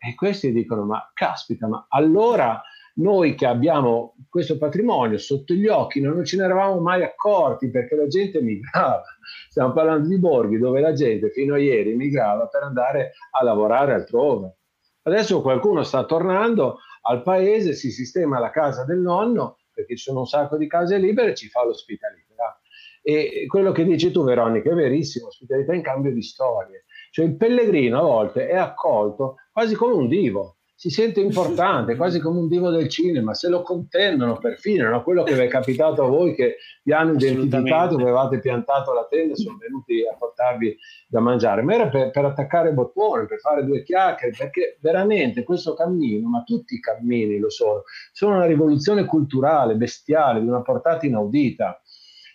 e 0.02 0.14
questi 0.14 0.50
dicono, 0.50 0.84
ma 0.84 1.10
caspita, 1.12 1.68
ma 1.68 1.86
allora 1.90 2.62
noi 2.94 3.34
che 3.34 3.46
abbiamo 3.46 4.16
questo 4.28 4.56
patrimonio 4.56 5.18
sotto 5.18 5.54
gli 5.54 5.66
occhi 5.66 6.00
non 6.00 6.24
ce 6.24 6.36
ne 6.38 6.44
eravamo 6.44 6.80
mai 6.80 7.02
accorti 7.02 7.70
perché 7.70 7.94
la 7.94 8.06
gente 8.06 8.40
migrava. 8.40 9.04
Stiamo 9.48 9.72
parlando 9.72 10.08
di 10.08 10.18
borghi 10.18 10.58
dove 10.58 10.80
la 10.80 10.92
gente 10.92 11.30
fino 11.30 11.54
a 11.54 11.58
ieri 11.58 11.94
migrava 11.94 12.46
per 12.46 12.62
andare 12.62 13.12
a 13.30 13.44
lavorare 13.44 13.92
altrove. 13.92 14.56
Adesso 15.02 15.42
qualcuno 15.42 15.82
sta 15.82 16.04
tornando 16.04 16.78
al 17.02 17.22
paese, 17.22 17.74
si 17.74 17.90
sistema 17.90 18.38
la 18.38 18.50
casa 18.50 18.84
del 18.84 18.98
nonno 18.98 19.58
perché 19.72 19.96
ci 19.96 20.04
sono 20.04 20.20
un 20.20 20.26
sacco 20.26 20.56
di 20.56 20.66
case 20.66 20.98
libere, 20.98 21.34
ci 21.34 21.48
fa 21.48 21.64
l'ospitalità. 21.64 22.60
E 23.02 23.46
quello 23.46 23.72
che 23.72 23.84
dici 23.84 24.10
tu, 24.10 24.24
Veronica, 24.24 24.70
è 24.70 24.74
verissimo, 24.74 25.28
ospitalità 25.28 25.72
in 25.72 25.82
cambio 25.82 26.12
di 26.12 26.22
storie. 26.22 26.84
Cioè 27.10 27.24
il 27.24 27.36
pellegrino 27.36 27.98
a 27.98 28.02
volte 28.02 28.46
è 28.46 28.56
accolto 28.56 29.36
quasi 29.60 29.74
come 29.74 29.92
un 29.92 30.08
divo, 30.08 30.56
si 30.74 30.88
sente 30.88 31.20
importante, 31.20 31.94
quasi 31.96 32.18
come 32.18 32.38
un 32.38 32.48
divo 32.48 32.70
del 32.70 32.88
cinema, 32.88 33.34
se 33.34 33.50
lo 33.50 33.60
contendono 33.60 34.38
perfino, 34.38 34.88
no? 34.88 35.02
quello 35.02 35.22
che 35.22 35.34
vi 35.34 35.40
è 35.40 35.48
capitato 35.48 36.02
a 36.02 36.08
voi 36.08 36.34
che 36.34 36.56
vi 36.82 36.94
hanno 36.94 37.12
identificato, 37.12 37.96
che 37.96 38.02
avevate 38.04 38.38
piantato 38.38 38.94
la 38.94 39.06
tenda, 39.06 39.34
sono 39.34 39.58
venuti 39.58 40.00
a 40.10 40.16
portarvi 40.16 40.74
da 41.08 41.20
mangiare, 41.20 41.60
ma 41.60 41.74
era 41.74 41.88
per, 41.90 42.10
per 42.10 42.24
attaccare 42.24 42.72
bottone, 42.72 43.26
per 43.26 43.38
fare 43.38 43.66
due 43.66 43.82
chiacchiere, 43.82 44.34
perché 44.34 44.78
veramente 44.80 45.42
questo 45.42 45.74
cammino, 45.74 46.26
ma 46.26 46.42
tutti 46.42 46.76
i 46.76 46.80
cammini 46.80 47.38
lo 47.38 47.50
sono, 47.50 47.82
sono 48.12 48.36
una 48.36 48.46
rivoluzione 48.46 49.04
culturale, 49.04 49.74
bestiale, 49.74 50.40
di 50.40 50.48
una 50.48 50.62
portata 50.62 51.04
inaudita. 51.04 51.82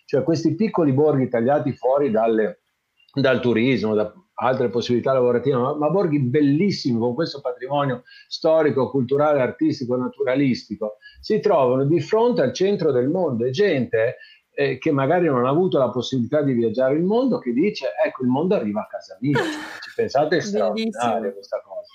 Cioè 0.04 0.22
questi 0.22 0.54
piccoli 0.54 0.92
borghi 0.92 1.28
tagliati 1.28 1.72
fuori 1.72 2.12
dalle, 2.12 2.60
dal 3.20 3.40
turismo, 3.40 3.94
da, 3.94 4.12
altre 4.38 4.68
possibilità 4.68 5.12
lavorative, 5.12 5.56
ma, 5.56 5.74
ma 5.74 5.88
borghi 5.90 6.20
bellissimi 6.20 6.98
con 6.98 7.14
questo 7.14 7.40
patrimonio 7.40 8.02
storico, 8.28 8.90
culturale, 8.90 9.40
artistico, 9.40 9.96
naturalistico, 9.96 10.98
si 11.20 11.40
trovano 11.40 11.84
di 11.84 12.00
fronte 12.00 12.42
al 12.42 12.52
centro 12.52 12.92
del 12.92 13.08
mondo. 13.08 13.44
E 13.44 13.50
gente 13.50 14.16
eh, 14.50 14.78
che 14.78 14.90
magari 14.90 15.26
non 15.26 15.46
ha 15.46 15.50
avuto 15.50 15.78
la 15.78 15.90
possibilità 15.90 16.42
di 16.42 16.52
viaggiare 16.52 16.94
il 16.94 17.04
mondo 17.04 17.38
che 17.38 17.52
dice 17.52 17.88
ecco 18.04 18.22
il 18.22 18.28
mondo 18.28 18.54
arriva 18.54 18.82
a 18.82 18.86
casa 18.86 19.16
mia, 19.20 19.38
ci 19.38 19.92
pensate? 19.94 20.36
È 20.36 20.40
straordinaria 20.40 21.32
questa 21.32 21.60
cosa. 21.64 21.92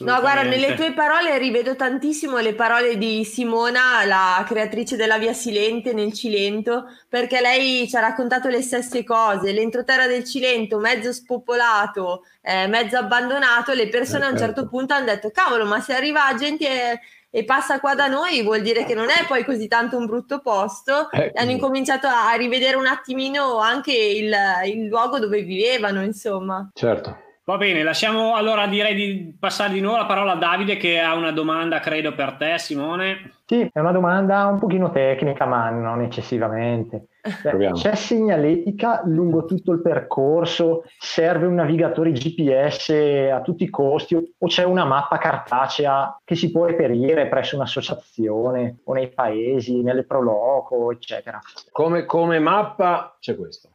No, 0.00 0.20
guarda, 0.20 0.42
nelle 0.42 0.74
tue 0.74 0.92
parole 0.92 1.38
rivedo 1.38 1.74
tantissimo 1.74 2.38
le 2.38 2.54
parole 2.54 2.98
di 2.98 3.24
Simona, 3.24 4.04
la 4.04 4.44
creatrice 4.46 4.96
della 4.96 5.18
Via 5.18 5.32
Silente 5.32 5.92
nel 5.92 6.12
Cilento, 6.12 6.86
perché 7.08 7.40
lei 7.40 7.88
ci 7.88 7.96
ha 7.96 8.00
raccontato 8.00 8.48
le 8.48 8.60
stesse 8.62 9.04
cose. 9.04 9.52
L'entroterra 9.52 10.06
del 10.06 10.24
Cilento, 10.24 10.78
mezzo 10.78 11.12
spopolato, 11.12 12.24
eh, 12.42 12.66
mezzo 12.66 12.96
abbandonato, 12.96 13.72
le 13.72 13.88
persone 13.88 14.24
eh, 14.24 14.26
a 14.26 14.30
un 14.30 14.38
certo 14.38 14.60
certo. 14.60 14.68
punto 14.68 14.94
hanno 14.94 15.06
detto, 15.06 15.30
cavolo, 15.30 15.64
ma 15.64 15.80
se 15.80 15.94
arriva 15.94 16.34
gente... 16.36 16.66
E 16.66 17.00
e 17.32 17.44
passa 17.44 17.78
qua 17.78 17.94
da 17.94 18.08
noi 18.08 18.42
vuol 18.42 18.60
dire 18.60 18.84
che 18.84 18.94
non 18.94 19.08
è 19.08 19.24
poi 19.26 19.44
così 19.44 19.68
tanto 19.68 19.96
un 19.96 20.04
brutto 20.04 20.40
posto 20.40 21.08
eh, 21.12 21.30
hanno 21.36 21.52
incominciato 21.52 22.08
a 22.08 22.32
rivedere 22.32 22.76
un 22.76 22.86
attimino 22.86 23.58
anche 23.58 23.92
il, 23.92 24.34
il 24.64 24.86
luogo 24.86 25.20
dove 25.20 25.42
vivevano 25.42 26.02
insomma 26.02 26.68
certo 26.74 27.29
Va 27.50 27.56
bene, 27.56 27.82
lasciamo 27.82 28.36
allora 28.36 28.68
direi 28.68 28.94
di 28.94 29.36
passare 29.36 29.72
di 29.72 29.80
nuovo 29.80 29.96
la 29.96 30.06
parola 30.06 30.34
a 30.34 30.36
Davide 30.36 30.76
che 30.76 31.00
ha 31.00 31.16
una 31.16 31.32
domanda 31.32 31.80
credo 31.80 32.14
per 32.14 32.34
te 32.34 32.56
Simone. 32.58 33.38
Sì, 33.44 33.68
è 33.72 33.80
una 33.80 33.90
domanda 33.90 34.46
un 34.46 34.60
pochino 34.60 34.92
tecnica 34.92 35.46
ma 35.46 35.68
non 35.68 36.00
eccessivamente. 36.00 37.06
Cioè, 37.42 37.72
c'è 37.72 37.96
segnaletica 37.96 39.02
lungo 39.06 39.46
tutto 39.46 39.72
il 39.72 39.82
percorso? 39.82 40.84
Serve 40.96 41.46
un 41.46 41.54
navigatore 41.54 42.12
GPS 42.12 42.90
a 43.32 43.40
tutti 43.40 43.64
i 43.64 43.68
costi 43.68 44.14
o 44.14 44.46
c'è 44.46 44.62
una 44.62 44.84
mappa 44.84 45.18
cartacea 45.18 46.20
che 46.22 46.36
si 46.36 46.52
può 46.52 46.66
reperire 46.66 47.26
presso 47.26 47.56
un'associazione 47.56 48.78
o 48.84 48.92
nei 48.92 49.08
paesi, 49.08 49.82
nelle 49.82 50.04
proloco, 50.04 50.92
eccetera? 50.92 51.40
Come, 51.72 52.04
come 52.04 52.38
mappa 52.38 53.16
c'è 53.18 53.34
questo 53.34 53.70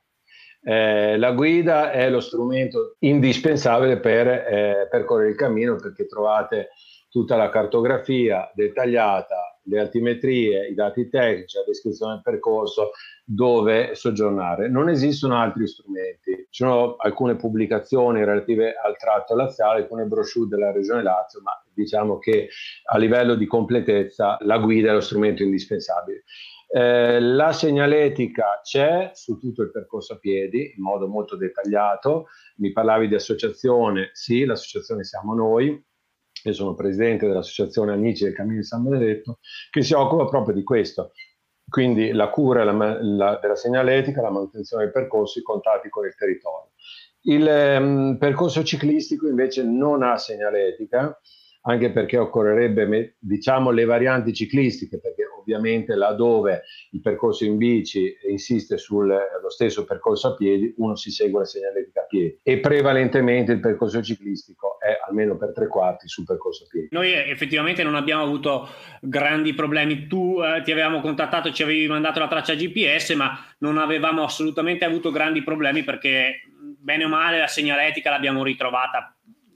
eh, 0.68 1.16
la 1.18 1.32
guida 1.32 1.92
è 1.92 2.10
lo 2.10 2.20
strumento 2.20 2.96
indispensabile 3.00 4.00
per 4.00 4.28
eh, 4.28 4.88
percorrere 4.90 5.30
il 5.30 5.36
cammino 5.36 5.76
perché 5.76 6.08
trovate 6.08 6.70
tutta 7.08 7.36
la 7.36 7.52
cartografia 7.52 8.52
dettagliata, 8.52 9.60
le 9.66 9.80
altimetrie, 9.80 10.68
i 10.68 10.74
dati 10.74 11.08
tecnici, 11.08 11.58
la 11.58 11.64
descrizione 11.66 12.14
del 12.14 12.24
percorso, 12.24 12.92
dove 13.24 13.94
soggiornare. 13.94 14.68
Non 14.68 14.90
esistono 14.90 15.38
altri 15.38 15.68
strumenti. 15.68 16.48
Ci 16.50 16.64
sono 16.64 16.96
alcune 16.96 17.36
pubblicazioni 17.36 18.26
relative 18.26 18.74
al 18.74 18.98
tratto 18.98 19.36
laziale, 19.36 19.82
alcune 19.82 20.06
brochure 20.06 20.50
della 20.50 20.72
Regione 20.72 21.04
Lazio, 21.04 21.42
ma 21.42 21.52
diciamo 21.74 22.18
che 22.18 22.50
a 22.92 22.98
livello 22.98 23.36
di 23.36 23.46
completezza 23.46 24.38
la 24.42 24.58
guida 24.58 24.90
è 24.90 24.94
lo 24.94 25.00
strumento 25.00 25.44
indispensabile. 25.44 26.24
Eh, 26.68 27.20
la 27.20 27.54
segnaletica 27.54 28.60
c'è 28.64 29.12
su 29.14 29.38
tutto 29.38 29.62
il 29.62 29.72
percorso 29.72 30.14
a 30.14 30.18
piedi 30.18 30.74
in 30.76 30.84
modo 30.84 31.08
molto 31.08 31.38
dettagliato. 31.38 32.28
Mi 32.58 32.72
parlavi 32.72 33.08
di 33.08 33.16
associazione, 33.16 34.10
sì, 34.14 34.46
l'associazione 34.46 35.04
siamo 35.04 35.34
noi. 35.34 35.84
Io 36.44 36.54
sono 36.54 36.76
presidente 36.76 37.28
dell'associazione 37.28 37.94
Amici 37.94 38.24
del 38.24 38.34
Cammino 38.34 38.58
di 38.58 38.64
San 38.64 38.84
Benedetto 38.84 39.40
che 39.72 39.82
si 39.82 39.94
occupa 39.94 40.26
proprio 40.26 40.54
di 40.54 40.64
questo. 40.64 41.12
Quindi 41.68 42.12
la 42.12 42.30
cura 42.30 42.64
la, 42.64 42.98
la, 43.02 43.40
della 43.42 43.56
segnaletica, 43.56 44.22
la 44.22 44.30
manutenzione 44.30 44.84
dei 44.84 44.94
percorsi, 44.94 45.40
i 45.40 45.44
contatti 45.44 45.90
con 45.90 46.06
il 46.06 46.16
territorio. 46.16 46.72
Il 47.22 47.48
um, 47.80 48.18
percorso 48.20 48.64
ciclistico 48.64 49.28
invece 49.28 49.64
non 49.64 50.04
ha 50.04 50.16
segnaletica, 50.18 51.20
anche 51.68 51.92
perché 51.92 52.18
occorrerebbe, 52.18 53.16
diciamo, 53.20 53.72
le 53.72 53.86
varianti 53.86 54.34
ciclistiche, 54.34 55.00
perché 55.00 55.24
ovviamente 55.40 55.96
laddove 55.96 56.64
il 56.92 57.02
percorso 57.02 57.46
in 57.46 57.58
bici 57.58 58.16
insiste 58.30 58.78
sullo 58.78 59.20
stesso 59.50 59.86
percorso 59.86 60.30
a 60.30 60.36
piedi, 60.36 60.74
uno 60.78 60.96
si 60.96 61.12
segue 61.12 61.40
la 61.40 61.46
segnaletica 61.46 62.02
a 62.02 62.06
piedi 62.06 62.40
e 62.42 62.60
prevalentemente 62.60 63.52
il 63.52 63.60
percorso 63.60 64.02
ciclistico 64.02 64.80
è 64.80 64.98
almeno 65.08 65.38
per 65.38 65.54
tre 65.54 65.68
quarti 65.68 66.08
sul 66.08 66.26
percorso 66.26 66.64
a 66.64 66.68
piedi. 66.68 66.88
Noi 66.92 67.14
effettivamente 67.14 67.84
non 67.84 67.96
abbiamo 67.96 68.24
avuto 68.24 68.68
grandi 69.02 69.54
problemi, 69.54 70.08
tu 70.08 70.42
eh, 70.42 70.62
ti 70.64 70.72
avevamo 70.72 71.00
contattato, 71.02 71.52
ci 71.52 71.62
avevi 71.62 71.88
mandato 71.88 72.20
la 72.20 72.28
traccia 72.28 72.56
GPS, 72.56 73.12
ma 73.12 73.38
non 73.60 73.78
avevamo 73.78 74.24
assolutamente 74.24 74.84
avuto 74.84 75.12
grandi 75.12 75.44
problemi 75.44 75.84
perché 75.84 76.42
bene 76.80 77.06
o 77.06 77.08
male 77.08 77.38
la 77.38 77.48
segnaletica 77.48 78.10
l'abbiamo 78.10 78.44
ritrovata 78.44 79.15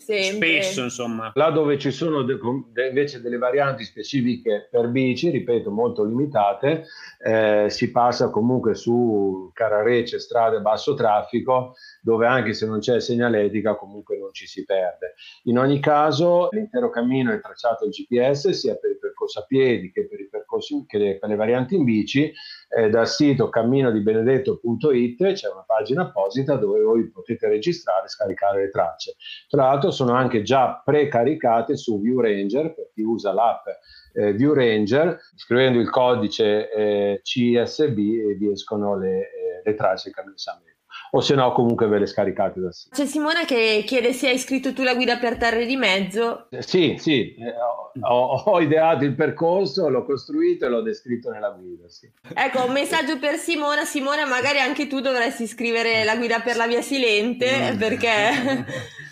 Sempre. 0.10 0.62
Spesso, 0.64 0.84
insomma. 0.84 1.32
Là 1.36 1.51
dove 1.51 1.78
ci 1.78 1.91
sono 1.91 2.24
de- 2.24 2.39
de- 2.74 2.88
invece 2.88 3.22
delle 3.22 3.38
varianti 3.38 3.84
specifiche 3.84 4.68
per 4.72 4.88
bici, 4.89 5.30
ripeto, 5.30 5.70
molto 5.70 6.03
limitate, 6.03 6.86
eh, 7.24 7.68
si 7.70 7.91
passa 7.91 8.30
comunque 8.32 8.74
su 8.74 9.51
Cararece, 9.53 10.18
strade 10.20 10.62
basso 10.62 10.95
traffico, 10.95 11.76
dove 12.02 12.26
anche 12.28 12.54
se 12.54 12.66
non 12.66 12.80
c'è 12.80 13.00
segnaletica 13.00 13.76
comunque 13.76 14.18
non 14.18 14.34
ci 14.34 14.47
si 14.47 14.66
perde. 14.66 15.14
In 15.43 15.58
ogni 15.58 15.80
caso 15.80 16.50
l'intero 16.52 16.89
cammino 16.89 17.32
è 17.32 17.39
tracciato 17.39 17.86
al 17.86 17.89
GPS 17.89 18.50
sia 18.50 18.76
per 18.76 18.91
il 18.91 19.00
percorso 19.00 19.39
a 19.39 19.45
piedi 19.45 19.91
che 19.91 20.08
per, 20.08 20.20
i 20.20 20.30
percorsi, 20.30 20.84
che 20.88 21.18
per 21.20 21.30
le 21.30 21.36
varianti 21.36 21.76
in 21.76 21.84
bici 21.84 22.32
eh, 22.70 22.89
dal 22.89 23.08
sito 23.08 23.50
camminodibenedetto.it 23.50 25.34
c'è 25.34 25.50
una 25.50 25.64
pagina 25.66 26.04
apposita 26.04 26.56
dove 26.56 26.82
voi 26.82 27.10
potete 27.10 27.47
registrare 27.47 28.06
e 28.06 28.10
scaricare 28.10 28.62
le 28.62 28.70
tracce. 28.70 29.16
Tra 29.47 29.64
l'altro 29.64 29.91
sono 29.91 30.14
anche 30.14 30.41
già 30.41 30.82
precaricate 30.84 31.76
su 31.76 32.00
ViewRanger 32.00 32.74
per 32.74 32.89
chi 32.93 33.02
usa 33.02 33.34
l'app 33.34 33.66
eh, 34.14 34.34
ViewRanger, 34.34 35.20
scrivendo 35.36 35.80
il 35.80 35.89
codice 35.89 36.72
eh, 36.72 37.22
CSB 37.24 37.97
e 37.97 38.36
vi 38.38 38.52
escono 38.52 38.97
le, 38.97 39.20
eh, 39.20 39.62
le 39.64 39.74
tracce 39.76 40.12
che 40.12 40.20
hanno 40.20 40.34
esame 40.34 40.69
o 41.12 41.22
se 41.22 41.36
no 41.36 41.52
comunque 41.52 41.88
ve 41.88 42.00
le 42.00 42.06
scaricate 42.06 42.60
da 42.60 42.72
sito. 42.72 42.96
C'è 42.96 43.06
Simone 43.06 43.46
che 43.46 43.84
chiede 43.86 44.14
se 44.14 44.30
hai 44.30 44.38
scritto 44.38 44.74
tu 44.74 44.84
la 44.84 44.96
guida 44.96 45.18
per 45.18 45.38
terre 45.38 45.66
di 45.66 45.76
mezzo. 45.76 46.48
Eh, 46.50 46.62
sì, 46.62 46.96
sì, 46.98 47.34
eh, 47.36 47.54
ho, 48.02 48.44
ho, 48.46 48.62
ideato 48.62 49.06
il 49.06 49.16
percorso, 49.16 49.90
l'ho 49.90 50.06
costruito 50.06 50.66
e 50.66 50.70
l'ho 50.70 50.82
descritto 50.82 51.32
nella 51.32 51.50
guida. 51.52 51.88
Sì. 51.88 52.10
Ecco, 52.34 52.66
un 52.66 52.72
messaggio 52.72 53.18
per 53.20 53.36
Simona. 53.36 53.86
Simona, 53.86 54.26
magari 54.26 54.60
anche 54.60 54.88
tu 54.88 55.00
dovresti 55.00 55.48
scrivere 55.48 56.04
la 56.04 56.16
guida 56.16 56.40
per 56.40 56.56
la 56.56 56.68
via 56.68 56.82
Silente 56.82 57.74
mm. 57.74 57.78
perché... 57.78 58.66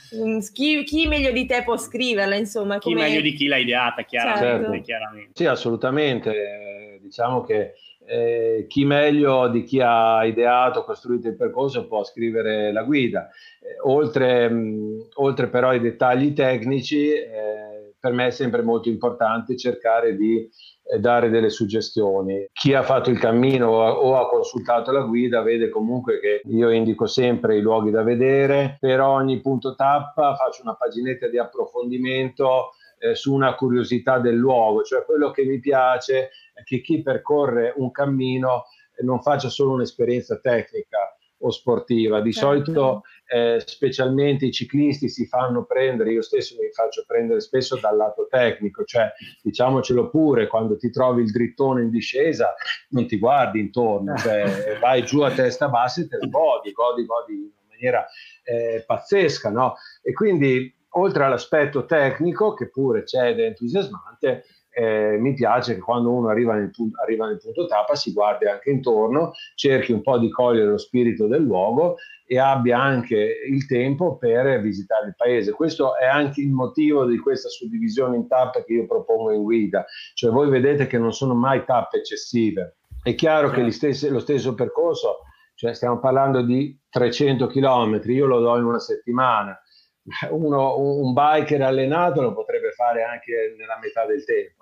Chi, 0.54 0.84
chi, 0.86 1.06
meglio 1.06 1.32
di 1.32 1.46
te 1.46 1.64
può 1.64 1.76
scriverla, 1.76 2.36
insomma? 2.36 2.78
Chi 2.78 2.94
meglio 2.94 3.20
di 3.20 3.34
chi 3.34 3.48
l'ha 3.48 3.58
ideata, 3.58 4.04
chiaramente. 4.04 4.64
Certo. 4.64 4.82
chiaramente. 4.82 5.32
Sì, 5.34 5.46
assolutamente. 5.46 7.00
Diciamo 7.02 7.44
che 7.44 7.74
eh, 8.08 8.66
chi 8.68 8.86
meglio 8.86 9.50
di 9.50 9.64
chi 9.64 9.82
ha 9.82 10.24
ideato, 10.26 10.84
costruito 10.84 11.28
il 11.28 11.36
percorso 11.36 11.88
può 11.88 12.04
scrivere 12.04 12.72
la 12.72 12.84
guida. 12.84 13.28
Eh, 13.60 13.76
oltre, 13.84 14.50
mh, 14.50 15.10
oltre, 15.16 15.48
però 15.48 15.70
ai 15.70 15.82
dettagli 15.82 16.34
tecnici, 16.34 17.12
eh, 17.12 17.96
per 18.00 18.14
me 18.14 18.28
è 18.28 18.32
sempre 18.32 18.62
molto 18.62 18.88
importante 18.88 19.58
cercare 19.58 20.16
di 20.16 20.50
eh, 20.90 21.00
dare 21.00 21.30
delle 21.30 21.50
suggestioni. 21.50 22.48
Chi 22.54 22.74
ha 22.74 22.84
fatto 22.84 23.10
il 23.10 23.20
cammino 23.20 23.72
o 23.72 24.18
ha, 24.18 24.30
consultato 24.30 24.92
la 24.92 25.02
guida 25.02 25.42
vede 25.42 25.68
comunque 25.68 26.20
che 26.20 26.42
io 26.46 26.70
indico 26.70 27.08
sempre 27.08 27.58
i 27.58 27.62
luoghi 27.62 27.92
da 27.92 28.04
vedere, 28.04 28.78
per 28.80 29.02
ogni 29.02 29.42
punto 29.42 29.76
tappa 29.76 30.36
faccio 30.36 30.62
una 30.62 30.76
paginetta 30.76 31.28
di 31.28 31.38
approfondimento 31.38 32.72
eh, 33.00 33.16
su 33.16 33.34
una 33.34 33.56
curiosità 33.56 34.20
del 34.20 34.36
luogo, 34.36 34.84
cioè 34.84 35.04
quello 35.04 35.32
che 35.32 35.44
mi 35.44 35.60
piace 35.60 36.30
che 36.64 36.82
chi 36.82 37.02
percorre 37.02 37.74
un 37.76 37.92
cammino 37.92 38.66
non 39.04 39.22
faccia 39.22 39.50
solo 39.50 39.74
un'esperienza 39.74 40.40
tecnica 40.40 41.18
o 41.40 41.52
sportiva. 41.52 42.20
Di 42.20 42.34
certo. 42.34 42.48
solito, 42.48 43.02
eh, 43.28 43.62
specialmente 43.64 44.46
i 44.46 44.52
ciclisti 44.52 45.10
si 45.10 45.28
fanno 45.28 45.66
prendere, 45.66 46.12
io 46.12 46.22
stesso 46.22 46.56
mi 46.60 46.72
faccio 46.72 47.04
prendere 47.06 47.42
spesso 47.42 47.78
dal 47.78 47.96
lato 47.96 48.28
tecnico, 48.30 48.84
cioè 48.86 49.12
diciamocelo 49.42 50.10
pure, 50.10 50.48
quando 50.48 50.78
ti 50.78 50.90
trovi 50.90 51.24
il 51.24 51.32
drittone 51.32 51.84
in 51.84 51.90
discesa 51.90 52.54
non 52.90 53.06
ti 53.06 53.18
guardi 53.18 53.60
intorno, 53.60 54.16
cioè, 54.18 54.78
vai 54.80 55.04
giù 55.04 55.22
a 55.22 55.32
testa 55.32 55.70
bassa 55.70 56.02
e 56.02 56.08
te 56.08 56.18
lo 56.18 56.30
godi, 56.30 56.72
godi, 56.72 57.06
godi 57.06 57.34
in 57.34 57.68
maniera 57.70 58.06
eh, 58.44 58.84
pazzesca, 58.86 59.50
no? 59.50 59.76
E 60.02 60.14
quindi 60.14 60.74
oltre 60.92 61.24
all'aspetto 61.24 61.86
tecnico, 61.86 62.54
che 62.54 62.70
pure 62.70 63.04
c'è 63.04 63.30
ed 63.30 63.40
è 63.40 63.46
entusiasmante, 63.46 64.46
eh, 64.78 65.18
mi 65.18 65.34
piace 65.34 65.74
che 65.74 65.80
quando 65.80 66.12
uno 66.12 66.30
arriva 66.30 66.54
nel, 66.54 66.70
punto, 66.70 67.02
arriva 67.02 67.26
nel 67.26 67.40
punto 67.40 67.66
tappa 67.66 67.96
si 67.96 68.14
guardi 68.14 68.46
anche 68.46 68.70
intorno, 68.70 69.32
cerchi 69.56 69.92
un 69.92 70.04
po' 70.04 70.20
di 70.20 70.30
cogliere 70.30 70.70
lo 70.70 70.78
spirito 70.78 71.26
del 71.26 71.42
luogo 71.42 71.96
e 72.28 72.38
abbia 72.38 72.80
anche 72.80 73.16
il 73.50 73.66
tempo 73.66 74.18
per 74.18 74.62
visitare 74.62 75.08
il 75.08 75.16
paese. 75.16 75.54
Questo 75.54 75.98
è 75.98 76.06
anche 76.06 76.42
il 76.42 76.52
motivo 76.52 77.06
di 77.06 77.18
questa 77.18 77.50
suddivisione 77.50 78.18
in 78.18 78.28
tappe 78.28 78.64
che 78.66 78.74
io 78.74 78.86
propongo 78.86 79.32
in 79.32 79.42
guida, 79.42 79.84
cioè 80.14 80.30
voi 80.30 80.48
vedete 80.48 80.86
che 80.86 81.00
non 81.00 81.12
sono 81.12 81.34
mai 81.34 81.66
tappe 81.66 81.98
eccessive. 81.98 82.78
È 83.02 83.16
chiaro 83.16 83.50
che 83.50 83.72
stessi, 83.72 84.10
lo 84.10 84.20
stesso 84.20 84.54
percorso, 84.54 85.22
cioè 85.56 85.74
stiamo 85.74 85.98
parlando 85.98 86.44
di 86.44 86.80
300 86.88 87.48
km, 87.48 88.00
io 88.04 88.28
lo 88.28 88.42
do 88.42 88.58
in 88.58 88.66
una 88.66 88.80
settimana, 88.80 89.60
uno, 90.30 90.78
un 90.78 91.14
biker 91.14 91.62
allenato 91.64 92.22
lo 92.22 92.34
potrebbe 92.34 92.72
fare 92.72 93.04
anche 93.04 93.56
nella 93.58 93.80
metà 93.82 94.06
del 94.06 94.24
tempo, 94.24 94.57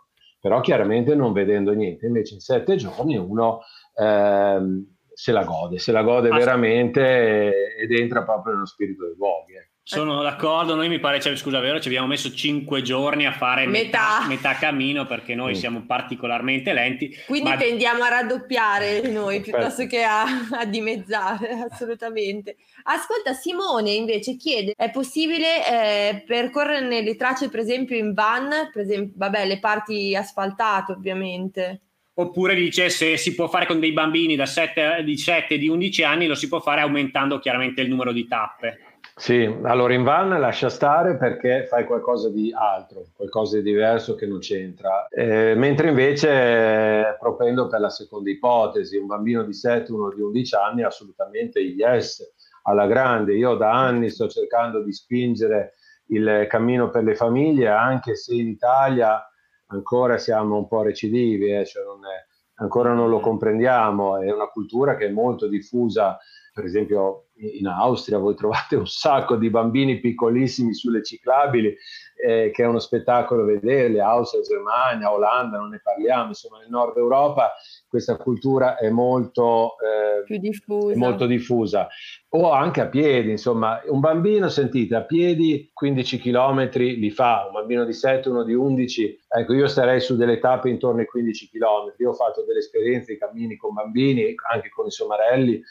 però 0.46 0.62
chiaramente 0.62 1.16
non 1.16 1.34
vedendo 1.34 1.74
niente. 1.74 2.06
Invece 2.06 2.36
in 2.36 2.40
sette 2.40 2.76
giorni 2.76 3.18
uno 3.18 3.62
ehm, 3.96 4.86
se 5.12 5.32
la 5.32 5.44
gode, 5.44 5.80
se 5.80 5.92
la 5.92 6.04
gode 6.04 6.30
veramente 6.30 7.76
ed 7.76 7.92
entra 7.92 8.24
proprio 8.24 8.54
nello 8.54 8.68
spirito 8.68 9.08
dei 9.08 9.16
luoghi. 9.18 9.56
Ecco. 9.56 9.75
Sono 9.88 10.24
d'accordo, 10.24 10.74
noi 10.74 10.90
mi 10.90 10.98
pare, 10.98 11.22
cioè, 11.22 11.36
scusa, 11.36 11.60
vero, 11.60 11.80
ci 11.80 11.90
abbiamo 11.90 12.08
messo 12.08 12.34
cinque 12.34 12.82
giorni 12.82 13.28
a 13.28 13.32
fare 13.32 13.68
metà, 13.68 14.22
metà, 14.22 14.28
metà 14.28 14.56
cammino 14.56 15.06
perché 15.06 15.36
noi 15.36 15.52
mm. 15.52 15.58
siamo 15.58 15.84
particolarmente 15.86 16.74
lenti. 16.74 17.16
Quindi 17.28 17.50
ma... 17.50 17.56
tendiamo 17.56 18.04
a 18.04 18.10
raddoppiare 18.10 19.02
noi 19.12 19.42
piuttosto 19.42 19.86
che 19.86 20.02
a, 20.02 20.24
a, 20.50 20.66
dimezzare, 20.66 21.68
assolutamente. 21.70 22.56
Ascolta, 22.86 23.34
Simone 23.34 23.92
invece 23.92 24.38
chiede, 24.38 24.74
è 24.76 24.90
possibile 24.90 25.68
eh, 25.68 26.24
percorrere 26.26 26.88
nelle 26.88 27.16
tracce 27.16 27.50
per 27.50 27.60
esempio 27.60 27.96
in 27.96 28.16
van, 28.16 28.50
per 28.74 28.82
esempio, 28.82 29.14
vabbè, 29.16 29.46
le 29.46 29.60
parti 29.60 30.16
asfaltate 30.16 30.94
ovviamente? 30.94 31.82
Oppure 32.16 32.56
dice 32.56 32.90
se 32.90 33.18
si 33.18 33.36
può 33.36 33.48
fare 33.48 33.68
con 33.68 33.80
dei 33.80 33.92
bambini 33.92 34.36
da 34.36 34.48
7, 34.48 35.04
di 35.04 35.16
7 35.16 35.54
e 35.54 35.58
di 35.60 35.68
11 35.68 36.04
anni, 36.04 36.26
lo 36.26 36.36
si 36.36 36.48
può 36.48 36.60
fare 36.60 36.82
aumentando 36.82 37.38
chiaramente 37.38 37.82
il 37.82 37.90
numero 37.90 38.12
di 38.12 38.26
tappe. 38.26 38.80
Sì, 39.18 39.44
allora 39.64 39.94
in 39.94 40.04
van 40.04 40.28
lascia 40.42 40.68
stare 40.70 41.16
perché 41.16 41.66
fai 41.68 41.86
qualcosa 41.86 42.30
di 42.30 42.52
altro, 42.54 43.06
qualcosa 43.14 43.56
di 43.58 43.64
diverso 43.64 44.14
che 44.16 44.26
non 44.28 44.40
c'entra. 44.40 45.08
Eh, 45.08 45.56
mentre 45.56 45.88
invece 45.88 47.16
propendo 47.18 47.68
per 47.68 47.80
la 47.80 47.90
seconda 47.90 48.30
ipotesi, 48.30 48.98
un 48.98 49.06
bambino 49.06 49.44
di 49.44 49.54
7, 49.54 49.94
uno 49.94 50.14
di 50.14 50.20
11 50.22 50.56
anni, 50.56 50.84
assolutamente 50.84 51.60
yes, 51.62 52.34
alla 52.64 52.88
grande. 52.88 53.36
Io 53.36 53.56
da 53.56 53.72
anni 53.72 54.10
sto 54.10 54.28
cercando 54.28 54.84
di 54.84 54.92
spingere 54.92 55.76
il 56.08 56.46
cammino 56.50 56.90
per 56.90 57.04
le 57.04 57.16
famiglie, 57.16 57.70
anche 57.70 58.16
se 58.16 58.34
in 58.36 58.50
Italia 58.50 59.26
ancora 59.68 60.18
siamo 60.18 60.58
un 60.58 60.68
po' 60.68 60.82
recidivi, 60.82 61.52
eh, 61.56 61.66
cioè 61.66 61.86
non 61.86 62.02
è, 62.06 62.26
ancora 62.62 62.92
non 62.94 63.10
lo 63.10 63.22
comprendiamo, 63.22 64.18
è 64.18 64.30
una 64.30 64.48
cultura 64.48 64.98
che 64.98 65.06
è 65.06 65.10
molto 65.10 65.48
diffusa 65.48 66.18
per 66.54 66.64
esempio 66.66 67.25
in 67.38 67.68
Austria 67.68 68.18
voi 68.18 68.36
trovate 68.36 68.76
un 68.76 68.88
sacco 68.88 69.36
di 69.36 69.50
bambini 69.50 70.00
piccolissimi 70.00 70.74
sulle 70.74 71.04
ciclabili, 71.04 71.76
eh, 72.16 72.52
che 72.52 72.64
è 72.64 72.66
uno 72.66 72.80
spettacolo 72.80 73.44
vederli, 73.44 74.00
Austria, 74.00 74.42
Germania, 74.42 75.12
Olanda, 75.12 75.58
non 75.58 75.70
ne 75.70 75.82
parliamo, 75.84 76.30
insomma 76.30 76.60
nel 76.60 76.70
nord 76.70 76.98
Europa 76.98 77.52
questa 77.96 78.18
cultura 78.18 78.78
è 78.78 78.90
molto, 78.90 79.76
eh, 79.80 80.40
diffusa. 80.40 80.98
molto 80.98 81.26
diffusa. 81.26 81.88
O 82.30 82.52
anche 82.52 82.82
a 82.82 82.88
piedi, 82.88 83.32
insomma, 83.32 83.82
un 83.86 84.02
bambino, 84.02 84.50
sentite, 84.50 84.96
a 84.96 85.04
piedi 85.04 85.70
15 85.72 86.20
km 86.20 86.70
li 86.74 87.10
fa, 87.12 87.46
un 87.48 87.54
bambino 87.54 87.86
di 87.86 87.94
7, 87.94 88.28
uno 88.28 88.44
di 88.44 88.54
11, 88.54 89.22
ecco 89.30 89.54
io 89.54 89.68
starei 89.68 90.02
su 90.02 90.18
delle 90.18 90.40
tappe 90.40 90.70
intorno 90.70 91.00
ai 91.00 91.06
15 91.06 91.50
km, 91.50 91.94
io 91.98 92.10
ho 92.10 92.14
fatto 92.14 92.44
delle 92.44 92.60
esperienze 92.60 93.14
di 93.14 93.20
cammini 93.20 93.56
con 93.56 93.74
bambini, 93.74 94.36
anche 94.52 94.70
con 94.70 94.88
i 94.88 94.92
somarelli, 94.92 95.62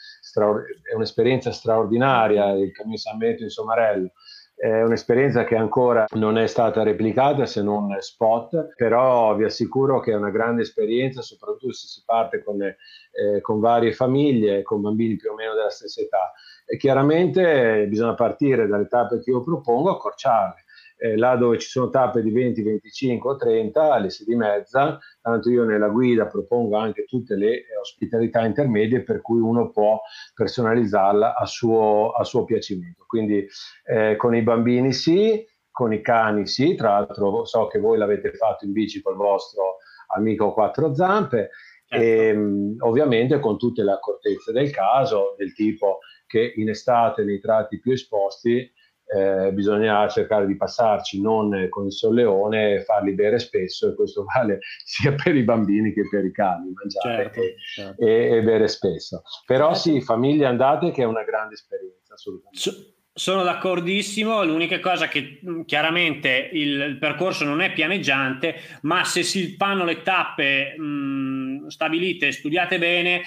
è 0.41 0.93
un'esperienza 0.95 1.51
straordinaria 1.51 2.51
il 2.51 2.71
cammino 2.71 2.97
San 2.97 3.17
Benedetto 3.17 3.43
in 3.43 3.49
Somarello 3.49 4.11
è 4.55 4.81
un'esperienza 4.83 5.43
che 5.43 5.57
ancora 5.57 6.05
non 6.13 6.37
è 6.37 6.47
stata 6.47 6.81
replicata 6.81 7.45
se 7.45 7.61
non 7.61 7.93
spot, 7.99 8.73
però 8.75 9.35
vi 9.35 9.43
assicuro 9.43 9.99
che 9.99 10.11
è 10.11 10.15
una 10.15 10.29
grande 10.29 10.61
esperienza, 10.61 11.21
soprattutto 11.21 11.73
se 11.73 11.87
si 11.87 12.03
parte 12.05 12.41
con, 12.41 12.61
eh, 12.61 13.41
con 13.41 13.59
varie 13.59 13.91
famiglie, 13.91 14.63
con 14.63 14.81
bambini 14.81 15.17
più 15.17 15.31
o 15.31 15.35
meno 15.35 15.53
della 15.53 15.69
stessa 15.69 16.01
età. 16.01 16.31
E 16.65 16.77
chiaramente 16.77 17.85
bisogna 17.89 18.15
partire 18.15 18.65
dalle 18.67 18.87
tappe 18.87 19.19
che 19.19 19.29
io 19.29 19.43
propongo, 19.43 19.91
accorciarle 19.91 20.63
eh, 20.97 21.17
là 21.17 21.35
dove 21.35 21.57
ci 21.59 21.67
sono 21.67 21.89
tappe 21.89 22.21
di 22.21 22.31
20, 22.31 22.61
25 22.61 23.31
o 23.31 23.35
30, 23.35 23.93
alle 23.93 24.09
6 24.09 24.25
di 24.25 24.35
mezza, 24.35 24.97
tanto 25.21 25.49
io 25.49 25.63
nella 25.63 25.89
guida 25.89 26.27
propongo 26.27 26.77
anche 26.77 27.05
tutte 27.05 27.35
le 27.35 27.51
eh, 27.51 27.77
ospitalità 27.79 28.45
intermedie 28.45 29.03
per 29.03 29.21
cui 29.21 29.39
uno 29.39 29.71
può 29.71 29.99
personalizzarla 30.33 31.35
a 31.35 31.45
suo, 31.45 32.11
a 32.11 32.23
suo 32.23 32.43
piacimento. 32.45 33.03
Quindi 33.07 33.45
eh, 33.85 34.15
con 34.15 34.35
i 34.35 34.41
bambini 34.41 34.93
sì, 34.93 35.45
con 35.69 35.93
i 35.93 36.01
cani 36.01 36.47
sì, 36.47 36.75
tra 36.75 36.91
l'altro 36.91 37.45
so 37.45 37.67
che 37.67 37.79
voi 37.79 37.97
l'avete 37.97 38.31
fatto 38.31 38.65
in 38.65 38.71
bici 38.71 39.01
col 39.01 39.15
vostro 39.15 39.77
amico 40.15 40.53
quattro 40.53 40.93
zampe, 40.93 41.49
certo. 41.85 42.05
e 42.05 42.27
ehm, 42.27 42.75
ovviamente 42.79 43.39
con 43.39 43.57
tutte 43.57 43.83
le 43.83 43.91
accortezze 43.91 44.53
del 44.53 44.71
caso, 44.71 45.35
del 45.37 45.53
tipo 45.53 45.99
che 46.25 46.53
in 46.55 46.69
estate 46.69 47.23
nei 47.23 47.39
tratti 47.39 47.79
più 47.79 47.91
esposti 47.91 48.71
eh, 49.05 49.51
bisogna 49.53 50.07
cercare 50.07 50.45
di 50.45 50.55
passarci 50.55 51.21
non 51.21 51.67
con 51.69 51.85
il 51.85 51.93
solleone, 51.93 52.81
farli 52.81 53.13
bere 53.13 53.39
spesso 53.39 53.89
e 53.89 53.95
questo 53.95 54.25
vale 54.33 54.59
sia 54.83 55.13
per 55.13 55.35
i 55.35 55.43
bambini 55.43 55.93
che 55.93 56.07
per 56.09 56.25
i 56.25 56.31
cani, 56.31 56.71
mangiare 56.73 57.23
certo, 57.23 57.41
e, 57.41 57.55
certo. 57.73 58.01
E, 58.01 58.37
e, 58.37 58.41
bere 58.41 58.67
spesso. 58.67 59.23
Però 59.45 59.73
certo. 59.73 59.89
sì, 59.89 60.01
famiglie 60.01 60.45
andate 60.45 60.91
che 60.91 61.03
è 61.03 61.05
una 61.05 61.23
grande 61.23 61.53
esperienza, 61.53 62.13
assolutamente. 62.13 62.59
So- 62.59 62.89
sono 63.17 63.43
d'accordissimo, 63.43 64.43
l'unica 64.43 64.81
cosa 64.81 65.07
che 65.07 65.39
chiaramente 65.65 66.49
il, 66.51 66.81
il, 66.81 66.97
percorso 66.97 67.45
non 67.45 67.61
è 67.61 67.71
pianeggiante, 67.71 68.55
ma 68.81 69.05
se 69.05 69.23
si 69.23 69.55
fanno 69.55 69.85
le 69.85 70.01
tappe 70.01 70.77
mh, 70.77 71.67
stabilite, 71.67 72.33
studiate 72.33 72.77
bene, 72.77 73.21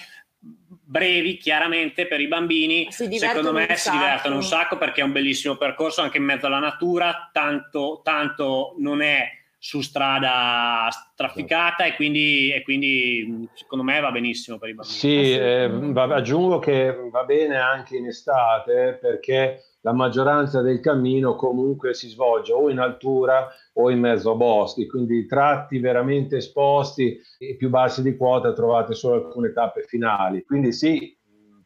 brevi 0.88 1.36
chiaramente 1.36 2.06
per 2.06 2.20
i 2.20 2.28
bambini. 2.28 2.90
Secondo 2.90 3.52
me 3.52 3.68
si 3.76 3.90
divertono 3.90 4.36
un 4.36 4.42
sacco. 4.42 4.78
perché 4.78 5.02
è 5.02 5.04
un 5.04 5.12
bellissimo 5.12 5.56
percorso 5.56 6.00
anche 6.00 6.16
in 6.16 6.24
mezzo 6.24 6.46
alla 6.46 6.58
natura 6.58 7.28
tanto, 7.30 8.00
tanto 8.02 8.74
non 8.78 9.02
è 9.02 9.36
su 9.60 9.80
strada 9.80 10.88
trafficata 11.14 11.84
e 11.84 11.94
quindi, 11.94 12.52
e 12.52 12.62
quindi, 12.62 13.48
secondo 13.54 13.84
me 13.84 14.00
va 14.00 14.10
benissimo 14.10 14.56
per 14.56 14.70
i 14.70 14.74
bambini. 14.74 14.96
Sì, 14.96 15.32
eh, 15.32 15.92
aggiungo 15.94 16.58
che 16.58 16.96
va 17.10 17.24
bene 17.24 17.58
anche 17.58 17.96
in 17.96 18.06
estate 18.06 18.98
perché 19.00 19.64
la 19.82 19.92
maggioranza 19.92 20.60
del 20.60 20.80
cammino 20.80 21.36
comunque 21.36 21.94
si 21.94 22.08
svolge 22.08 22.52
o 22.52 22.68
in 22.68 22.78
altura 22.78 23.48
o 23.74 23.90
in 23.90 24.00
mezzo 24.00 24.32
a 24.32 24.34
boschi, 24.34 24.86
quindi 24.86 25.26
tratti 25.26 25.78
veramente 25.78 26.36
esposti 26.36 27.18
e 27.38 27.56
più 27.56 27.68
bassi 27.68 28.02
di 28.02 28.16
quota 28.16 28.52
trovate 28.52 28.94
solo 28.94 29.26
alcune 29.26 29.52
tappe 29.52 29.82
finali. 29.82 30.44
Quindi 30.44 30.72
sì, 30.72 31.16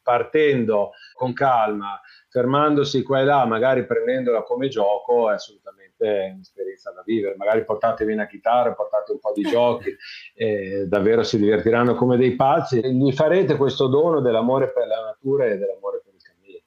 partendo 0.02 0.90
con 1.14 1.32
calma, 1.32 2.00
fermandosi 2.28 3.02
qua 3.02 3.20
e 3.20 3.24
là, 3.24 3.46
magari 3.46 3.86
prendendola 3.86 4.42
come 4.42 4.68
gioco, 4.68 5.30
è 5.30 5.34
assolutamente 5.34 6.32
un'esperienza 6.34 6.90
da 6.90 7.02
vivere. 7.04 7.36
Magari 7.36 7.64
portatevi 7.64 8.12
una 8.12 8.26
chitarra, 8.26 8.74
portate 8.74 9.12
un 9.12 9.18
po' 9.20 9.32
di 9.34 9.42
giochi, 9.48 9.96
davvero 10.86 11.22
si 11.22 11.38
divertiranno 11.38 11.94
come 11.94 12.16
dei 12.16 12.34
pazzi. 12.34 12.80
Gli 12.80 13.12
farete 13.12 13.56
questo 13.56 13.86
dono 13.86 14.20
dell'amore 14.20 14.72
per 14.72 14.86
la 14.86 15.02
natura 15.02 15.46
e 15.46 15.56
dell'amore 15.56 16.00
per. 16.02 16.11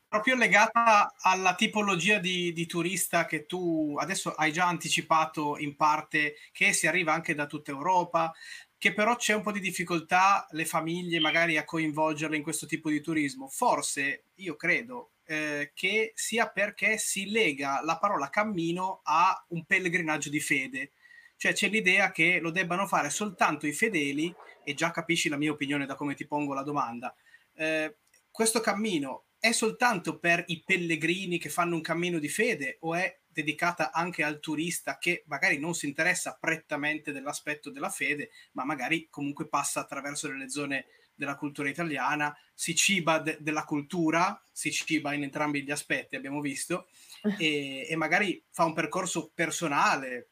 Proprio 0.07 0.35
legata 0.35 1.13
alla 1.19 1.55
tipologia 1.55 2.19
di, 2.19 2.53
di 2.53 2.65
turista 2.65 3.25
che 3.25 3.45
tu 3.45 3.95
adesso 3.99 4.33
hai 4.33 4.51
già 4.53 4.65
anticipato 4.67 5.57
in 5.57 5.75
parte, 5.75 6.35
che 6.51 6.73
si 6.73 6.87
arriva 6.87 7.11
anche 7.13 7.35
da 7.35 7.47
tutta 7.47 7.71
Europa, 7.71 8.33
che 8.77 8.93
però 8.93 9.15
c'è 9.15 9.33
un 9.33 9.41
po' 9.41 9.51
di 9.51 9.59
difficoltà 9.59 10.47
le 10.51 10.65
famiglie 10.65 11.19
magari 11.19 11.57
a 11.57 11.65
coinvolgerle 11.65 12.35
in 12.37 12.43
questo 12.43 12.65
tipo 12.65 12.89
di 12.89 13.01
turismo. 13.01 13.49
Forse, 13.49 14.25
io 14.35 14.55
credo, 14.55 15.11
eh, 15.25 15.71
che 15.73 16.11
sia 16.15 16.47
perché 16.49 16.97
si 16.97 17.29
lega 17.29 17.81
la 17.83 17.97
parola 17.97 18.29
cammino 18.29 19.01
a 19.03 19.43
un 19.49 19.65
pellegrinaggio 19.65 20.29
di 20.29 20.39
fede. 20.39 20.91
Cioè 21.35 21.51
c'è 21.53 21.67
l'idea 21.67 22.11
che 22.11 22.39
lo 22.39 22.51
debbano 22.51 22.87
fare 22.87 23.09
soltanto 23.09 23.67
i 23.67 23.73
fedeli, 23.73 24.33
e 24.63 24.73
già 24.73 24.91
capisci 24.91 25.29
la 25.29 25.37
mia 25.37 25.51
opinione 25.51 25.85
da 25.85 25.95
come 25.95 26.15
ti 26.15 26.25
pongo 26.25 26.53
la 26.53 26.63
domanda. 26.63 27.13
Eh, 27.53 27.97
questo 28.31 28.59
cammino 28.61 29.24
è 29.45 29.51
soltanto 29.51 30.17
per 30.17 30.43
i 30.47 30.63
pellegrini 30.65 31.37
che 31.37 31.49
fanno 31.49 31.75
un 31.75 31.81
cammino 31.81 32.17
di 32.17 32.29
fede 32.29 32.77
o 32.79 32.95
è 32.95 33.19
dedicata 33.27 33.91
anche 33.91 34.23
al 34.23 34.39
turista 34.39 34.97
che 34.97 35.23
magari 35.27 35.59
non 35.59 35.75
si 35.75 35.85
interessa 35.85 36.35
prettamente 36.39 37.11
dell'aspetto 37.11 37.69
della 37.69 37.91
fede, 37.91 38.31
ma 38.53 38.65
magari 38.65 39.07
comunque 39.07 39.47
passa 39.47 39.81
attraverso 39.81 40.27
delle 40.27 40.49
zone 40.49 40.87
della 41.13 41.35
cultura 41.35 41.69
italiana, 41.69 42.35
si 42.55 42.73
ciba 42.73 43.19
de- 43.19 43.37
della 43.39 43.65
cultura, 43.65 44.41
si 44.51 44.71
ciba 44.71 45.13
in 45.13 45.21
entrambi 45.21 45.61
gli 45.61 45.69
aspetti, 45.69 46.15
abbiamo 46.15 46.41
visto, 46.41 46.87
e, 47.37 47.85
e 47.87 47.95
magari 47.95 48.43
fa 48.49 48.65
un 48.65 48.73
percorso 48.73 49.29
personale, 49.31 50.29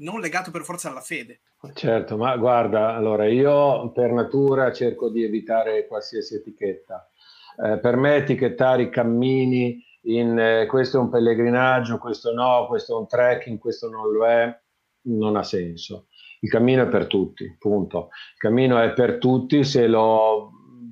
non 0.00 0.20
legato 0.20 0.50
per 0.50 0.64
forza 0.64 0.90
alla 0.90 1.00
fede. 1.00 1.40
Certo, 1.70 2.16
ma 2.16 2.36
guarda, 2.36 2.96
allora 2.96 3.26
io 3.26 3.92
per 3.92 4.10
natura 4.10 4.72
cerco 4.72 5.08
di 5.08 5.22
evitare 5.22 5.86
qualsiasi 5.86 6.34
etichetta. 6.34 7.08
Eh, 7.64 7.78
per 7.78 7.94
me 7.94 8.16
etichettare 8.16 8.82
i 8.82 8.90
cammini 8.90 9.80
in 10.02 10.36
eh, 10.36 10.66
questo 10.66 10.96
è 10.96 11.00
un 11.00 11.08
pellegrinaggio, 11.08 11.98
questo 11.98 12.32
no, 12.32 12.66
questo 12.66 12.96
è 12.96 12.98
un 12.98 13.06
trekking, 13.06 13.58
questo 13.58 13.88
non 13.88 14.10
lo 14.10 14.26
è, 14.26 14.52
non 15.02 15.36
ha 15.36 15.44
senso. 15.44 16.08
Il 16.40 16.50
cammino 16.50 16.82
è 16.82 16.88
per 16.88 17.06
tutti, 17.06 17.54
punto. 17.56 18.08
Il 18.32 18.38
cammino 18.38 18.80
è 18.80 18.92
per 18.92 19.18
tutti, 19.18 19.62
se 19.62 19.86
lo 19.86 20.50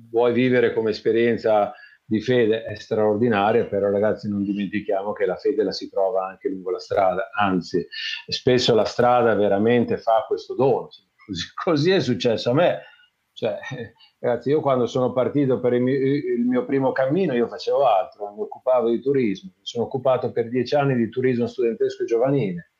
vuoi 0.09 0.31
vivere 0.31 0.73
come 0.73 0.91
esperienza 0.91 1.73
di 2.11 2.19
fede 2.19 2.63
è 2.63 2.75
straordinaria, 2.75 3.67
però 3.67 3.89
ragazzi 3.89 4.27
non 4.27 4.43
dimentichiamo 4.43 5.13
che 5.13 5.25
la 5.25 5.37
fede 5.37 5.63
la 5.63 5.71
si 5.71 5.89
trova 5.89 6.27
anche 6.27 6.49
lungo 6.49 6.69
la 6.69 6.79
strada, 6.79 7.29
anzi 7.33 7.87
spesso 8.27 8.75
la 8.75 8.83
strada 8.83 9.33
veramente 9.33 9.97
fa 9.97 10.25
questo 10.27 10.53
dono, 10.53 10.89
così, 11.25 11.45
così 11.53 11.91
è 11.91 12.01
successo 12.01 12.49
a 12.49 12.53
me, 12.53 12.81
cioè 13.31 13.57
Ragazzi, 14.21 14.49
io 14.49 14.61
quando 14.61 14.85
sono 14.85 15.13
partito 15.13 15.59
per 15.59 15.73
il 15.73 15.81
mio, 15.81 15.95
il 15.95 16.45
mio, 16.45 16.63
primo 16.63 16.91
cammino, 16.91 17.33
io 17.33 17.47
facevo 17.47 17.87
altro, 17.87 18.31
mi 18.35 18.41
occupavo 18.41 18.87
di 18.87 19.01
turismo, 19.01 19.53
mi 19.57 19.65
sono 19.65 19.85
occupato 19.85 20.31
per 20.31 20.47
dieci 20.47 20.75
anni 20.75 20.95
di 20.95 21.09
turismo 21.09 21.47
studentesco 21.47 22.03
e 22.03 22.05
giovanile. 22.05 22.70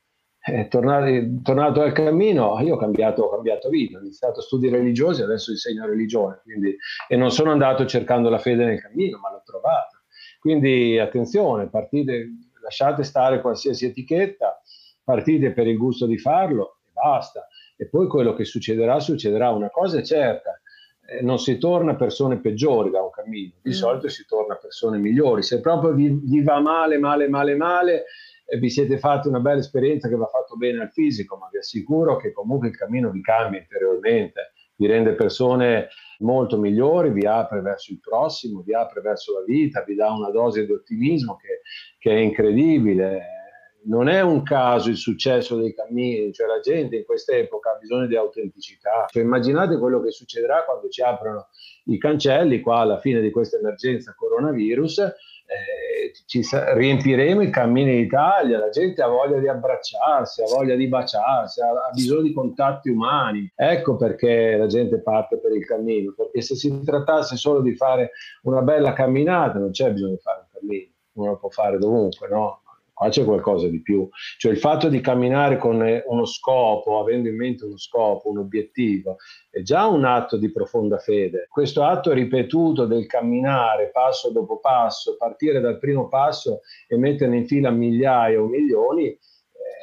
Eh, 0.44 0.68
tornato, 0.70 1.42
tornato, 1.44 1.82
al 1.82 1.92
cammino, 1.92 2.60
io 2.62 2.74
ho 2.74 2.78
cambiato, 2.78 3.24
ho 3.24 3.30
cambiato, 3.30 3.70
vita, 3.70 3.98
ho 3.98 4.02
iniziato 4.02 4.42
studi 4.42 4.70
religiosi, 4.70 5.22
adesso 5.22 5.52
insegno 5.52 5.86
religione, 5.86 6.42
quindi, 6.44 6.76
e 7.08 7.16
non 7.16 7.30
sono 7.30 7.52
andato 7.52 7.86
cercando 7.86 8.28
la 8.30 8.40
fede 8.40 8.66
nel 8.66 8.82
cammino, 8.82 9.20
ma 9.20 9.32
l'ho 9.32 9.44
trovata. 9.46 10.02
Quindi 10.40 10.98
attenzione, 10.98 11.70
partite, 11.70 12.28
lasciate 12.64 13.04
stare 13.04 13.42
qualsiasi 13.42 13.86
etichetta, 13.86 14.60
partite 15.04 15.52
per 15.52 15.68
il 15.68 15.78
gusto 15.78 16.08
di 16.08 16.18
farlo 16.18 16.80
e 16.88 16.90
basta. 16.92 17.48
E 17.78 17.88
poi 17.88 18.08
quello 18.08 18.34
che 18.34 18.44
succederà, 18.44 19.00
succederà. 19.00 19.52
Una 19.52 19.70
cosa 19.70 20.00
è 20.00 20.04
certa, 20.04 20.60
eh, 21.06 21.22
non 21.22 21.38
si 21.38 21.60
torna 21.60 21.96
persone 21.96 22.40
peggiori 22.40 22.90
da 22.90 23.04
un 23.04 23.12
cammino, 23.12 23.54
di 23.62 23.70
mm. 23.70 23.74
solito 23.74 24.08
si 24.08 24.26
torna 24.26 24.56
persone 24.56 24.98
migliori. 24.98 25.44
Se 25.44 25.60
proprio 25.60 25.94
vi, 25.94 26.10
vi 26.10 26.42
va 26.42 26.60
male, 26.60 26.98
male, 26.98 27.28
male, 27.28 27.56
male, 27.56 28.06
vi 28.60 28.70
siete 28.70 28.98
fatti 28.98 29.28
una 29.28 29.40
bella 29.40 29.60
esperienza 29.60 30.08
che 30.10 30.16
va 30.16 30.28
fatto 30.28 30.58
bene 30.58 30.82
al 30.82 30.92
fisico, 30.92 31.38
ma 31.38 31.48
vi 31.52 31.58
assicuro 31.58 32.18
che 32.18 32.32
comunque 32.32 32.68
il 32.68 32.76
cammino 32.76 33.10
vi 33.10 33.22
cambia 33.22 33.60
interiormente, 33.60 34.54
vi 34.76 34.88
rende 34.88 35.14
persone 35.14 35.90
molto 36.20 36.58
migliori, 36.58 37.12
vi 37.12 37.26
apre 37.26 37.62
verso 37.62 37.92
il 37.92 38.00
prossimo, 38.00 38.62
vi 38.62 38.74
apre 38.74 39.02
verso 39.02 39.34
la 39.34 39.44
vita, 39.46 39.84
vi 39.84 39.96
dà 39.96 40.12
una 40.12 40.32
dose 40.32 40.66
di 40.66 40.72
ottimismo 40.72 41.36
che, 41.36 41.62
che 41.98 42.12
è 42.12 42.20
incredibile. 42.20 43.40
Non 43.84 44.10
è 44.10 44.22
un 44.22 44.44
caso 44.44 44.90
il 44.90 44.98
successo 44.98 45.56
dei 45.56 45.74
cammini, 45.74 46.32
cioè 46.34 46.48
la 46.48 46.60
gente 46.60 46.98
in 46.98 47.04
questa 47.04 47.36
epoca 47.36 47.72
ha 47.72 47.78
bisogno 47.78 48.06
di 48.06 48.16
autenticità. 48.16 49.06
Cioè, 49.08 49.24
immaginate 49.24 49.78
quello 49.78 50.02
che 50.02 50.12
succederà 50.12 50.66
quando 50.66 50.88
ci 50.90 51.02
aprono 51.02 51.48
i 51.86 51.98
cancelli 51.98 52.60
qua 52.60 52.80
alla 52.80 53.00
fine 53.00 53.22
di 53.22 53.32
questa 53.32 53.58
emergenza 53.58 54.14
coronavirus 54.16 55.14
eh, 55.52 56.14
ci 56.26 56.42
riempiremo 56.50 57.42
i 57.42 57.50
cammini 57.50 57.98
d'Italia, 57.98 58.58
la 58.58 58.70
gente 58.70 59.02
ha 59.02 59.08
voglia 59.08 59.38
di 59.38 59.50
abbracciarsi, 59.50 60.42
ha 60.42 60.46
voglia 60.48 60.76
di 60.76 60.88
baciarsi, 60.88 61.62
ha, 61.62 61.70
ha, 61.70 61.92
bisogno 61.94 62.22
di 62.22 62.34
contatti 62.34 62.90
umani. 62.90 63.52
Ecco 63.54 63.98
perché 63.98 64.56
la 64.56 64.68
gente 64.68 65.02
parte 65.02 65.40
per 65.40 65.52
il 65.52 65.66
cammino, 65.66 66.14
perché 66.16 66.42
se 66.42 66.56
si 66.56 66.82
trattasse 66.86 67.36
solo 67.36 67.60
di 67.60 67.76
fare 67.76 68.12
una 68.44 68.62
bella 68.62 68.94
camminata 68.94 69.60
non 69.60 69.72
c'è 69.72 69.92
bisogno 69.92 70.14
di 70.14 70.22
fare 70.22 70.40
un 70.40 70.60
cammino, 70.60 70.92
uno 71.14 71.28
lo 71.32 71.38
può 71.38 71.50
fare 71.50 71.78
dovunque, 71.78 72.30
no? 72.30 72.61
Qua 73.02 73.10
c'è 73.10 73.26
qualcosa 73.26 73.68
di 73.68 73.82
più. 73.82 74.08
Cioè 74.38 74.52
il 74.52 74.60
fatto 74.60 74.88
di 74.88 75.02
camminare 75.02 75.58
con 75.58 75.84
eh, 75.84 76.04
uno 76.06 76.26
scopo, 76.26 77.00
avendo 77.00 77.30
in 77.30 77.36
mente 77.36 77.66
uno 77.66 77.78
scopo, 77.78 78.30
un 78.30 78.38
obiettivo, 78.38 79.16
è 79.50 79.62
già 79.64 79.88
un 79.88 80.06
atto 80.06 80.38
di 80.38 80.52
profonda 80.52 81.00
fede. 81.00 81.48
Questo 81.50 81.84
atto 81.84 82.14
ripetuto 82.14 82.86
del 82.86 83.08
camminare 83.08 83.90
passo 83.90 84.30
dopo 84.30 84.60
passo, 84.60 85.16
partire 85.18 85.60
dal 85.60 85.80
primo 85.80 86.08
passo 86.10 86.60
e 86.88 86.96
metterne 86.96 87.38
in 87.38 87.48
fila 87.48 87.72
migliaia 87.72 88.40
o 88.40 88.46
milioni, 88.46 89.08
eh, 89.08 89.20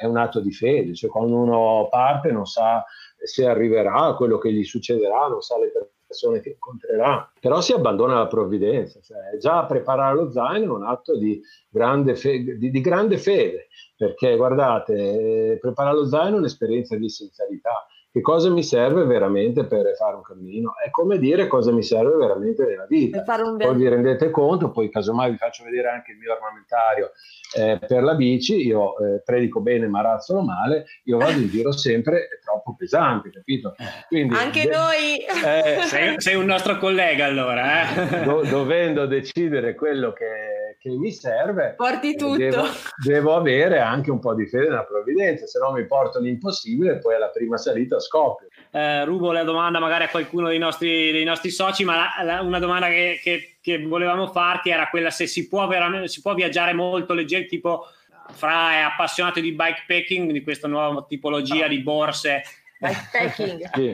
è 0.00 0.04
un 0.04 0.16
atto 0.16 0.38
di 0.40 0.52
fede. 0.52 0.94
Cioè 0.94 1.10
quando 1.10 1.38
uno 1.38 1.88
parte 1.90 2.30
non 2.30 2.46
sa 2.46 2.84
se 3.20 3.46
arriverà, 3.46 4.14
quello 4.14 4.38
che 4.38 4.52
gli 4.52 4.62
succederà, 4.62 5.26
non 5.26 5.40
sa 5.40 5.58
le 5.58 5.72
persone 5.72 5.96
persone 6.08 6.40
che 6.40 6.50
incontrerà, 6.50 7.30
però 7.38 7.60
si 7.60 7.72
abbandona 7.72 8.14
la 8.14 8.26
provvidenza, 8.26 8.98
cioè 9.02 9.36
già 9.38 9.66
preparare 9.66 10.16
lo 10.16 10.30
zaino 10.32 10.72
è 10.72 10.76
un 10.78 10.86
atto 10.86 11.18
di 11.18 11.40
grande, 11.68 12.16
fe- 12.16 12.42
di, 12.56 12.70
di 12.70 12.80
grande 12.80 13.18
fede, 13.18 13.68
perché 13.94 14.34
guardate, 14.36 15.52
eh, 15.52 15.58
preparare 15.58 15.96
lo 15.96 16.06
zaino 16.06 16.36
è 16.36 16.38
un'esperienza 16.38 16.96
di 16.96 17.04
essenzialità, 17.04 17.86
che 18.10 18.20
cosa 18.22 18.48
mi 18.50 18.62
serve 18.62 19.04
veramente 19.04 19.64
per 19.64 19.94
fare 19.96 20.16
un 20.16 20.22
cammino? 20.22 20.72
È 20.82 20.90
come 20.90 21.18
dire 21.18 21.46
cosa 21.46 21.72
mi 21.72 21.82
serve 21.82 22.16
veramente 22.16 22.64
nella 22.64 22.86
vita. 22.86 23.22
Poi 23.22 23.76
vi 23.76 23.88
rendete 23.88 24.30
conto, 24.30 24.70
poi 24.70 24.88
casomai 24.90 25.32
vi 25.32 25.36
faccio 25.36 25.62
vedere 25.64 25.88
anche 25.88 26.12
il 26.12 26.18
mio 26.18 26.32
armamentario 26.32 27.12
eh, 27.56 27.78
per 27.86 28.02
la 28.02 28.14
bici, 28.14 28.66
io 28.66 28.98
eh, 28.98 29.22
predico 29.22 29.60
bene 29.60 29.88
ma 29.88 30.00
razzolo 30.00 30.40
male, 30.40 30.86
io 31.04 31.18
vado 31.18 31.38
in 31.38 31.48
giro 31.48 31.70
sempre 31.72 32.28
troppo 32.42 32.74
pesante, 32.76 33.30
capito? 33.30 33.74
Quindi, 34.08 34.34
anche 34.34 34.62
de- 34.62 34.74
noi! 34.74 35.18
Eh, 35.18 35.82
sei, 35.82 36.20
sei, 36.20 36.34
un 36.34 36.46
nostro 36.46 36.78
collega 36.78 37.26
allora. 37.26 38.20
Eh? 38.20 38.24
Do- 38.24 38.42
dovendo 38.42 39.06
decidere 39.06 39.74
quello 39.74 40.12
che, 40.12 40.67
che 40.78 40.90
mi 40.90 41.10
serve, 41.10 41.74
porti 41.76 42.14
tutto. 42.14 42.36
Devo, 42.36 42.64
devo, 43.04 43.34
avere 43.34 43.80
anche 43.80 44.12
un 44.12 44.20
po' 44.20 44.34
di 44.34 44.46
fede 44.46 44.68
nella 44.68 44.84
provvidenza, 44.84 45.44
se 45.46 45.58
no 45.58 45.72
mi 45.72 45.84
porto 45.86 46.20
l'impossibile 46.20 46.92
e 46.92 46.98
poi 46.98 47.16
alla 47.16 47.30
prima 47.30 47.56
salita 47.56 47.98
scoppio. 47.98 48.46
Eh, 48.70 49.04
rubo 49.04 49.32
la 49.32 49.42
domanda 49.42 49.80
magari 49.80 50.04
a 50.04 50.08
qualcuno 50.08 50.48
dei 50.48 50.58
nostri, 50.58 51.10
dei 51.10 51.24
nostri 51.24 51.50
soci, 51.50 51.84
ma 51.84 51.96
la, 51.96 52.24
la, 52.24 52.40
una 52.42 52.60
domanda 52.60 52.86
che, 52.86 53.18
che, 53.20 53.56
che, 53.60 53.82
volevamo 53.82 54.28
farti 54.28 54.70
era 54.70 54.88
quella 54.88 55.10
se 55.10 55.26
si 55.26 55.48
può, 55.48 55.66
veramente, 55.66 56.06
si 56.06 56.20
può 56.20 56.34
viaggiare 56.34 56.72
molto 56.72 57.12
leggero, 57.12 57.46
tipo 57.46 57.86
Fra 58.30 58.72
è 58.72 58.80
appassionato 58.80 59.40
di 59.40 59.52
bikepacking, 59.52 60.30
di 60.30 60.42
questa 60.42 60.68
nuova 60.68 61.04
tipologia 61.08 61.64
oh. 61.64 61.68
di 61.68 61.80
borse 61.80 62.42
bikepacking. 62.78 63.70
sì. 63.74 63.90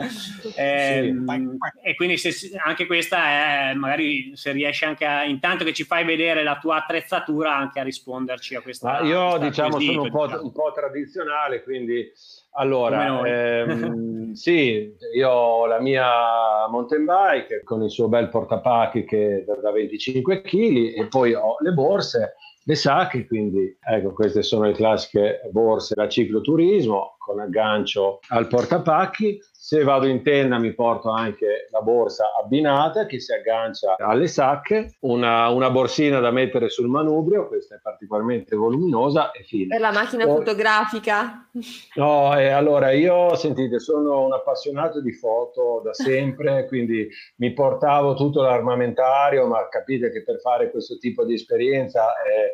Eh, 0.56 1.14
sì. 1.26 1.58
E 1.82 1.94
quindi 1.94 2.16
se, 2.18 2.56
anche 2.62 2.86
questa 2.86 3.70
è 3.70 3.74
magari 3.74 4.36
se 4.36 4.52
riesci 4.52 4.84
anche 4.84 5.04
a, 5.04 5.24
intanto 5.24 5.64
che 5.64 5.72
ci 5.72 5.84
fai 5.84 6.04
vedere 6.04 6.42
la 6.42 6.58
tua 6.58 6.76
attrezzatura 6.76 7.56
anche 7.56 7.80
a 7.80 7.82
risponderci 7.82 8.54
a 8.54 8.60
questa. 8.60 9.00
Ma 9.00 9.06
io 9.06 9.28
questa 9.30 9.48
diciamo 9.48 9.70
quesito, 9.76 9.92
sono 9.92 10.04
un 10.04 10.10
po', 10.10 10.26
diciamo. 10.26 10.42
un 10.42 10.52
po', 10.52 10.72
tradizionale, 10.72 11.62
quindi 11.62 12.12
allora 12.56 13.26
ehm, 13.26 14.32
sì, 14.34 14.94
io 15.14 15.30
ho 15.30 15.66
la 15.66 15.80
mia 15.80 16.68
mountain 16.70 17.04
bike 17.04 17.62
con 17.64 17.82
il 17.82 17.90
suo 17.90 18.08
bel 18.08 18.28
portapacchi 18.28 19.04
che 19.04 19.44
da 19.44 19.70
25 19.70 20.42
kg 20.42 20.96
e 20.96 21.06
poi 21.08 21.34
ho 21.34 21.56
le 21.60 21.72
borse 21.72 22.34
le 22.66 22.74
sacche, 22.74 23.26
quindi 23.26 23.76
ecco 23.80 24.12
queste 24.12 24.42
sono 24.42 24.64
le 24.64 24.72
classiche 24.72 25.42
borse 25.50 25.94
da 25.94 26.08
cicloturismo 26.08 27.16
con 27.18 27.40
aggancio 27.40 28.20
al 28.28 28.46
portapacchi. 28.46 29.38
Se 29.66 29.82
vado 29.82 30.06
in 30.06 30.22
tenda 30.22 30.58
mi 30.58 30.74
porto 30.74 31.08
anche 31.08 31.68
la 31.70 31.80
borsa 31.80 32.34
abbinata 32.38 33.06
che 33.06 33.18
si 33.18 33.32
aggancia 33.32 33.94
alle 33.96 34.26
sacche, 34.26 34.96
una, 35.00 35.48
una 35.48 35.70
borsina 35.70 36.20
da 36.20 36.30
mettere 36.30 36.68
sul 36.68 36.86
manubrio, 36.88 37.48
questa 37.48 37.76
è 37.76 37.78
particolarmente 37.82 38.56
voluminosa 38.56 39.30
e 39.30 39.42
fine. 39.42 39.68
Per 39.68 39.80
la 39.80 39.90
macchina 39.90 40.26
Poi, 40.26 40.34
fotografica? 40.34 41.48
No, 41.94 42.38
e 42.38 42.50
allora 42.50 42.90
io, 42.90 43.34
sentite, 43.36 43.78
sono 43.78 44.26
un 44.26 44.34
appassionato 44.34 45.00
di 45.00 45.14
foto 45.14 45.80
da 45.82 45.94
sempre, 45.96 46.66
quindi 46.66 47.08
mi 47.36 47.54
portavo 47.54 48.12
tutto 48.12 48.42
l'armamentario, 48.42 49.46
ma 49.46 49.66
capite 49.70 50.10
che 50.10 50.24
per 50.24 50.40
fare 50.40 50.70
questo 50.70 50.98
tipo 50.98 51.24
di 51.24 51.32
esperienza 51.32 52.12
è 52.22 52.52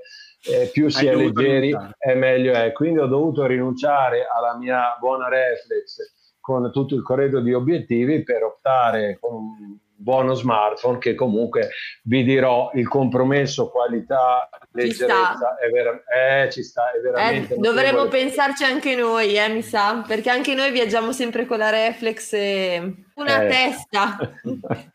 eh, 0.48 0.70
più 0.72 0.88
si 0.88 1.06
è 1.06 1.14
leggeri 1.16 1.76
è 1.98 2.14
meglio 2.14 2.52
è. 2.52 2.70
Quindi 2.70 3.00
ho 3.00 3.06
dovuto 3.06 3.46
rinunciare 3.46 4.28
alla 4.32 4.56
mia 4.56 4.96
buona 5.00 5.28
reflex 5.28 6.18
con 6.40 6.70
tutto 6.72 6.94
il 6.94 7.02
corredo 7.02 7.40
di 7.40 7.52
obiettivi 7.52 8.22
per 8.22 8.42
optare 8.42 9.18
con 9.20 9.34
un 9.34 9.76
buono 10.00 10.32
smartphone 10.32 10.98
che 10.98 11.14
comunque 11.14 11.68
vi 12.04 12.24
dirò 12.24 12.70
il 12.74 12.88
compromesso 12.88 13.68
qualità 13.68 14.48
leggerezza 14.72 15.56
è, 15.58 15.68
vera- 15.68 16.02
eh, 16.06 16.50
ci 16.50 16.62
sta, 16.62 16.90
è 16.92 17.00
veramente 17.00 17.54
eh, 17.54 17.58
dovremmo 17.58 18.08
pensarci 18.08 18.64
anche 18.64 18.94
noi 18.94 19.36
eh, 19.36 19.48
mi 19.48 19.62
sa 19.62 20.02
perché 20.06 20.30
anche 20.30 20.54
noi 20.54 20.70
viaggiamo 20.70 21.12
sempre 21.12 21.44
con 21.44 21.58
la 21.58 21.68
reflex 21.68 22.32
e 22.32 22.94
una 23.20 23.42
eh. 23.42 23.48
testa. 23.48 24.18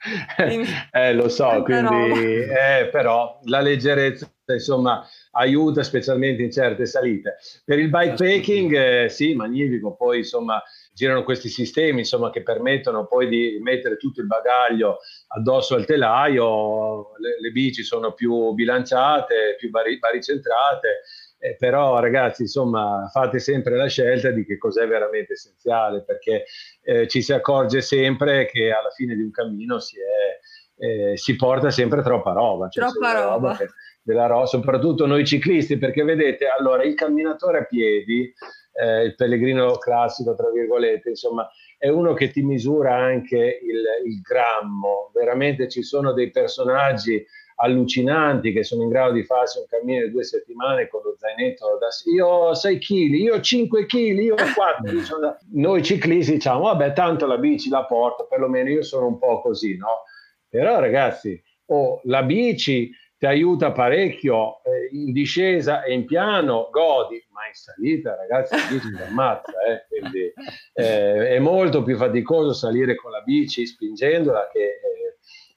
Eh, 0.91 1.13
lo 1.13 1.29
so 1.29 1.63
quindi 1.63 2.41
eh, 2.41 2.89
però 2.91 3.39
la 3.45 3.59
leggerezza 3.59 4.31
insomma 4.47 5.05
aiuta 5.31 5.83
specialmente 5.83 6.43
in 6.43 6.51
certe 6.51 6.85
salite. 6.85 7.37
Per 7.63 7.79
il 7.79 7.89
bikepacking 7.89 8.73
eh, 8.75 9.09
sì, 9.09 9.33
magnifico, 9.33 9.95
poi 9.95 10.19
insomma 10.19 10.61
girano 10.95 11.23
questi 11.23 11.49
sistemi 11.49 11.99
insomma, 11.99 12.29
che 12.29 12.41
permettono 12.41 13.05
poi 13.05 13.27
di 13.27 13.59
mettere 13.61 13.97
tutto 13.97 14.21
il 14.21 14.27
bagaglio 14.27 14.99
addosso 15.27 15.75
al 15.75 15.85
telaio, 15.85 17.11
le, 17.17 17.39
le 17.41 17.51
bici 17.51 17.83
sono 17.83 18.13
più 18.13 18.53
bilanciate, 18.53 19.55
più 19.59 19.69
bari, 19.69 19.99
baricentrate, 19.99 21.01
eh, 21.37 21.57
però 21.57 21.99
ragazzi 21.99 22.43
insomma 22.43 23.09
fate 23.11 23.39
sempre 23.39 23.75
la 23.75 23.87
scelta 23.87 24.31
di 24.31 24.45
che 24.45 24.57
cos'è 24.57 24.87
veramente 24.87 25.33
essenziale 25.33 26.01
perché 26.01 26.45
eh, 26.81 27.09
ci 27.09 27.21
si 27.21 27.33
accorge 27.33 27.81
sempre 27.81 28.45
che 28.45 28.71
alla 28.71 28.89
fine 28.91 29.15
di 29.15 29.21
un 29.21 29.31
cammino 29.31 29.79
si, 29.79 29.97
è, 29.99 30.81
eh, 30.85 31.17
si 31.17 31.35
porta 31.35 31.71
sempre 31.71 32.01
troppa 32.03 32.31
roba. 32.31 32.69
Cioè 32.69 32.85
troppa 32.85 33.11
roba. 33.11 33.31
roba 33.33 33.57
che, 33.57 33.67
della 34.01 34.27
rosa, 34.27 34.57
soprattutto 34.57 35.05
noi 35.05 35.25
ciclisti, 35.25 35.77
perché 35.77 36.03
vedete, 36.03 36.47
allora 36.47 36.83
il 36.83 36.93
camminatore 36.93 37.57
a 37.57 37.63
piedi, 37.65 38.33
eh, 38.75 39.03
il 39.03 39.15
pellegrino 39.15 39.77
classico, 39.77 40.35
tra 40.35 40.49
virgolette, 40.51 41.09
insomma, 41.09 41.49
è 41.77 41.87
uno 41.87 42.13
che 42.13 42.29
ti 42.29 42.41
misura 42.41 42.95
anche 42.95 43.37
il, 43.37 43.83
il, 44.05 44.21
grammo. 44.21 45.11
Veramente 45.13 45.69
ci 45.69 45.81
sono 45.81 46.11
dei 46.11 46.29
personaggi 46.29 47.25
allucinanti 47.57 48.51
che 48.51 48.63
sono 48.63 48.83
in 48.83 48.89
grado 48.89 49.13
di 49.13 49.23
farsi 49.23 49.59
un 49.59 49.65
cammino 49.69 50.05
di 50.05 50.11
due 50.11 50.25
settimane 50.25 50.89
con 50.89 51.01
lo 51.03 51.15
zainetto 51.17 51.77
da 51.79 51.87
io 52.13 52.27
ho 52.27 52.53
6 52.53 52.77
kg, 52.79 53.13
io 53.13 53.35
ho 53.35 53.39
5 53.39 53.85
kg, 53.85 54.19
io 54.19 54.33
ho 54.33 54.53
4. 54.53 55.37
Noi 55.53 55.81
ciclisti 55.81 56.33
diciamo, 56.33 56.63
vabbè, 56.63 56.91
tanto 56.91 57.25
la 57.25 57.37
bici 57.37 57.69
la 57.69 57.85
porto, 57.85 58.27
perlomeno 58.27 58.69
io 58.69 58.83
sono 58.83 59.07
un 59.07 59.17
po' 59.17 59.39
così, 59.39 59.77
no? 59.77 60.03
Però 60.49 60.79
ragazzi, 60.79 61.41
oh, 61.67 62.01
la 62.03 62.23
bici 62.23 62.91
ti 63.17 63.25
aiuta 63.25 63.71
parecchio 63.71 64.61
eh, 64.63 64.89
in 64.91 65.11
discesa 65.13 65.83
e 65.83 65.93
in 65.93 66.05
piano, 66.05 66.69
godi, 66.71 67.23
ma 67.31 67.47
in 67.47 67.53
salita, 67.53 68.15
ragazzi, 68.15 68.55
la 68.55 68.67
bici 68.69 68.93
ti 68.93 69.01
ammazza, 69.01 69.51
eh? 69.67 69.85
quindi 69.87 70.33
eh, 70.73 71.29
è 71.29 71.39
molto 71.39 71.83
più 71.83 71.95
faticoso 71.95 72.53
salire 72.53 72.95
con 72.95 73.11
la 73.11 73.21
bici 73.21 73.65
spingendola 73.65 74.49
che, 74.51 74.79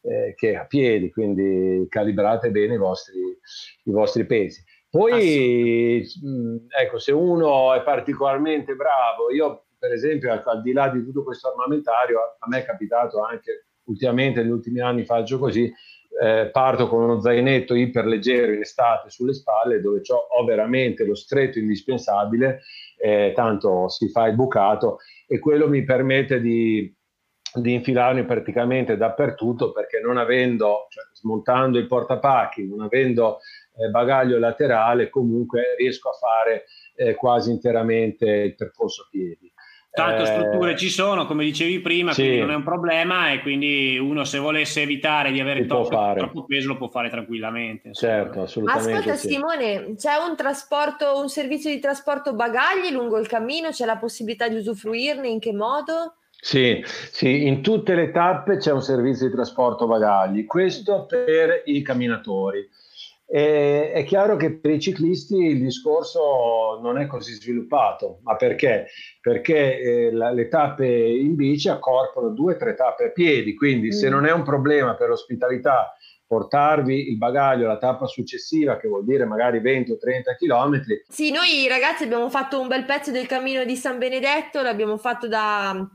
eh, 0.02 0.28
eh, 0.28 0.34
che 0.34 0.56
a 0.56 0.66
piedi, 0.66 1.10
quindi 1.10 1.86
calibrate 1.88 2.50
bene 2.50 2.74
i 2.74 2.78
vostri, 2.78 3.18
i 3.18 3.90
vostri 3.90 4.24
pesi. 4.24 4.62
Poi, 4.90 6.06
mh, 6.22 6.56
ecco, 6.80 6.98
se 6.98 7.12
uno 7.12 7.74
è 7.74 7.82
particolarmente 7.82 8.74
bravo, 8.74 9.30
io 9.30 9.64
per 9.78 9.92
esempio, 9.92 10.32
al 10.32 10.62
di 10.62 10.72
là 10.72 10.88
di 10.88 11.04
tutto 11.04 11.22
questo 11.22 11.50
armamentario, 11.50 12.18
a 12.38 12.48
me 12.48 12.58
è 12.58 12.64
capitato 12.64 13.22
anche 13.22 13.66
ultimamente, 13.84 14.42
negli 14.42 14.50
ultimi 14.50 14.80
anni 14.80 15.04
faccio 15.04 15.38
così, 15.38 15.72
eh, 16.20 16.50
parto 16.50 16.88
con 16.88 17.02
uno 17.02 17.20
zainetto 17.20 17.74
iperleggero 17.74 18.52
in 18.52 18.60
estate 18.60 19.08
sulle 19.08 19.34
spalle 19.34 19.80
dove 19.80 20.00
ho 20.06 20.44
veramente 20.44 21.04
lo 21.04 21.14
stretto 21.14 21.58
indispensabile, 21.58 22.62
eh, 23.00 23.32
tanto 23.34 23.88
si 23.88 24.08
fa 24.08 24.26
il 24.26 24.34
bucato 24.34 24.98
e 25.26 25.38
quello 25.38 25.68
mi 25.68 25.84
permette 25.84 26.40
di, 26.40 26.92
di 27.54 27.72
infilarmi 27.72 28.24
praticamente 28.24 28.96
dappertutto 28.96 29.70
perché 29.70 30.00
non 30.00 30.16
avendo, 30.16 30.86
cioè, 30.88 31.04
smontando 31.12 31.78
il 31.78 31.86
portapacchi, 31.86 32.66
non 32.66 32.80
avendo 32.80 33.38
eh, 33.76 33.88
bagaglio 33.90 34.38
laterale, 34.38 35.10
comunque 35.10 35.76
riesco 35.76 36.08
a 36.08 36.14
fare 36.14 36.64
eh, 36.96 37.14
quasi 37.14 37.50
interamente 37.52 38.26
il 38.28 38.54
percorso 38.56 39.02
a 39.02 39.08
piedi. 39.08 39.52
Tanto 39.98 40.22
eh, 40.22 40.26
strutture 40.26 40.76
ci 40.76 40.90
sono, 40.90 41.26
come 41.26 41.44
dicevi 41.44 41.80
prima, 41.80 42.12
sì. 42.12 42.22
quindi 42.22 42.40
non 42.40 42.50
è 42.50 42.54
un 42.54 42.62
problema 42.62 43.32
e 43.32 43.40
quindi 43.40 43.98
uno 43.98 44.24
se 44.24 44.38
volesse 44.38 44.82
evitare 44.82 45.32
di 45.32 45.40
avere 45.40 45.66
troppo, 45.66 46.12
troppo, 46.14 46.44
peso 46.44 46.68
lo 46.68 46.76
può 46.76 46.88
fare 46.88 47.10
tranquillamente. 47.10 47.92
Certo, 47.92 48.42
assolutamente. 48.42 48.92
Ascolta 48.92 49.16
sì. 49.16 49.28
Simone, 49.28 49.94
c'è 49.96 50.14
un 50.16 50.36
trasporto, 50.36 51.18
un 51.18 51.28
servizio 51.28 51.70
di 51.70 51.78
trasporto 51.78 52.34
bagagli 52.34 52.90
lungo 52.92 53.18
il 53.18 53.26
cammino? 53.26 53.70
C'è 53.70 53.84
la 53.84 53.96
possibilità 53.96 54.48
di 54.48 54.56
usufruirne? 54.56 55.28
In 55.28 55.40
che 55.40 55.52
modo? 55.52 56.14
Sì, 56.40 56.84
sì, 56.86 57.46
in 57.46 57.62
tutte 57.62 57.94
le 57.96 58.12
tappe 58.12 58.58
c'è 58.58 58.70
un 58.70 58.82
servizio 58.82 59.26
di 59.26 59.34
trasporto 59.34 59.88
bagagli, 59.88 60.46
questo 60.46 61.04
per 61.06 61.62
i 61.64 61.82
camminatori. 61.82 62.68
E 63.30 63.92
è 63.92 64.04
chiaro 64.04 64.36
che 64.36 64.54
per 64.54 64.70
i 64.70 64.80
ciclisti 64.80 65.36
il 65.36 65.60
discorso 65.60 66.78
non 66.80 66.96
è 66.96 67.06
così 67.06 67.34
sviluppato, 67.34 68.20
ma 68.22 68.36
perché? 68.36 68.86
Perché 69.20 69.78
eh, 69.78 70.12
la, 70.12 70.30
le 70.30 70.48
tappe 70.48 70.86
in 70.86 71.34
bici 71.34 71.68
accorpano 71.68 72.30
due 72.30 72.54
o 72.54 72.56
tre 72.56 72.74
tappe 72.74 73.04
a 73.04 73.10
piedi, 73.10 73.54
quindi 73.54 73.88
mm. 73.88 73.90
se 73.90 74.08
non 74.08 74.24
è 74.24 74.32
un 74.32 74.42
problema 74.42 74.94
per 74.94 75.08
l'ospitalità 75.08 75.92
portarvi 76.26 77.10
il 77.10 77.18
bagaglio 77.18 77.66
alla 77.66 77.78
tappa 77.78 78.06
successiva, 78.06 78.78
che 78.78 78.88
vuol 78.88 79.04
dire 79.04 79.26
magari 79.26 79.60
20 79.60 79.92
o 79.92 79.98
30 79.98 80.34
km. 80.36 80.82
Sì, 81.08 81.30
noi 81.30 81.66
ragazzi 81.68 82.04
abbiamo 82.04 82.30
fatto 82.30 82.60
un 82.60 82.68
bel 82.68 82.86
pezzo 82.86 83.10
del 83.10 83.26
cammino 83.26 83.64
di 83.64 83.76
San 83.76 83.98
Benedetto, 83.98 84.62
l'abbiamo 84.62 84.96
fatto 84.96 85.28
da, 85.28 85.86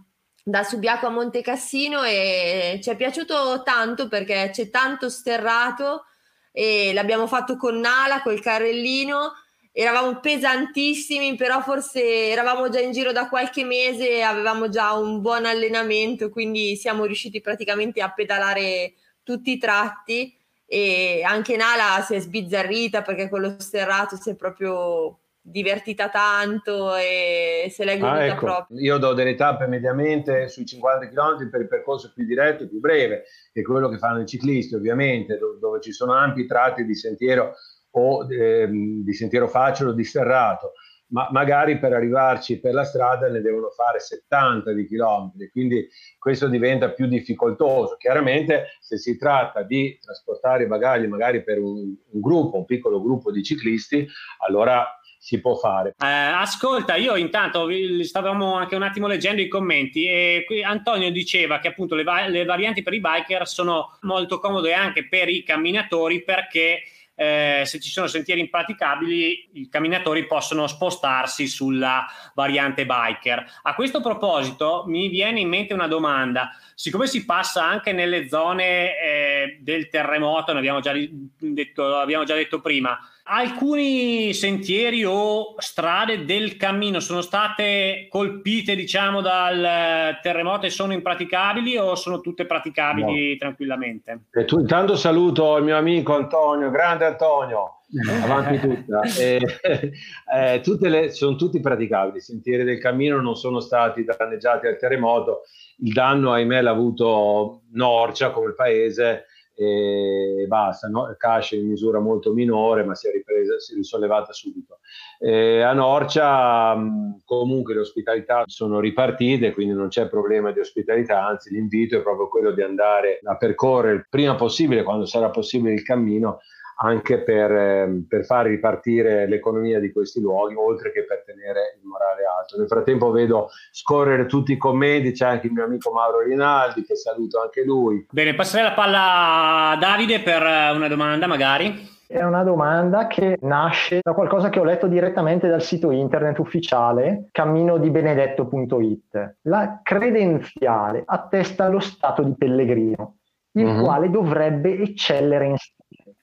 da 0.44 0.64
Subiaco 0.64 1.08
a 1.08 1.12
Monte 1.12 1.42
Cassino 1.42 2.04
e 2.04 2.80
ci 2.82 2.92
è 2.92 2.96
piaciuto 2.96 3.62
tanto 3.64 4.08
perché 4.08 4.50
c'è 4.52 4.70
tanto 4.70 5.10
sterrato 5.10 6.06
e 6.54 6.94
l'abbiamo 6.94 7.28
fatto 7.28 7.58
con 7.58 7.80
Nala, 7.80 8.22
col 8.22 8.40
carrellino. 8.40 9.34
Eravamo 9.72 10.20
pesantissimi, 10.20 11.36
però 11.36 11.62
forse 11.62 12.30
eravamo 12.30 12.70
già 12.70 12.80
in 12.80 12.92
giro 12.92 13.12
da 13.12 13.28
qualche 13.28 13.66
mese 13.66 14.08
e 14.08 14.22
avevamo 14.22 14.70
già 14.70 14.94
un 14.94 15.20
buon 15.20 15.46
allenamento, 15.46 16.30
quindi 16.30 16.76
siamo 16.76 17.06
riusciti 17.06 17.42
praticamente 17.42 18.00
a 18.00 18.12
pedalare 18.14 18.94
tutti 19.24 19.52
i 19.52 19.58
tratti 19.58 20.38
e 20.68 21.24
anche 21.26 21.56
Nala 21.56 22.04
si 22.06 22.14
è 22.14 22.20
sbizzarrita 22.20 23.02
perché 23.02 23.30
quello 23.30 23.56
sterrato 23.60 24.16
si 24.16 24.30
è 24.30 24.36
proprio 24.36 25.23
divertita 25.46 26.10
tanto 26.10 26.96
e 26.96 27.68
se 27.70 27.84
l'è 27.84 27.98
goduta 27.98 28.20
ah, 28.20 28.26
ecco. 28.26 28.46
proprio. 28.46 28.80
Io 28.80 28.98
do 28.98 29.14
delle 29.14 29.36
tappe 29.36 29.68
mediamente 29.68 30.48
sui 30.48 30.66
50 30.66 31.10
km 31.10 31.50
per 31.50 31.62
il 31.62 31.68
percorso 31.68 32.14
più 32.14 32.26
diretto 32.26 32.64
e 32.64 32.70
più 32.70 32.80
breve, 32.80 33.24
che 33.52 33.60
è 33.60 33.64
quello 33.64 33.90
che 33.90 33.98
fanno 33.98 34.22
i 34.22 34.26
ciclisti 34.26 34.74
ovviamente, 34.74 35.38
dove, 35.38 35.60
dove 35.60 35.82
ci 35.82 35.92
sono 35.92 36.14
ampi 36.14 36.46
tratti 36.46 36.86
di 36.86 36.96
sentiero 36.96 37.56
o 37.96 38.26
eh, 38.32 38.68
di 38.70 39.14
sentiero 39.14 39.48
facile 39.50 39.90
o 39.90 39.94
di 39.94 40.06
sterrato, 40.06 40.72
ma 41.08 41.28
magari 41.32 41.78
per 41.78 41.92
arrivarci 41.92 42.62
per 42.62 42.74
la 42.74 42.86
strada 42.86 43.28
ne 43.28 43.42
devono 43.42 43.70
fare 43.70 44.00
70 44.00 44.72
di 44.72 44.88
chilometri, 44.88 45.50
quindi 45.52 45.88
questo 46.18 46.48
diventa 46.48 46.90
più 46.92 47.06
difficoltoso. 47.06 47.98
Chiaramente 47.98 48.68
se 48.80 48.98
si 48.98 49.18
tratta 49.18 49.62
di 49.62 50.00
trasportare 50.02 50.64
i 50.64 50.68
bagagli 50.68 51.06
magari 51.06 51.44
per 51.44 51.60
un, 51.60 51.96
un 52.12 52.22
gruppo, 52.22 52.58
un 52.58 52.66
piccolo 52.66 53.02
gruppo 53.02 53.30
di 53.30 53.44
ciclisti, 53.44 54.08
allora 54.48 54.88
si 55.24 55.40
può 55.40 55.56
fare. 55.56 55.96
Eh, 55.98 56.06
ascolta, 56.06 56.96
io 56.96 57.16
intanto 57.16 57.70
stavamo 58.02 58.56
anche 58.56 58.76
un 58.76 58.84
attimo 58.84 59.08
leggendo 59.08 59.42
i 59.42 59.48
commenti 59.48 60.06
e 60.06 60.44
qui 60.46 60.62
Antonio 60.62 61.10
diceva 61.12 61.60
che 61.60 61.70
appunto 61.70 61.96
le, 61.96 62.04
va- 62.04 62.28
le 62.28 62.44
varianti 62.44 62.84
per 62.84 62.94
i 62.94 63.00
biker 63.00 63.48
sono 63.48 63.98
molto 64.02 64.40
comode 64.40 64.74
anche 64.74 65.08
per 65.08 65.30
i 65.30 65.44
camminatori 65.44 66.24
perché 66.24 66.82
eh, 67.16 67.62
se 67.64 67.80
ci 67.80 67.90
sono 67.90 68.08
sentieri 68.08 68.42
impraticabili, 68.42 69.50
i 69.54 69.70
camminatori 69.70 70.28
possono 70.28 70.68
spostarsi 70.68 71.48
sulla 71.48 72.06
variante 72.34 72.86
biker. 72.86 73.46
A 73.62 73.76
questo 73.76 74.02
proposito, 74.02 74.84
mi 74.88 75.08
viene 75.08 75.40
in 75.40 75.48
mente 75.48 75.74
una 75.74 75.88
domanda. 75.88 76.52
Siccome 76.76 77.08
si 77.08 77.24
passa 77.24 77.64
anche 77.64 77.94
nelle 77.94 78.28
zone 78.28 79.00
eh, 79.00 79.58
del 79.62 79.88
terremoto, 79.88 80.52
ne 80.52 80.60
abbiamo 80.60 80.82
già 80.82 80.92
detto, 81.38 81.96
abbiamo 81.96 82.26
già 82.26 82.36
detto 82.36 82.60
prima, 82.60 83.00
Alcuni 83.26 84.34
sentieri 84.34 85.06
o 85.06 85.56
strade 85.58 86.26
del 86.26 86.58
cammino 86.58 87.00
sono 87.00 87.22
state 87.22 88.08
colpite, 88.10 88.76
diciamo, 88.76 89.22
dal 89.22 90.20
terremoto 90.22 90.66
e 90.66 90.70
sono 90.70 90.92
impraticabili 90.92 91.78
o 91.78 91.96
sono 91.96 92.20
tutte 92.20 92.46
praticabili 92.46 93.30
no. 93.32 93.38
tranquillamente? 93.38 94.26
E 94.30 94.44
tu, 94.44 94.60
intanto 94.60 94.98
saluto 94.98 95.56
il 95.56 95.64
mio 95.64 95.78
amico 95.78 96.16
Antonio, 96.16 96.70
grande 96.70 97.06
Antonio, 97.06 97.84
avanti 98.24 98.60
tutta. 98.60 99.00
E, 99.18 99.40
eh, 100.36 100.60
tutte 100.62 100.90
le, 100.90 101.10
sono 101.12 101.38
tutti 101.38 101.62
praticabili, 101.62 102.18
i 102.18 102.22
sentieri 102.22 102.66
del 102.66 102.80
cammino 102.80 103.22
non 103.22 103.38
sono 103.38 103.62
stati 103.62 104.04
danneggiati 104.04 104.66
dal 104.66 104.78
terremoto, 104.78 105.44
il 105.78 105.94
danno 105.94 106.34
ahimè 106.34 106.62
l'ha 106.62 106.72
avuto 106.72 107.62
Norcia 107.72 108.32
come 108.32 108.54
paese 108.54 109.28
e 109.56 110.46
basta, 110.48 110.88
no? 110.88 111.14
Casce 111.18 111.56
in 111.56 111.68
misura 111.68 112.00
molto 112.00 112.34
minore, 112.34 112.84
ma 112.84 112.96
si 112.96 113.08
è 113.08 113.12
ripresa, 113.12 113.60
si 113.60 113.74
è 113.74 113.76
risollevata 113.76 114.34
subito. 114.34 114.80
Eh, 115.20 115.62
a 115.62 115.74
Norcia 115.74 116.76
comunque 117.24 117.74
le 117.74 117.82
ospitalità 117.82 118.44
sono 118.48 118.80
ripartite, 118.80 119.54
quindi 119.54 119.74
non 119.74 119.88
c'è 119.90 120.10
problema 120.10 120.52
di 120.52 120.60
ospitalità, 120.60 121.26
anzi 121.26 121.52
l'invito 121.52 121.98
è 121.98 122.02
proprio 122.02 122.28
quello 122.28 122.52
di 122.52 122.62
andare 122.62 123.20
a 123.24 123.38
percorrere 123.38 123.96
il 123.96 124.08
prima 124.10 124.36
possibile, 124.36 124.84
quando 124.84 125.06
sarà 125.06 125.30
possibile 125.30 125.74
il 125.74 125.84
cammino, 125.84 126.40
anche 126.78 127.22
per, 127.22 127.52
ehm, 127.52 128.06
per, 128.08 128.26
far 128.26 128.48
ripartire 128.48 129.28
l'economia 129.28 129.80
di 129.80 129.92
questi 129.92 130.20
luoghi, 130.20 130.56
oltre 130.56 130.92
che 130.92 131.06
per 131.06 131.24
tenere 131.26 131.78
il 131.80 131.88
morale 131.88 132.24
alto. 132.26 132.58
Nel 132.58 132.68
frattempo 132.68 133.12
vedo 133.12 133.50
scorrere 133.72 134.26
tutti 134.26 134.54
i 134.54 134.58
commenti, 134.58 135.12
c'è 135.12 135.26
anche 135.26 135.48
il 135.48 135.54
mio 135.54 135.66
amico 135.66 135.92
Mauro 135.92 136.22
Rinaldi, 136.22 136.84
che 136.84 136.96
saluto 136.96 137.42
anche 137.42 137.64
lui. 137.64 138.06
Bene, 138.12 138.36
passerei 138.36 138.66
la 138.66 138.74
palla 138.74 139.70
a 139.72 139.78
Davide 139.78 140.22
per 140.22 140.42
eh, 140.42 140.72
una 140.72 140.88
domanda 140.88 141.28
magari. 141.28 141.92
È 142.14 142.22
una 142.22 142.44
domanda 142.44 143.08
che 143.08 143.40
nasce 143.42 144.02
da 144.04 144.14
qualcosa 144.14 144.50
che 144.50 144.60
ho 144.60 144.64
letto 144.64 144.88
direttamente 144.88 145.48
dal 145.48 145.64
sito 145.64 145.90
internet 145.90 146.38
ufficiale 146.38 147.30
camminodibenedetto.it. 147.32 149.38
La 149.44 149.80
credenziale 149.82 151.02
attesta 151.04 151.70
lo 151.70 151.80
stato 151.80 152.22
di 152.22 152.36
pellegrino, 152.38 153.16
il 153.54 153.66
uh-huh. 153.66 153.84
quale 153.84 154.12
dovrebbe 154.12 154.78
eccellere 154.78 155.48
in 155.48 155.58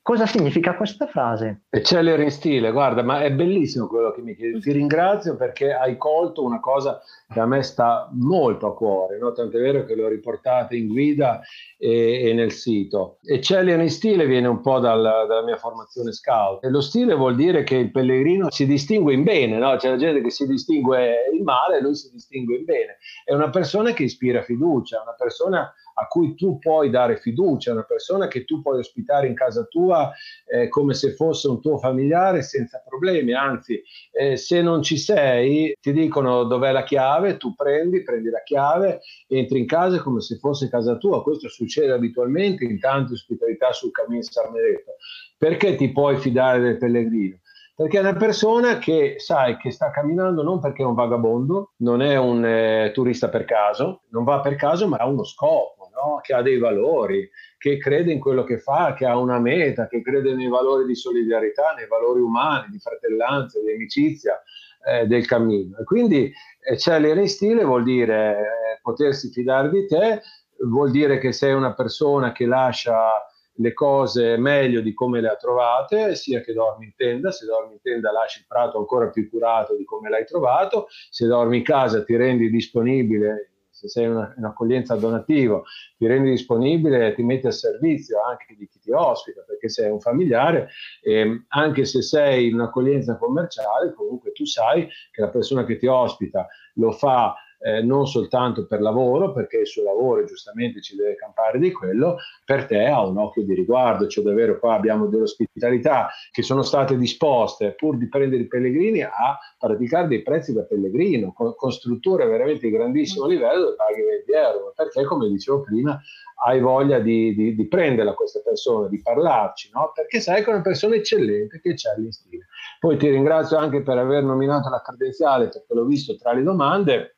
Cosa 0.02 0.24
significa 0.24 0.76
questa 0.76 1.06
frase? 1.06 1.64
Eccellere 1.68 2.22
in 2.22 2.30
stile, 2.30 2.72
guarda, 2.72 3.02
ma 3.02 3.22
è 3.22 3.30
bellissimo 3.32 3.86
quello 3.86 4.12
che 4.12 4.22
mi 4.22 4.34
chiedi. 4.34 4.58
Ti 4.58 4.72
ringrazio 4.72 5.36
perché 5.36 5.74
hai 5.74 5.98
colto 5.98 6.42
una 6.42 6.58
cosa 6.58 7.02
che 7.30 7.38
a 7.38 7.44
me 7.44 7.62
sta 7.62 8.08
molto 8.12 8.66
a 8.66 8.74
cuore, 8.74 9.18
no? 9.18 9.34
è 9.34 9.46
vero 9.48 9.84
che 9.84 9.94
l'ho 9.94 10.08
riportata 10.08 10.74
in 10.74 10.88
guida 10.88 11.42
e, 11.76 12.30
e 12.30 12.32
nel 12.32 12.50
sito. 12.50 13.18
Eccellere 13.22 13.82
in 13.82 13.90
stile 13.90 14.26
viene 14.26 14.48
un 14.48 14.62
po' 14.62 14.78
dal, 14.78 15.02
dalla 15.02 15.44
mia 15.44 15.58
formazione 15.58 16.12
scout 16.12 16.64
e 16.64 16.70
lo 16.70 16.80
stile 16.80 17.14
vuol 17.14 17.36
dire 17.36 17.62
che 17.62 17.76
il 17.76 17.90
pellegrino 17.90 18.50
si 18.50 18.66
distingue 18.66 19.12
in 19.12 19.22
bene, 19.22 19.58
no? 19.58 19.76
c'è 19.76 19.90
la 19.90 19.96
gente 19.98 20.22
che 20.22 20.30
si 20.30 20.46
distingue 20.46 21.28
in 21.30 21.44
male 21.44 21.80
lui 21.82 21.94
si 21.94 22.10
distingue 22.10 22.56
in 22.56 22.64
bene. 22.64 22.96
È 23.22 23.34
una 23.34 23.50
persona 23.50 23.92
che 23.92 24.04
ispira 24.04 24.40
fiducia, 24.40 25.02
una 25.02 25.14
persona 25.16 25.70
a 26.00 26.06
cui 26.06 26.34
tu 26.34 26.58
puoi 26.58 26.88
dare 26.88 27.18
fiducia, 27.18 27.72
una 27.72 27.82
persona 27.82 28.26
che 28.26 28.44
tu 28.44 28.62
puoi 28.62 28.78
ospitare 28.78 29.26
in 29.26 29.34
casa 29.34 29.64
tua 29.64 30.10
eh, 30.46 30.68
come 30.68 30.94
se 30.94 31.12
fosse 31.12 31.48
un 31.48 31.60
tuo 31.60 31.78
familiare 31.78 32.42
senza 32.42 32.82
problemi, 32.86 33.34
anzi 33.34 33.82
eh, 34.12 34.36
se 34.36 34.62
non 34.62 34.82
ci 34.82 34.96
sei 34.96 35.76
ti 35.78 35.92
dicono 35.92 36.44
dov'è 36.44 36.72
la 36.72 36.84
chiave, 36.84 37.36
tu 37.36 37.54
prendi, 37.54 38.02
prendi 38.02 38.30
la 38.30 38.42
chiave, 38.42 39.00
entri 39.28 39.58
in 39.58 39.66
casa 39.66 40.00
come 40.00 40.20
se 40.20 40.36
fosse 40.36 40.70
casa 40.70 40.96
tua, 40.96 41.22
questo 41.22 41.48
succede 41.48 41.92
abitualmente 41.92 42.64
in 42.64 42.80
tante 42.80 43.12
ospitalità 43.12 43.72
sul 43.72 43.90
cammino 43.90 44.22
San 44.22 44.52
Benedetto. 44.52 44.92
Perché 45.36 45.74
ti 45.74 45.90
puoi 45.90 46.16
fidare 46.16 46.60
del 46.60 46.78
pellegrino? 46.78 47.40
perché 47.80 47.96
è 47.96 48.00
una 48.00 48.14
persona 48.14 48.76
che 48.76 49.14
sai 49.16 49.56
che 49.56 49.70
sta 49.70 49.90
camminando 49.90 50.42
non 50.42 50.60
perché 50.60 50.82
è 50.82 50.84
un 50.84 50.92
vagabondo, 50.92 51.72
non 51.76 52.02
è 52.02 52.18
un 52.18 52.44
eh, 52.44 52.90
turista 52.92 53.30
per 53.30 53.46
caso, 53.46 54.02
non 54.10 54.22
va 54.22 54.40
per 54.40 54.56
caso, 54.56 54.86
ma 54.86 54.98
ha 54.98 55.06
uno 55.06 55.24
scopo, 55.24 55.79
no? 56.02 56.20
che 56.22 56.34
ha 56.34 56.42
dei 56.42 56.58
valori, 56.58 57.28
che 57.58 57.78
crede 57.78 58.12
in 58.12 58.20
quello 58.20 58.44
che 58.44 58.58
fa, 58.58 58.94
che 58.94 59.06
ha 59.06 59.18
una 59.18 59.38
meta, 59.38 59.86
che 59.86 60.02
crede 60.02 60.34
nei 60.34 60.48
valori 60.48 60.86
di 60.86 60.94
solidarietà, 60.94 61.74
nei 61.76 61.86
valori 61.86 62.20
umani, 62.20 62.68
di 62.70 62.78
fratellanza, 62.78 63.60
di 63.60 63.72
amicizia 63.72 64.40
eh, 64.86 65.06
del 65.06 65.26
cammino. 65.26 65.78
E 65.78 65.84
quindi 65.84 66.32
eh, 66.60 67.18
in 67.20 67.28
stile 67.28 67.64
vuol 67.64 67.82
dire 67.82 68.38
eh, 68.38 68.78
potersi 68.82 69.30
fidare 69.30 69.70
di 69.70 69.86
te, 69.86 70.22
vuol 70.66 70.90
dire 70.90 71.18
che 71.18 71.32
sei 71.32 71.52
una 71.52 71.74
persona 71.74 72.32
che 72.32 72.46
lascia 72.46 73.24
le 73.60 73.74
cose 73.74 74.36
meglio 74.38 74.80
di 74.80 74.94
come 74.94 75.20
le 75.20 75.28
ha 75.28 75.36
trovate, 75.36 76.14
sia 76.14 76.40
che 76.40 76.52
dormi 76.52 76.86
in 76.86 76.94
tenda, 76.96 77.30
se 77.30 77.46
dormi 77.46 77.74
in 77.74 77.80
tenda 77.82 78.10
lasci 78.10 78.40
il 78.40 78.46
prato 78.48 78.78
ancora 78.78 79.10
più 79.10 79.28
curato 79.28 79.76
di 79.76 79.84
come 79.84 80.08
l'hai 80.08 80.24
trovato, 80.24 80.86
se 81.10 81.26
dormi 81.26 81.58
in 81.58 81.62
casa 81.62 82.02
ti 82.02 82.16
rendi 82.16 82.50
disponibile, 82.50 83.49
se 83.80 83.88
sei 83.88 84.06
una, 84.06 84.34
un'accoglienza 84.36 84.94
donativa, 84.96 85.62
ti 85.96 86.06
rendi 86.06 86.30
disponibile 86.30 87.08
e 87.08 87.14
ti 87.14 87.22
metti 87.22 87.46
a 87.46 87.50
servizio 87.50 88.22
anche 88.22 88.54
di 88.56 88.68
chi 88.68 88.78
ti 88.78 88.90
ospita, 88.90 89.42
perché 89.46 89.70
sei 89.70 89.90
un 89.90 90.00
familiare, 90.00 90.68
e 91.02 91.44
anche 91.48 91.86
se 91.86 92.02
sei 92.02 92.48
in 92.48 92.54
un'accoglienza 92.54 93.16
commerciale, 93.16 93.94
comunque 93.94 94.32
tu 94.32 94.44
sai 94.44 94.86
che 95.10 95.20
la 95.22 95.30
persona 95.30 95.64
che 95.64 95.78
ti 95.78 95.86
ospita 95.86 96.46
lo 96.74 96.92
fa 96.92 97.34
eh, 97.60 97.82
non 97.82 98.06
soltanto 98.06 98.66
per 98.66 98.80
lavoro, 98.80 99.32
perché 99.32 99.58
il 99.58 99.66
suo 99.66 99.84
lavoro 99.84 100.24
giustamente 100.24 100.80
ci 100.80 100.96
deve 100.96 101.14
campare 101.14 101.58
di 101.58 101.70
quello, 101.72 102.16
per 102.44 102.66
te 102.66 102.86
ha 102.86 103.04
un 103.04 103.18
occhio 103.18 103.44
di 103.44 103.54
riguardo, 103.54 104.06
cioè 104.06 104.24
davvero 104.24 104.58
qua 104.58 104.74
abbiamo 104.74 105.06
delle 105.06 105.24
ospitalità 105.24 106.08
che 106.30 106.42
sono 106.42 106.62
state 106.62 106.96
disposte 106.96 107.74
pur 107.74 107.96
di 107.96 108.08
prendere 108.08 108.42
i 108.42 108.46
pellegrini 108.46 109.02
a 109.02 109.38
praticare 109.58 110.08
dei 110.08 110.22
prezzi 110.22 110.52
da 110.52 110.62
pellegrino, 110.62 111.32
con, 111.32 111.54
con 111.54 111.70
strutture 111.70 112.26
veramente 112.26 112.66
di 112.66 112.72
grandissimo 112.72 113.26
livello 113.26 113.64
dove 113.64 113.76
paghi 113.76 114.02
20 114.02 114.32
euro, 114.32 114.72
perché 114.74 115.04
come 115.04 115.28
dicevo 115.28 115.60
prima 115.60 116.00
hai 116.42 116.60
voglia 116.60 116.98
di, 116.98 117.34
di, 117.34 117.54
di 117.54 117.68
prenderla 117.68 118.14
questa 118.14 118.40
persona, 118.42 118.88
di 118.88 119.00
parlarci, 119.02 119.70
no? 119.74 119.92
perché 119.94 120.20
sai 120.20 120.42
che 120.42 120.50
è 120.50 120.54
una 120.54 120.62
persona 120.62 120.94
eccellente 120.94 121.60
che 121.60 121.74
c'è 121.74 121.90
in 121.98 122.10
stile. 122.12 122.46
Poi 122.78 122.96
ti 122.96 123.10
ringrazio 123.10 123.58
anche 123.58 123.82
per 123.82 123.98
aver 123.98 124.22
nominato 124.22 124.70
la 124.70 124.80
credenziale, 124.80 125.48
perché 125.48 125.74
l'ho 125.74 125.84
visto 125.84 126.16
tra 126.16 126.32
le 126.32 126.42
domande 126.42 127.16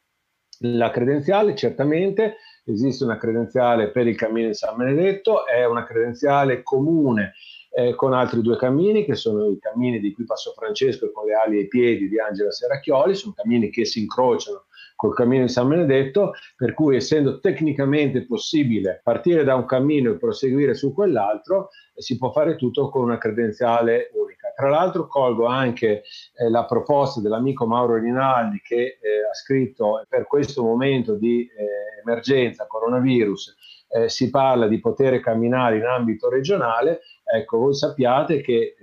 la 0.63 0.91
credenziale, 0.91 1.55
certamente, 1.55 2.37
esiste 2.65 3.05
una 3.05 3.17
credenziale 3.17 3.91
per 3.91 4.07
il 4.07 4.17
cammino 4.17 4.49
di 4.49 4.55
San 4.55 4.77
Benedetto, 4.77 5.47
è 5.47 5.65
una 5.67 5.85
credenziale 5.85 6.63
comune 6.63 7.35
eh, 7.75 7.95
con 7.95 8.13
altri 8.13 8.43
due 8.43 8.57
cammini, 8.57 9.05
che 9.05 9.15
sono 9.15 9.47
i 9.49 9.59
cammini 9.59 9.99
di 9.99 10.13
cui 10.13 10.25
Passo 10.25 10.53
Francesco 10.53 11.07
e 11.07 11.13
con 11.13 11.27
le 11.27 11.35
ali 11.35 11.59
e 11.59 11.63
i 11.63 11.69
piedi 11.69 12.09
di 12.09 12.21
Angela 12.21 12.51
Serracchioli, 12.51 13.15
sono 13.15 13.35
cammini 13.35 13.71
che 13.71 13.85
si 13.85 14.01
incrociano 14.01 14.67
col 14.95 15.15
cammino 15.15 15.45
di 15.45 15.51
San 15.51 15.69
Benedetto, 15.69 16.35
per 16.57 16.75
cui 16.75 16.97
essendo 16.97 17.41
tecnicamente 17.41 18.25
possibile 18.25 19.01
partire 19.03 19.43
da 19.43 19.57
un 19.57 19.65
cammino 19.65 20.11
e 20.11 20.17
proseguire 20.17 20.75
su 20.75 20.93
quell'altro, 20.93 21.71
si 21.97 22.17
può 22.19 22.31
fare 22.31 22.57
tutto 22.57 22.89
con 22.89 23.03
una 23.03 23.19
credenziale 23.19 24.11
unica. 24.15 24.42
Tra 24.55 24.69
l'altro 24.69 25.07
colgo 25.07 25.47
anche 25.47 26.03
eh, 26.35 26.51
la 26.51 26.65
proposta 26.65 27.21
dell'amico 27.21 27.67
Mauro 27.67 27.97
Rinaldi 27.97 28.61
che 28.63 28.99
eh, 29.01 29.25
ha 29.31 29.35
scritto 29.35 30.05
per 30.09 30.27
questo 30.27 30.63
momento 30.63 31.15
di 31.15 31.43
eh, 31.43 32.01
emergenza 32.03 32.67
coronavirus 32.67 33.57
eh, 33.93 34.09
si 34.09 34.31
parla 34.31 34.67
di 34.67 34.81
poter 34.81 35.21
camminare 35.21 35.77
in 35.77 35.85
ambito 35.85 36.31
regionale, 36.31 37.01
ecco 37.25 37.59
voi 37.59 37.75
sappiate 37.75 38.41
che 38.41 38.55
eh, 38.55 38.77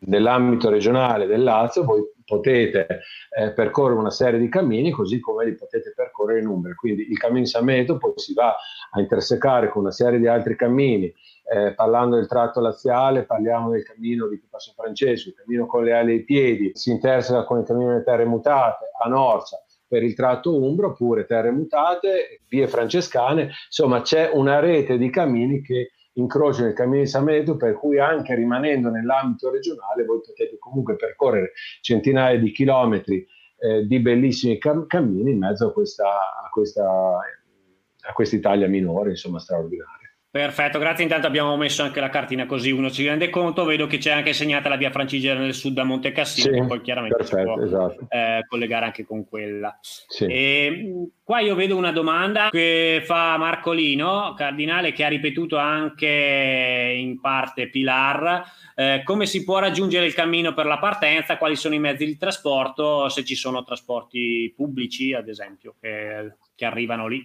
nell'ambito 0.00 0.68
regionale 0.70 1.26
del 1.26 1.42
Lazio 1.42 1.84
voi 1.84 2.02
potete 2.28 3.00
eh, 3.36 3.52
percorrere 3.52 3.98
una 3.98 4.10
serie 4.10 4.38
di 4.38 4.50
cammini 4.50 4.90
così 4.90 5.18
come 5.18 5.46
li 5.46 5.54
potete 5.54 5.94
percorrere 5.96 6.40
in 6.40 6.46
Umbria. 6.46 6.74
Quindi 6.74 7.08
il 7.08 7.16
cammino 7.16 7.46
San 7.46 7.64
Benedetto 7.64 7.96
poi 7.96 8.12
si 8.16 8.34
va 8.34 8.54
a 8.90 9.00
intersecare 9.00 9.70
con 9.70 9.82
una 9.82 9.90
serie 9.90 10.18
di 10.18 10.26
altri 10.26 10.54
cammini. 10.54 11.12
Eh, 11.50 11.72
parlando 11.72 12.16
del 12.16 12.26
tratto 12.26 12.60
laziale, 12.60 13.24
parliamo 13.24 13.70
del 13.70 13.82
cammino 13.82 14.28
di 14.28 14.38
Passo 14.50 14.74
Francesco, 14.76 15.30
il 15.30 15.34
cammino 15.34 15.64
con 15.64 15.82
le 15.82 15.94
ali 15.94 16.12
ai 16.12 16.22
piedi, 16.22 16.72
si 16.74 16.90
interseca 16.90 17.44
con 17.44 17.60
il 17.60 17.64
cammino 17.64 17.88
delle 17.88 18.04
terre 18.04 18.26
mutate 18.26 18.90
a 19.02 19.08
Norcia 19.08 19.56
per 19.88 20.02
il 20.02 20.14
tratto 20.14 20.54
umbro, 20.54 20.88
oppure 20.88 21.24
terre 21.24 21.50
mutate, 21.50 22.42
vie 22.48 22.68
francescane, 22.68 23.50
insomma 23.66 24.02
c'è 24.02 24.30
una 24.30 24.60
rete 24.60 24.98
di 24.98 25.08
cammini 25.08 25.62
che 25.62 25.92
incrocio 26.18 26.62
nel 26.62 26.74
cammino 26.74 27.02
di 27.02 27.08
San 27.08 27.24
Benedetto, 27.24 27.56
per 27.56 27.74
cui 27.74 27.98
anche 27.98 28.34
rimanendo 28.34 28.90
nell'ambito 28.90 29.50
regionale 29.50 30.04
voi 30.04 30.20
potete 30.20 30.58
comunque 30.58 30.96
percorrere 30.96 31.52
centinaia 31.80 32.38
di 32.38 32.50
chilometri 32.52 33.26
eh, 33.60 33.86
di 33.86 34.00
bellissimi 34.00 34.58
cam- 34.58 34.86
cammini 34.86 35.32
in 35.32 35.38
mezzo 35.38 35.68
a 35.68 35.72
questa, 35.72 36.08
a 36.08 36.48
questa, 36.50 36.84
a 36.84 38.12
questa 38.12 38.36
Italia 38.36 38.68
minore, 38.68 39.10
insomma 39.10 39.38
straordinaria. 39.38 39.97
Perfetto, 40.30 40.78
grazie. 40.78 41.04
Intanto 41.04 41.26
abbiamo 41.26 41.56
messo 41.56 41.82
anche 41.82 42.00
la 42.00 42.10
cartina 42.10 42.44
così 42.44 42.70
uno 42.70 42.90
si 42.90 43.06
rende 43.06 43.30
conto. 43.30 43.64
Vedo 43.64 43.86
che 43.86 43.96
c'è 43.96 44.10
anche 44.10 44.34
segnata 44.34 44.68
la 44.68 44.76
via 44.76 44.90
Francigena 44.90 45.40
nel 45.40 45.54
sud 45.54 45.72
da 45.72 45.84
Monte 45.84 46.12
Cassino, 46.12 46.62
sì, 46.62 46.68
poi 46.68 46.82
chiaramente 46.82 47.16
perfetto, 47.16 47.38
si 47.38 47.44
può 47.44 47.62
esatto. 47.62 48.06
eh, 48.10 48.44
collegare 48.46 48.84
anche 48.84 49.06
con 49.06 49.26
quella. 49.26 49.78
Sì. 49.80 50.26
E, 50.26 51.08
qua 51.24 51.40
io 51.40 51.54
vedo 51.54 51.76
una 51.76 51.92
domanda 51.92 52.50
che 52.50 53.02
fa 53.06 53.38
Marcolino, 53.38 54.34
cardinale, 54.36 54.92
che 54.92 55.04
ha 55.04 55.08
ripetuto 55.08 55.56
anche 55.56 56.94
in 56.94 57.20
parte 57.20 57.70
Pilar. 57.70 58.44
Eh, 58.74 59.00
come 59.04 59.24
si 59.24 59.44
può 59.44 59.58
raggiungere 59.58 60.04
il 60.04 60.14
cammino 60.14 60.52
per 60.52 60.66
la 60.66 60.78
partenza? 60.78 61.38
Quali 61.38 61.56
sono 61.56 61.74
i 61.74 61.80
mezzi 61.80 62.04
di 62.04 62.18
trasporto? 62.18 63.08
Se 63.08 63.24
ci 63.24 63.34
sono 63.34 63.64
trasporti 63.64 64.52
pubblici, 64.54 65.14
ad 65.14 65.28
esempio, 65.28 65.74
che 65.80 66.34
che 66.58 66.64
arrivano 66.64 67.06
lì? 67.06 67.24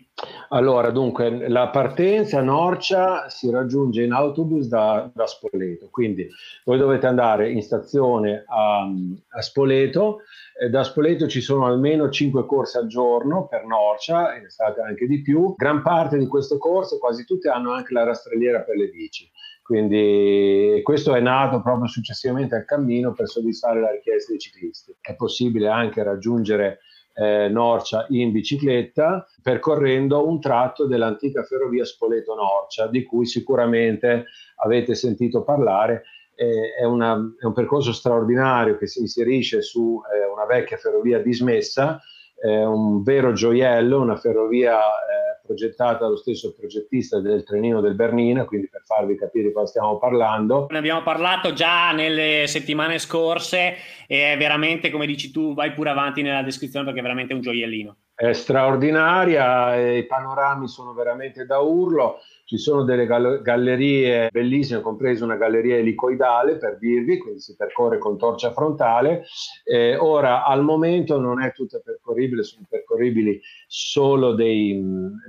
Allora, 0.50 0.92
dunque, 0.92 1.50
la 1.50 1.70
partenza 1.70 2.38
a 2.38 2.44
Norcia 2.44 3.30
si 3.30 3.50
raggiunge 3.50 4.04
in 4.04 4.12
autobus 4.12 4.68
da, 4.68 5.10
da 5.12 5.26
Spoleto, 5.26 5.88
quindi 5.90 6.30
voi 6.66 6.78
dovete 6.78 7.08
andare 7.08 7.50
in 7.50 7.64
stazione 7.64 8.44
a, 8.48 8.88
a 9.30 9.42
Spoleto, 9.42 10.20
eh, 10.62 10.70
da 10.70 10.84
Spoleto 10.84 11.28
ci 11.28 11.42
sono 11.42 11.66
almeno 11.66 12.12
5 12.12 12.46
corse 12.46 12.78
al 12.78 12.86
giorno 12.86 13.48
per 13.48 13.66
Norcia, 13.66 14.36
in 14.36 14.46
estate 14.46 14.82
anche 14.82 15.08
di 15.08 15.24
più, 15.24 15.56
gran 15.58 15.82
parte 15.82 16.20
di 16.20 16.28
queste 16.28 16.60
corse, 16.60 17.00
quasi 17.00 17.26
tutte 17.26 17.50
hanno 17.50 17.72
anche 17.72 17.92
la 17.92 18.04
rastrelliera 18.04 18.62
per 18.62 18.76
le 18.76 18.90
bici. 18.90 19.28
Quindi 19.64 20.80
questo 20.84 21.16
è 21.16 21.22
nato 21.22 21.60
proprio 21.64 21.88
successivamente 21.88 22.54
al 22.54 22.66
cammino 22.66 23.14
per 23.14 23.28
soddisfare 23.28 23.80
la 23.80 23.90
richiesta 23.90 24.30
dei 24.30 24.40
ciclisti. 24.40 24.96
È 25.02 25.16
possibile 25.16 25.70
anche 25.70 26.04
raggiungere 26.04 26.82
eh, 27.14 27.48
Norcia 27.48 28.06
in 28.10 28.32
bicicletta 28.32 29.28
percorrendo 29.42 30.28
un 30.28 30.40
tratto 30.40 30.86
dell'antica 30.86 31.44
ferrovia 31.44 31.86
Spoleto-Norcia 31.86 32.88
di 32.88 33.04
cui 33.04 33.26
sicuramente 33.26 34.26
avete 34.64 34.96
sentito 34.96 35.44
parlare. 35.44 36.04
Eh, 36.36 36.74
è, 36.80 36.84
una, 36.84 37.14
è, 37.40 37.46
un 37.46 37.54
percorso 37.54 37.94
straordinario 37.94 38.78
che 38.78 38.88
si 38.88 39.00
inserisce 39.02 39.62
su 39.62 40.02
eh, 40.12 40.28
una 40.28 40.46
vecchia 40.46 40.78
ferrovia 40.78 41.20
dismessa, 41.20 42.02
un 42.50 43.04
vero 43.04 43.34
gioiello, 43.34 44.02
una 44.02 44.18
ferrovia 44.18 44.78
eh, 44.78 45.34
progettata 45.46 46.00
dallo 46.00 46.18
stesso 46.18 46.54
progettista 46.54 47.20
del 47.20 47.44
trenino 47.44 47.82
del 47.82 47.96
Bernina, 47.96 48.46
quindi 48.46 48.70
per 48.70 48.82
farvi 48.86 49.18
capire 49.18 49.48
di 49.48 49.54
cosa 49.54 49.68
stiamo 49.68 49.98
parlando. 49.98 50.68
Ne 50.70 50.78
abbiamo 50.78 51.04
parlato 51.04 51.54
già 51.54 51.92
nelle 51.92 52.46
settimane 52.48 53.00
scorse 53.00 53.76
e 54.08 54.34
è 54.34 54.38
veramente, 54.38 54.90
come 54.90 55.06
dici 55.06 55.32
tu, 55.32 55.54
vai 55.54 55.74
pure 55.74 55.90
avanti 55.90 56.22
nella 56.22 56.44
descrizione 56.44 56.86
perché 56.86 57.00
è 57.00 57.04
veramente 57.04 57.34
un 57.34 57.42
gioiellino. 57.42 57.96
È 58.16 58.32
straordinaria, 58.32 59.76
i 59.76 60.06
panorami 60.06 60.68
sono 60.68 60.94
veramente 60.94 61.46
da 61.46 61.60
urlo 61.60 62.20
ci 62.46 62.58
sono 62.58 62.84
delle 62.84 63.06
gallerie 63.06 64.30
bellissime, 64.32 64.82
compresa 64.82 65.24
una 65.24 65.38
galleria 65.38 65.78
elicoidale 65.78 66.58
per 66.58 66.78
dirvi, 66.78 67.18
quindi 67.18 67.40
si 67.40 67.56
percorre 67.56 67.98
con 67.98 68.18
torcia 68.18 68.52
frontale. 68.52 69.24
Eh, 69.64 69.96
ora, 69.96 70.46
al 70.46 70.64
momento 70.64 71.20
non 71.20 71.42
è 71.42 71.54
tutta 71.54 71.80
percorribile, 71.80 72.44
sono 72.44 72.66
percorribili 72.70 73.40
solo 73.66 74.34
dei, 74.34 74.82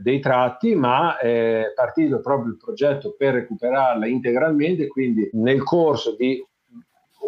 dei 0.03 0.21
tratti, 0.21 0.75
ma 0.75 1.17
è 1.19 1.73
partito 1.75 2.21
proprio 2.21 2.51
il 2.51 2.57
progetto 2.57 3.15
per 3.17 3.35
recuperarla 3.35 4.07
integralmente, 4.07 4.89
quindi 4.89 5.29
nel 5.35 5.63
corso 5.63 6.17
di 6.17 6.45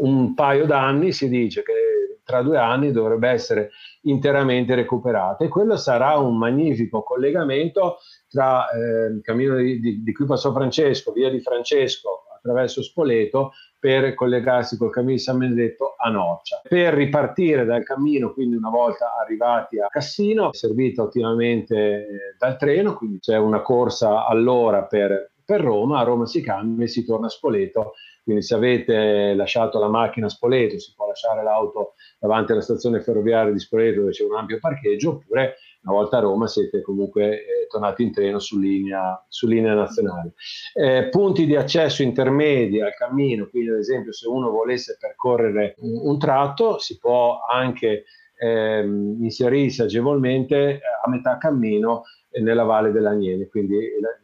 un 0.00 0.34
paio 0.34 0.66
d'anni 0.66 1.12
si 1.12 1.28
dice 1.28 1.62
che 1.62 2.15
tra 2.26 2.42
due 2.42 2.58
anni 2.58 2.90
dovrebbe 2.90 3.28
essere 3.28 3.70
interamente 4.02 4.74
recuperata 4.74 5.44
e 5.44 5.48
quello 5.48 5.76
sarà 5.76 6.18
un 6.18 6.36
magnifico 6.36 7.02
collegamento 7.04 7.98
tra 8.28 8.68
eh, 8.68 9.12
il 9.12 9.20
cammino 9.22 9.56
di, 9.56 9.78
di, 9.78 10.02
di 10.02 10.12
cui 10.12 10.26
passò 10.26 10.52
Francesco, 10.52 11.12
via 11.12 11.30
di 11.30 11.40
Francesco 11.40 12.24
attraverso 12.36 12.82
Spoleto 12.82 13.52
per 13.78 14.14
collegarsi 14.14 14.76
col 14.76 14.90
cammino 14.90 15.12
di 15.12 15.20
San 15.20 15.38
Benedetto 15.38 15.94
a 15.96 16.10
Noccia. 16.10 16.62
Per 16.68 16.94
ripartire 16.94 17.64
dal 17.64 17.84
cammino, 17.84 18.32
quindi 18.32 18.56
una 18.56 18.70
volta 18.70 19.14
arrivati 19.20 19.78
a 19.78 19.86
Cassino, 19.86 20.52
servito 20.52 21.04
ottimamente 21.04 21.76
eh, 21.76 22.06
dal 22.36 22.56
treno, 22.56 22.96
quindi 22.96 23.20
c'è 23.20 23.36
una 23.36 23.62
corsa 23.62 24.26
all'ora 24.26 24.82
per, 24.84 25.30
per 25.44 25.60
Roma, 25.60 26.00
a 26.00 26.02
Roma 26.02 26.26
si 26.26 26.40
cambia 26.40 26.84
e 26.84 26.88
si 26.88 27.04
torna 27.04 27.26
a 27.26 27.30
Spoleto 27.30 27.92
quindi 28.26 28.42
se 28.42 28.56
avete 28.56 29.34
lasciato 29.34 29.78
la 29.78 29.86
macchina 29.86 30.26
a 30.26 30.28
Spoleto, 30.28 30.80
si 30.80 30.92
può 30.96 31.06
lasciare 31.06 31.44
l'auto 31.44 31.94
davanti 32.18 32.52
alla 32.52 32.60
stazione 32.60 33.00
ferroviaria 33.00 33.52
di 33.52 33.58
Spoleto 33.58 34.00
dove 34.00 34.12
c'è 34.12 34.24
un 34.24 34.34
ampio 34.34 34.58
parcheggio, 34.58 35.10
oppure 35.10 35.56
una 35.82 35.94
volta 35.94 36.16
a 36.16 36.20
Roma 36.20 36.46
siete 36.46 36.82
comunque 36.82 37.40
eh, 37.40 37.66
tornati 37.68 38.02
in 38.02 38.12
treno 38.12 38.38
su 38.38 38.58
linea, 38.58 39.24
su 39.28 39.46
linea 39.46 39.74
nazionale. 39.74 40.34
Eh, 40.74 41.08
punti 41.10 41.46
di 41.46 41.54
accesso 41.54 42.02
intermedi 42.02 42.80
al 42.80 42.94
cammino, 42.94 43.48
quindi 43.48 43.70
ad 43.70 43.78
esempio 43.78 44.12
se 44.12 44.26
uno 44.28 44.50
volesse 44.50 44.96
percorrere 44.98 45.74
un, 45.78 46.08
un 46.08 46.18
tratto, 46.18 46.78
si 46.78 46.98
può 46.98 47.40
anche 47.48 48.04
ehm, 48.38 49.22
inserirsi 49.22 49.82
agevolmente 49.82 50.56
eh, 50.56 50.80
a 51.04 51.08
metà 51.08 51.38
cammino 51.38 52.02
nella 52.42 52.64
Valle 52.64 52.92
dell'Agnene, 52.92 53.46
quindi 53.46 53.78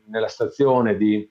nella 0.09 0.28
stazione 0.28 0.97
di 0.97 1.30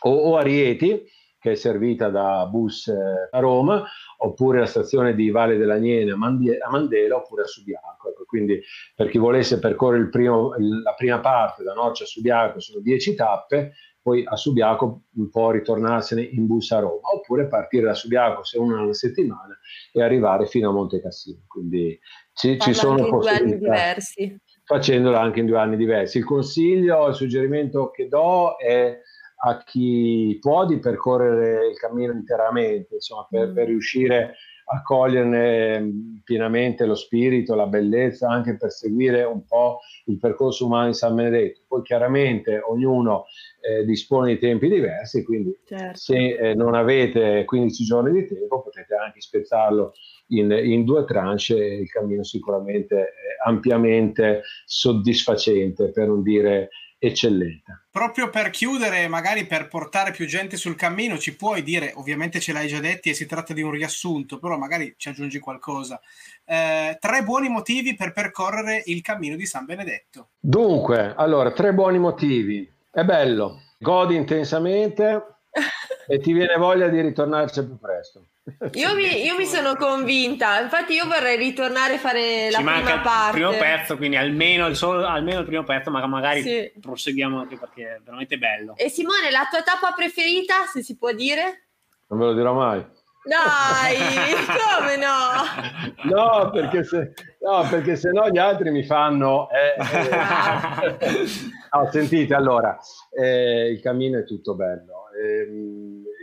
o, 0.00 0.10
o 0.10 0.36
Arieti, 0.36 1.04
che 1.40 1.52
è 1.52 1.54
servita 1.54 2.08
da 2.08 2.46
bus 2.46 2.88
eh, 2.88 3.28
a 3.30 3.38
Roma, 3.38 3.84
oppure 4.20 4.60
la 4.60 4.66
stazione 4.66 5.14
di 5.14 5.30
Valle 5.30 5.56
dell'Agnene 5.56 6.12
a, 6.12 6.16
Mandela, 6.16 7.16
oppure 7.16 7.42
a 7.42 7.46
Subiaco. 7.46 8.08
Ecco, 8.08 8.24
quindi 8.24 8.60
per 8.94 9.08
chi 9.08 9.18
volesse 9.18 9.58
percorrere 9.58 10.08
primo, 10.08 10.54
la 10.82 10.94
prima 10.94 11.20
parte 11.20 11.62
da 11.62 11.72
Norcia 11.72 12.04
a 12.04 12.06
Subiaco 12.06 12.60
sono 12.60 12.80
10 12.80 13.14
tappe, 13.14 13.74
poi 14.00 14.24
a 14.26 14.36
Subiaco 14.36 15.02
può 15.30 15.50
ritornarsene 15.50 16.22
in 16.22 16.46
bus 16.46 16.70
a 16.72 16.80
Roma, 16.80 17.08
oppure 17.14 17.46
partire 17.46 17.86
da 17.86 17.94
Subiaco 17.94 18.42
se 18.42 18.58
una 18.58 18.92
settimana 18.92 19.56
e 19.92 20.02
arrivare 20.02 20.46
fino 20.46 20.70
a 20.70 20.72
Monte 20.72 21.00
Cassino. 21.00 21.42
Quindi 21.46 21.98
ci, 22.32 22.58
ci 22.58 22.72
sono 22.72 23.06
possibilità. 23.08 23.56
diversi. 23.56 24.36
Facendola 24.64 25.20
anche 25.20 25.40
in 25.40 25.46
due 25.46 25.58
anni 25.58 25.76
diversi. 25.76 26.18
Il 26.18 26.24
consiglio, 26.24 27.08
il 27.08 27.14
suggerimento 27.14 27.90
che 27.90 28.08
do 28.08 28.56
è 28.56 28.98
a 29.40 29.62
chi 29.62 30.36
può 30.40 30.66
di 30.66 30.78
percorrere 30.78 31.68
il 31.68 31.76
cammino 31.76 32.12
interamente, 32.12 32.94
insomma, 32.94 33.26
per, 33.28 33.48
mm. 33.48 33.54
per 33.54 33.66
riuscire 33.66 34.34
a 34.70 34.82
coglierne 34.82 35.80
mm, 35.80 36.16
pienamente 36.24 36.84
lo 36.84 36.94
spirito, 36.94 37.54
la 37.54 37.66
bellezza, 37.66 38.28
anche 38.28 38.56
per 38.56 38.70
seguire 38.70 39.22
un 39.22 39.44
po' 39.46 39.80
il 40.06 40.18
percorso 40.18 40.66
umano 40.66 40.88
di 40.88 40.94
San 40.94 41.14
Benedetto. 41.14 41.60
Poi 41.68 41.82
chiaramente 41.82 42.58
ognuno 42.58 43.26
eh, 43.60 43.84
dispone 43.84 44.34
di 44.34 44.38
tempi 44.38 44.68
diversi, 44.68 45.22
quindi 45.22 45.56
certo. 45.64 45.96
se 45.96 46.36
eh, 46.36 46.54
non 46.54 46.74
avete 46.74 47.44
15 47.44 47.84
giorni 47.84 48.12
di 48.12 48.26
tempo 48.26 48.62
potete 48.62 48.94
anche 48.94 49.20
spezzarlo 49.20 49.92
in, 50.28 50.50
in 50.50 50.84
due 50.84 51.04
tranche 51.04 51.54
il 51.54 51.88
cammino 51.88 52.22
sicuramente 52.22 52.96
è 52.96 53.46
ampiamente 53.46 54.42
soddisfacente, 54.66 55.90
per 55.90 56.08
non 56.08 56.22
dire 56.22 56.68
eccellente. 56.98 57.86
Proprio 57.90 58.28
per 58.28 58.50
chiudere, 58.50 59.08
magari 59.08 59.46
per 59.46 59.68
portare 59.68 60.10
più 60.10 60.26
gente 60.26 60.56
sul 60.56 60.74
cammino, 60.74 61.18
ci 61.18 61.36
puoi 61.36 61.62
dire, 61.62 61.92
ovviamente 61.94 62.40
ce 62.40 62.52
l'hai 62.52 62.68
già 62.68 62.80
detti 62.80 63.10
e 63.10 63.14
si 63.14 63.26
tratta 63.26 63.52
di 63.52 63.62
un 63.62 63.70
riassunto, 63.70 64.38
però 64.38 64.58
magari 64.58 64.94
ci 64.96 65.08
aggiungi 65.08 65.38
qualcosa. 65.38 66.00
Eh, 66.44 66.96
tre 67.00 67.22
buoni 67.22 67.48
motivi 67.48 67.94
per 67.94 68.12
percorrere 68.12 68.82
il 68.86 69.00
cammino 69.00 69.36
di 69.36 69.46
San 69.46 69.64
Benedetto. 69.64 70.30
Dunque, 70.38 71.14
allora, 71.16 71.52
tre 71.52 71.72
buoni 71.72 71.98
motivi. 71.98 72.70
È 72.90 73.04
bello, 73.04 73.60
godi 73.78 74.16
intensamente 74.16 75.38
e 76.08 76.18
ti 76.18 76.32
viene 76.32 76.56
voglia 76.56 76.88
di 76.88 77.00
ritornarci 77.00 77.64
più 77.64 77.78
presto. 77.78 78.28
Io 78.72 78.94
mi, 78.94 79.24
io 79.24 79.36
mi, 79.36 79.44
sono 79.44 79.76
convinta, 79.76 80.58
infatti 80.60 80.94
io 80.94 81.04
vorrei 81.04 81.36
ritornare 81.36 81.94
a 81.94 81.98
fare 81.98 82.50
la 82.50 82.58
Ci 82.58 82.64
prima 82.64 83.00
parte. 83.00 83.38
Il 83.38 83.44
primo 83.44 83.62
pezzo, 83.62 83.96
quindi 83.98 84.16
almeno 84.16 84.66
il, 84.68 84.74
solo, 84.74 85.06
almeno 85.06 85.40
il 85.40 85.46
primo 85.46 85.64
pezzo, 85.64 85.90
ma 85.90 86.04
magari 86.06 86.40
sì. 86.40 86.72
proseguiamo 86.80 87.40
anche 87.40 87.58
perché 87.58 87.96
è 87.96 88.00
veramente 88.02 88.38
bello. 88.38 88.74
E 88.76 88.88
Simone, 88.88 89.30
la 89.30 89.46
tua 89.50 89.62
tappa 89.62 89.92
preferita, 89.94 90.64
se 90.64 90.82
si 90.82 90.96
può 90.96 91.12
dire? 91.12 91.68
Non 92.08 92.18
ve 92.18 92.24
lo 92.24 92.32
dirò 92.32 92.54
mai. 92.54 92.82
Dai, 93.28 93.94
come 94.56 94.96
no? 94.96 96.16
No, 96.16 96.50
perché 96.50 96.82
se, 96.82 97.12
no, 97.40 97.68
perché 97.68 97.94
se 97.94 98.10
no 98.10 98.30
gli 98.30 98.38
altri 98.38 98.70
mi 98.70 98.84
fanno... 98.84 99.48
Eh, 99.50 99.74
eh. 99.78 101.26
no, 101.76 101.90
sentite, 101.90 102.32
allora, 102.32 102.78
eh, 103.10 103.68
il 103.68 103.80
cammino 103.80 104.18
è 104.18 104.24
tutto 104.24 104.54
bello. 104.54 105.10
Eh, 105.20 105.46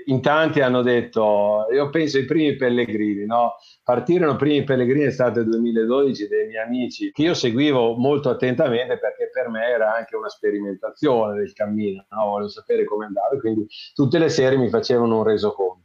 in 0.07 0.21
tanti 0.21 0.61
hanno 0.61 0.81
detto, 0.81 1.67
io 1.71 1.89
penso 1.91 2.17
ai 2.17 2.25
primi 2.25 2.55
pellegrini, 2.55 3.25
no? 3.25 3.53
Partirono 3.83 4.33
i 4.33 4.37
primi 4.37 4.63
pellegrini 4.63 5.05
estate 5.05 5.43
2012 5.43 6.27
dei 6.27 6.47
miei 6.47 6.63
amici 6.63 7.11
che 7.11 7.21
io 7.21 7.35
seguivo 7.35 7.95
molto 7.97 8.29
attentamente 8.29 8.97
perché 8.97 9.29
per 9.31 9.49
me 9.49 9.67
era 9.67 9.95
anche 9.95 10.15
una 10.15 10.29
sperimentazione 10.29 11.37
del 11.37 11.53
cammino, 11.53 12.05
no? 12.09 12.25
volevo 12.25 12.49
sapere 12.49 12.83
come 12.85 13.05
andava 13.05 13.35
e 13.35 13.39
quindi 13.39 13.67
tutte 13.93 14.17
le 14.17 14.29
sere 14.29 14.57
mi 14.57 14.69
facevano 14.69 15.17
un 15.17 15.23
resoconto. 15.23 15.84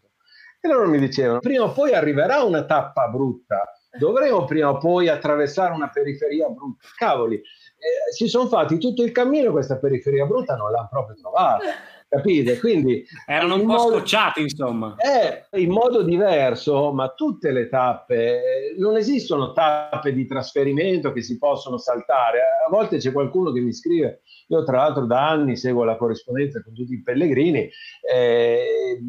E 0.61 0.69
loro 0.69 0.89
mi 0.89 0.99
dicevano, 0.99 1.41
prima 1.41 1.65
o 1.65 1.73
poi 1.73 1.95
arriverà 1.95 2.43
una 2.43 2.65
tappa 2.65 3.09
brutta, 3.09 3.73
dovremo 3.99 4.45
prima 4.45 4.69
o 4.69 4.79
poi 4.79 5.09
attraversare 5.09 5.73
una 5.73 5.89
periferia 5.89 6.49
brutta. 6.49 6.87
Cavoli, 6.97 7.37
eh, 7.37 8.13
si 8.13 8.29
sono 8.29 8.47
fatti 8.47 8.79
tutto 8.79 9.03
il 9.03 9.13
cammino 9.13 9.53
questa 9.53 9.79
periferia 9.79 10.27
brutta 10.27 10.57
non 10.57 10.71
l'hanno 10.71 10.89
proprio 10.91 11.17
trovata 11.17 11.65
capite? 12.11 12.59
Quindi 12.59 13.07
erano 13.25 13.55
un 13.55 13.61
po' 13.61 13.75
modo, 13.75 13.99
scocciati, 13.99 14.43
insomma. 14.43 14.97
È 14.97 15.47
in 15.53 15.71
modo 15.71 16.03
diverso, 16.03 16.93
ma 16.93 17.09
tutte 17.11 17.53
le 17.53 17.69
tappe, 17.69 18.75
non 18.77 18.97
esistono 18.97 19.53
tappe 19.53 20.13
di 20.13 20.27
trasferimento 20.27 21.13
che 21.13 21.23
si 21.23 21.39
possono 21.39 21.79
saltare. 21.79 22.41
A 22.67 22.69
volte 22.69 22.99
c'è 22.99 23.13
qualcuno 23.13 23.53
che 23.53 23.61
mi 23.61 23.73
scrive, 23.73 24.23
io 24.49 24.65
tra 24.65 24.79
l'altro 24.79 25.07
da 25.07 25.29
anni 25.29 25.57
seguo 25.57 25.85
la 25.85 25.97
corrispondenza 25.97 26.61
con 26.63 26.75
tutti 26.75 26.95
i 26.95 27.03
pellegrini. 27.03 27.71
Eh, 28.13 29.01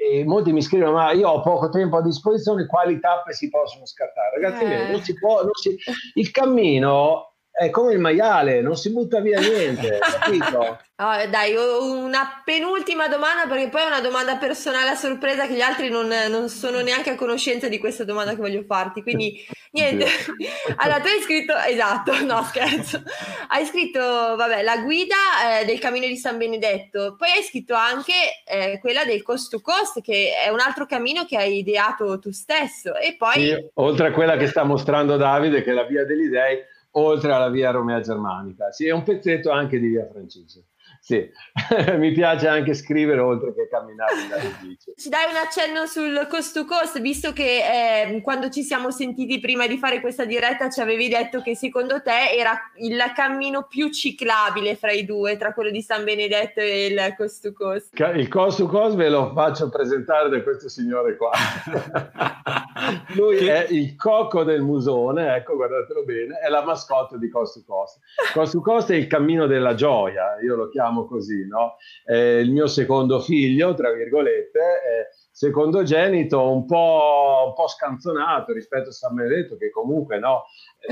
e 0.00 0.24
molti 0.24 0.52
mi 0.52 0.62
scrivono 0.62 0.92
ma 0.92 1.10
io 1.10 1.28
ho 1.28 1.40
poco 1.42 1.68
tempo 1.70 1.96
a 1.96 2.02
disposizione 2.02 2.66
quali 2.66 3.00
tappe 3.00 3.32
si 3.32 3.48
possono 3.48 3.84
scattare 3.84 4.40
ragazzi 4.40 4.62
eh. 4.62 4.66
miei 4.66 4.90
non 4.92 5.02
si 5.02 5.14
può 5.14 5.42
non 5.42 5.54
si... 5.54 5.76
il 6.14 6.30
cammino 6.30 7.28
è 7.58 7.70
come 7.70 7.92
il 7.92 7.98
maiale, 7.98 8.60
non 8.60 8.76
si 8.76 8.92
butta 8.92 9.20
via 9.20 9.40
niente, 9.40 9.98
capito? 10.22 10.78
Oh, 10.94 11.26
dai, 11.28 11.56
una 11.56 12.40
penultima 12.44 13.08
domanda 13.08 13.48
perché 13.48 13.68
poi 13.68 13.82
è 13.82 13.86
una 13.86 14.00
domanda 14.00 14.36
personale 14.36 14.90
a 14.90 14.94
sorpresa 14.94 15.44
che 15.48 15.54
gli 15.54 15.60
altri 15.60 15.88
non, 15.88 16.06
non, 16.06 16.48
sono 16.48 16.80
neanche 16.82 17.10
a 17.10 17.16
conoscenza 17.16 17.66
di 17.66 17.78
questa 17.78 18.04
domanda 18.04 18.30
che 18.30 18.40
voglio 18.40 18.62
farti. 18.62 19.02
Quindi, 19.02 19.44
niente. 19.80 20.06
allora, 20.76 21.00
tu 21.00 21.06
hai 21.06 21.20
scritto, 21.20 21.54
esatto, 21.56 22.24
no 22.24 22.42
scherzo, 22.48 23.02
hai 23.48 23.64
scritto, 23.66 24.00
vabbè, 24.00 24.62
la 24.62 24.78
guida 24.78 25.60
eh, 25.60 25.64
del 25.64 25.78
cammino 25.78 26.06
di 26.06 26.16
San 26.16 26.38
Benedetto, 26.38 27.16
poi 27.16 27.30
hai 27.30 27.42
scritto 27.42 27.74
anche 27.74 28.12
eh, 28.46 28.78
quella 28.80 29.04
del 29.04 29.22
Coast 29.22 29.50
to 29.50 29.60
Coast, 29.60 30.00
che 30.00 30.32
è 30.44 30.48
un 30.48 30.60
altro 30.60 30.86
cammino 30.86 31.24
che 31.24 31.36
hai 31.36 31.58
ideato 31.58 32.18
tu 32.18 32.30
stesso. 32.30 32.96
E 32.96 33.16
poi... 33.16 33.34
Sì, 33.34 33.68
oltre 33.74 34.08
a 34.08 34.12
quella 34.12 34.36
che 34.36 34.46
sta 34.46 34.64
mostrando 34.64 35.16
Davide, 35.16 35.62
che 35.62 35.70
è 35.70 35.74
la 35.74 35.84
via 35.84 36.04
degli 36.04 36.28
dei 36.28 36.58
oltre 36.92 37.32
alla 37.32 37.50
via 37.50 37.70
Romea 37.70 38.00
Germanica. 38.00 38.70
Sì, 38.70 38.86
è 38.86 38.92
un 38.92 39.02
pezzetto 39.02 39.50
anche 39.50 39.78
di 39.78 39.88
via 39.88 40.08
Francese. 40.10 40.64
Sì, 41.08 41.26
mi 41.96 42.12
piace 42.12 42.48
anche 42.48 42.74
scrivere 42.74 43.20
oltre 43.20 43.54
che 43.54 43.66
camminare 43.70 44.12
in. 44.60 44.76
Ci 44.94 45.08
dai 45.08 45.24
un 45.30 45.36
accenno 45.36 45.86
sul 45.86 46.26
cost 46.28 46.52
to 46.52 46.66
cost, 46.66 47.00
visto 47.00 47.32
che 47.32 48.12
eh, 48.12 48.20
quando 48.20 48.50
ci 48.50 48.62
siamo 48.62 48.90
sentiti 48.90 49.40
prima 49.40 49.66
di 49.66 49.78
fare 49.78 50.02
questa 50.02 50.26
diretta 50.26 50.68
ci 50.68 50.82
avevi 50.82 51.08
detto 51.08 51.40
che 51.40 51.56
secondo 51.56 52.02
te 52.02 52.32
era 52.36 52.52
il 52.80 52.98
cammino 53.14 53.64
più 53.66 53.88
ciclabile 53.88 54.76
fra 54.76 54.90
i 54.92 55.06
due, 55.06 55.38
tra 55.38 55.54
quello 55.54 55.70
di 55.70 55.80
San 55.80 56.04
Benedetto 56.04 56.60
e 56.60 56.88
il 56.88 57.14
cost 57.16 57.42
to 57.42 57.54
cost. 57.54 57.98
Il 58.14 58.28
cost 58.28 58.58
to 58.58 58.66
cost 58.66 58.94
ve 58.94 59.08
lo 59.08 59.32
faccio 59.32 59.70
presentare 59.70 60.28
da 60.28 60.42
questo 60.42 60.68
signore 60.68 61.16
qua. 61.16 61.30
Lui 63.16 63.46
è 63.46 63.66
il 63.70 63.96
cocco 63.96 64.44
del 64.44 64.62
musone, 64.62 65.34
ecco, 65.34 65.56
guardatelo 65.56 66.04
bene, 66.04 66.38
è 66.38 66.48
la 66.48 66.64
mascotte 66.64 67.18
di 67.18 67.28
cost 67.28 67.58
to 67.58 67.64
cost. 67.66 67.98
Cost 68.32 68.52
to 68.52 68.60
cost 68.60 68.92
è 68.92 68.94
il 68.94 69.06
cammino 69.06 69.46
della 69.46 69.74
gioia, 69.74 70.38
io 70.42 70.54
lo 70.54 70.68
chiamo 70.68 71.06
così, 71.06 71.46
no? 71.46 71.76
eh, 72.06 72.38
il 72.40 72.50
mio 72.50 72.66
secondo 72.66 73.20
figlio, 73.20 73.74
tra 73.74 73.92
virgolette, 73.92 75.10
secondogenito 75.38 76.50
un 76.50 76.66
po', 76.66 77.44
un 77.46 77.54
po' 77.54 77.68
scanzonato 77.68 78.52
rispetto 78.52 78.88
a 78.88 78.92
San 78.92 79.14
Benedetto, 79.14 79.56
che 79.56 79.70
comunque 79.70 80.18
no, 80.18 80.44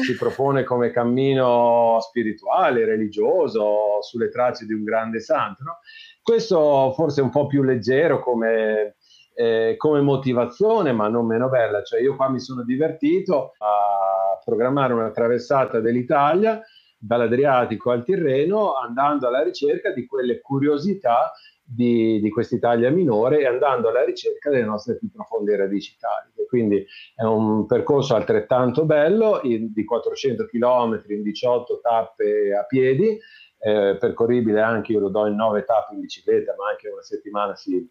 si 0.02 0.14
propone 0.16 0.62
come 0.62 0.90
cammino 0.90 1.98
spirituale, 2.00 2.84
religioso, 2.84 4.00
sulle 4.02 4.28
tracce 4.28 4.64
di 4.64 4.72
un 4.72 4.84
grande 4.84 5.20
santo. 5.20 5.64
No? 5.64 5.78
Questo 6.22 6.92
forse 6.94 7.20
è 7.20 7.24
un 7.24 7.30
po' 7.30 7.46
più 7.46 7.62
leggero 7.62 8.20
come 8.20 8.96
eh, 9.38 9.74
come 9.76 10.00
motivazione, 10.00 10.92
ma 10.92 11.08
non 11.08 11.26
meno 11.26 11.48
bella. 11.50 11.82
Cioè 11.82 12.00
io 12.00 12.16
qua 12.16 12.30
mi 12.30 12.40
sono 12.40 12.64
divertito 12.64 13.52
a 13.58 14.40
programmare 14.42 14.94
una 14.94 15.10
traversata 15.10 15.80
dell'Italia 15.80 16.60
dall'Adriatico 16.98 17.90
al 17.90 18.02
Tirreno 18.02 18.74
andando 18.74 19.28
alla 19.28 19.42
ricerca 19.42 19.92
di 19.92 20.06
quelle 20.06 20.40
curiosità 20.40 21.32
di, 21.62 22.20
di 22.20 22.30
quest'Italia 22.30 22.90
minore 22.90 23.40
e 23.40 23.46
andando 23.46 23.88
alla 23.88 24.04
ricerca 24.04 24.48
delle 24.48 24.64
nostre 24.64 24.96
più 24.96 25.10
profonde 25.10 25.56
radici 25.56 25.94
italiche. 25.94 26.46
Quindi 26.46 26.86
è 27.14 27.24
un 27.24 27.66
percorso 27.66 28.14
altrettanto 28.14 28.86
bello 28.86 29.40
in, 29.42 29.72
di 29.72 29.84
400 29.84 30.46
km 30.46 31.02
in 31.08 31.22
18 31.22 31.80
tappe 31.82 32.56
a 32.56 32.64
piedi, 32.64 33.18
eh, 33.58 33.96
percorribile 33.98 34.60
anche, 34.60 34.92
io 34.92 35.00
lo 35.00 35.08
do 35.08 35.26
in 35.26 35.34
9 35.34 35.64
tappe 35.64 35.94
in 35.94 36.00
bicicletta, 36.00 36.54
ma 36.56 36.70
anche 36.70 36.88
una 36.88 37.02
settimana 37.02 37.54
si, 37.56 37.86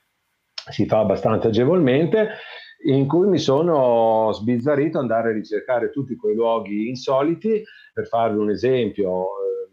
si 0.69 0.85
fa 0.85 0.99
abbastanza 0.99 1.47
agevolmente, 1.47 2.29
in 2.85 3.07
cui 3.07 3.27
mi 3.27 3.39
sono 3.39 4.31
sbizzarrito 4.33 4.99
andare 4.99 5.29
a 5.29 5.33
ricercare 5.33 5.89
tutti 5.89 6.15
quei 6.15 6.35
luoghi 6.35 6.87
insoliti. 6.87 7.63
Per 7.93 8.07
farvi 8.07 8.37
un 8.37 8.49
esempio, 8.49 9.23
eh, 9.23 9.69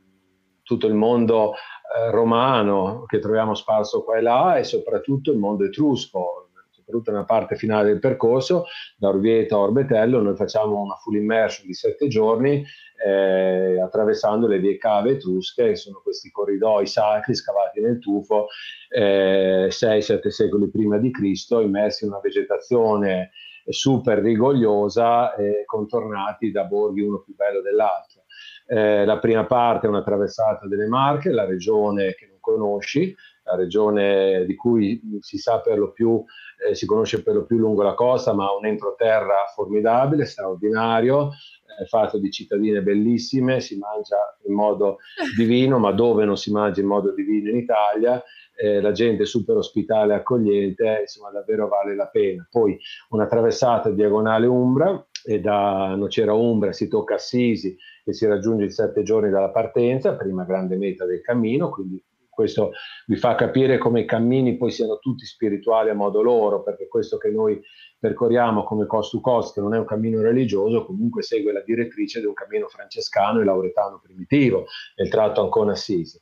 tutto 0.62 0.86
il 0.86 0.95
mondo 0.95 1.53
eh, 1.53 2.11
romano 2.11 3.05
che 3.07 3.18
troviamo 3.18 3.55
sparso 3.55 4.03
qua 4.05 4.16
e 4.16 4.22
là 4.22 4.57
e 4.57 4.64
soprattutto 4.64 5.32
il 5.32 5.38
mondo 5.38 5.64
etrusco, 5.64 6.51
soprattutto 6.70 7.11
nella 7.11 7.24
parte 7.24 7.57
finale 7.57 7.88
del 7.88 7.99
percorso, 7.99 8.64
da 8.97 9.09
Orvieto 9.09 9.57
a 9.57 9.61
Orbetello, 9.61 10.22
noi 10.22 10.36
facciamo 10.36 10.80
una 10.80 10.97
full 10.97 11.16
immersion 11.16 11.66
di 11.66 11.74
sette 11.74 12.09
giorni 12.09 12.64
eh, 13.05 13.80
attraversando 13.80 14.46
le 14.46 14.59
vie 14.59 14.76
cave 14.76 15.12
etrusche, 15.12 15.68
che 15.68 15.76
sono 15.76 16.00
questi 16.03 16.30
corridoi 16.30 16.86
sacri 16.86 17.34
scavati 17.34 17.80
nel 17.80 17.98
tufo 17.98 18.46
eh, 18.88 19.68
6-7 19.70 20.28
secoli 20.28 20.70
prima 20.70 20.98
di 20.98 21.11
Cristo, 21.11 21.61
immersi 21.61 22.05
in 22.05 22.11
una 22.11 22.20
vegetazione 22.20 23.30
super 23.68 24.18
rigogliosa 24.18 25.34
e 25.34 25.64
contornati 25.64 26.50
da 26.50 26.64
borghi 26.64 27.00
uno 27.00 27.20
più 27.20 27.34
bello 27.34 27.61
dell'altro. 27.61 28.22
Eh, 28.66 29.05
la 29.05 29.18
prima 29.18 29.44
parte 29.46 29.86
è 29.86 29.90
una 29.90 30.03
traversata 30.03 30.66
delle 30.66 30.86
Marche, 30.86 31.30
la 31.30 31.44
regione 31.44 32.14
che 32.14 32.26
non 32.26 32.38
conosci, 32.40 33.14
la 33.44 33.57
regione 33.57 34.44
di 34.46 34.55
cui 34.55 35.00
si 35.20 35.36
sa 35.36 35.61
per 35.61 35.78
lo 35.78 35.92
più, 35.92 36.22
eh, 36.68 36.74
si 36.74 36.86
conosce 36.86 37.22
per 37.22 37.34
lo 37.34 37.44
più 37.44 37.59
lungo 37.59 37.82
la 37.82 37.94
costa, 37.94 38.32
ma 38.32 38.46
ha 38.46 38.57
un 38.57 38.66
entroterra 38.66 39.46
formidabile, 39.55 40.24
straordinario, 40.24 41.30
eh, 41.78 41.86
fatto 41.86 42.18
di 42.18 42.30
cittadine 42.30 42.82
bellissime, 42.82 43.60
si 43.60 43.78
mangia 43.78 44.16
in 44.46 44.54
modo 44.54 44.98
divino, 45.36 45.78
ma 45.78 45.92
dove 45.92 46.24
non 46.24 46.36
si 46.36 46.50
mangia 46.50 46.80
in 46.80 46.86
modo 46.86 47.12
divino 47.12 47.50
in 47.50 47.56
Italia, 47.56 48.22
eh, 48.54 48.80
la 48.80 48.92
gente 48.92 49.22
è 49.22 49.26
super 49.26 49.56
ospitale 49.56 50.14
accogliente, 50.14 50.98
insomma 51.00 51.30
davvero 51.30 51.68
vale 51.68 51.94
la 51.94 52.06
pena. 52.06 52.46
Poi 52.50 52.78
una 53.10 53.26
traversata 53.26 53.90
diagonale 53.90 54.46
Umbra 54.46 55.04
e 55.24 55.40
da 55.40 55.94
Nocera 55.94 56.34
Umbra 56.34 56.72
si 56.72 56.88
tocca 56.88 57.14
Assisi 57.14 57.76
e 58.04 58.12
si 58.12 58.26
raggiunge 58.26 58.64
in 58.64 58.70
sette 58.70 59.02
giorni 59.02 59.30
dalla 59.30 59.50
partenza, 59.50 60.16
prima 60.16 60.44
grande 60.44 60.76
meta 60.76 61.04
del 61.04 61.20
cammino, 61.20 61.70
quindi 61.70 62.02
questo 62.43 62.72
vi 63.07 63.16
fa 63.16 63.36
capire 63.36 63.78
come 63.78 64.01
i 64.01 64.05
cammini 64.05 64.57
poi 64.57 64.72
siano 64.72 64.99
tutti 64.99 65.24
spirituali 65.24 65.90
a 65.90 65.95
modo 65.95 66.22
loro, 66.22 66.62
perché 66.62 66.88
questo 66.88 67.16
che 67.16 67.30
noi 67.30 67.61
percorriamo 67.99 68.64
come 68.64 68.86
cost 68.86 69.12
to 69.12 69.20
cost, 69.20 69.55
che 69.55 69.61
non 69.61 69.74
è 69.74 69.78
un 69.78 69.84
cammino 69.84 70.20
religioso, 70.20 70.84
comunque 70.84 71.22
segue 71.22 71.53
la 71.53 71.62
direttrice 71.62 72.18
di 72.18 72.26
un 72.26 72.32
cammino 72.32 72.66
francescano 72.66 73.40
e 73.40 73.45
lauretano 73.45 74.01
primitivo, 74.03 74.66
nel 74.97 75.09
tratto 75.09 75.40
Ancona-Assisi. 75.40 76.20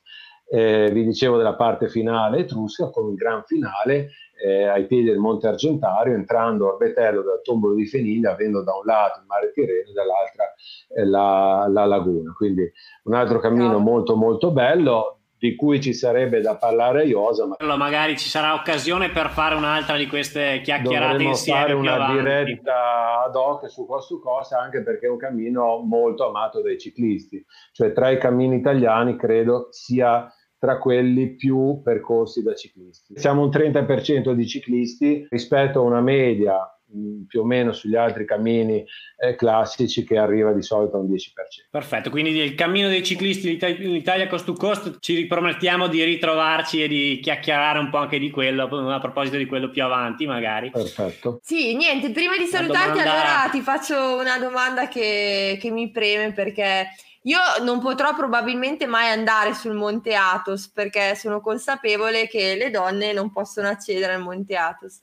Eh, 0.53 0.91
vi 0.91 1.05
dicevo 1.05 1.37
della 1.37 1.55
parte 1.55 1.87
finale 1.87 2.39
etrusca 2.39 2.89
con 2.89 3.05
un 3.05 3.15
gran 3.15 3.41
finale 3.45 4.09
eh, 4.43 4.65
ai 4.65 4.85
piedi 4.85 5.05
del 5.05 5.17
Monte 5.17 5.47
Argentario, 5.47 6.13
entrando 6.13 6.67
a 6.67 6.73
Orbetello 6.73 7.21
dal 7.21 7.41
tombolo 7.41 7.73
di 7.73 7.87
Feniglia, 7.87 8.33
avendo 8.33 8.61
da 8.61 8.73
un 8.75 8.83
lato 8.83 9.21
il 9.21 9.25
mare 9.27 9.51
Tirreno 9.51 9.89
e 9.89 9.93
dall'altra 9.93 10.53
eh, 10.95 11.05
la, 11.05 11.67
la, 11.67 11.85
laguna. 11.85 12.33
Quindi 12.33 12.69
un 13.03 13.13
altro 13.13 13.39
cammino 13.39 13.79
molto 13.79 14.15
molto 14.15 14.51
bello 14.51 15.20
di 15.41 15.55
cui 15.55 15.81
ci 15.81 15.91
sarebbe 15.91 16.39
da 16.39 16.55
parlare 16.55 17.01
a 17.01 17.03
Iosa. 17.03 17.47
Ma... 17.47 17.55
Allora, 17.57 17.75
magari 17.75 18.15
ci 18.15 18.29
sarà 18.29 18.53
occasione 18.53 19.09
per 19.09 19.31
fare 19.31 19.55
un'altra 19.55 19.97
di 19.97 20.05
queste 20.05 20.61
chiacchierate 20.61 21.13
Dovremmo 21.13 21.29
insieme. 21.29 21.59
fare 21.61 21.73
una 21.73 22.11
diretta 22.11 23.23
ad 23.25 23.35
hoc 23.35 23.67
su 23.67 23.87
Costa 23.87 24.05
su 24.05 24.21
anche 24.55 24.83
perché 24.83 25.07
è 25.07 25.09
un 25.09 25.17
cammino 25.17 25.79
molto 25.79 26.27
amato 26.27 26.61
dai 26.61 26.77
ciclisti. 26.77 27.43
Cioè, 27.71 27.91
tra 27.91 28.11
i 28.11 28.19
cammini 28.19 28.57
italiani 28.57 29.17
credo 29.17 29.69
sia 29.71 30.31
tra 30.59 30.77
quelli 30.77 31.33
più 31.33 31.81
percorsi 31.83 32.43
da 32.43 32.53
ciclisti. 32.53 33.17
Siamo 33.17 33.41
un 33.41 33.49
30% 33.49 34.33
di 34.33 34.47
ciclisti 34.47 35.25
rispetto 35.27 35.79
a 35.79 35.83
una 35.83 36.01
media 36.01 36.55
più 37.27 37.41
o 37.41 37.45
meno 37.45 37.71
sugli 37.71 37.95
altri 37.95 38.25
cammini 38.25 38.83
eh, 39.17 39.35
classici 39.35 40.03
che 40.03 40.17
arriva 40.17 40.51
di 40.51 40.61
solito 40.61 40.97
a 40.97 40.99
un 40.99 41.07
10%. 41.07 41.17
Perfetto, 41.69 42.09
quindi 42.09 42.31
il 42.31 42.55
cammino 42.55 42.89
dei 42.89 43.03
ciclisti 43.03 43.57
in 43.61 43.95
Italia 43.95 44.27
cost 44.27 44.45
to 44.45 44.53
cost 44.53 44.97
ci 44.99 45.15
ripromettiamo 45.15 45.87
di 45.87 46.03
ritrovarci 46.03 46.83
e 46.83 46.87
di 46.87 47.19
chiacchierare 47.21 47.79
un 47.79 47.89
po' 47.89 47.97
anche 47.97 48.19
di 48.19 48.29
quello, 48.29 48.63
a 48.63 48.99
proposito 48.99 49.37
di 49.37 49.45
quello 49.45 49.69
più 49.69 49.83
avanti 49.83 50.25
magari. 50.25 50.71
Perfetto. 50.71 51.39
Sì, 51.41 51.75
niente, 51.75 52.11
prima 52.11 52.37
di 52.37 52.45
salutarti 52.45 52.99
domanda... 52.99 53.11
allora 53.11 53.49
ti 53.51 53.61
faccio 53.61 54.17
una 54.17 54.37
domanda 54.37 54.87
che, 54.87 55.57
che 55.59 55.71
mi 55.71 55.89
preme 55.91 56.33
perché... 56.33 56.87
Io 57.25 57.37
non 57.61 57.79
potrò 57.79 58.15
probabilmente 58.15 58.87
mai 58.87 59.11
andare 59.11 59.53
sul 59.53 59.73
Monte 59.73 60.15
Athos 60.15 60.71
perché 60.71 61.13
sono 61.13 61.39
consapevole 61.39 62.27
che 62.27 62.55
le 62.55 62.71
donne 62.71 63.13
non 63.13 63.31
possono 63.31 63.67
accedere 63.67 64.13
al 64.13 64.23
Monte 64.23 64.55
Athos. 64.55 64.99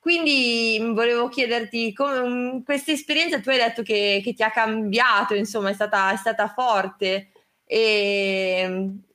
Quindi 0.00 0.78
volevo 0.94 1.28
chiederti, 1.28 1.92
come, 1.92 2.62
questa 2.64 2.90
esperienza 2.92 3.38
tu 3.40 3.50
hai 3.50 3.58
detto 3.58 3.82
che, 3.82 4.20
che 4.24 4.32
ti 4.32 4.42
ha 4.42 4.50
cambiato, 4.50 5.34
insomma 5.34 5.68
è 5.70 5.74
stata, 5.74 6.10
è 6.12 6.16
stata 6.16 6.48
forte. 6.48 7.28
E, 7.72 8.66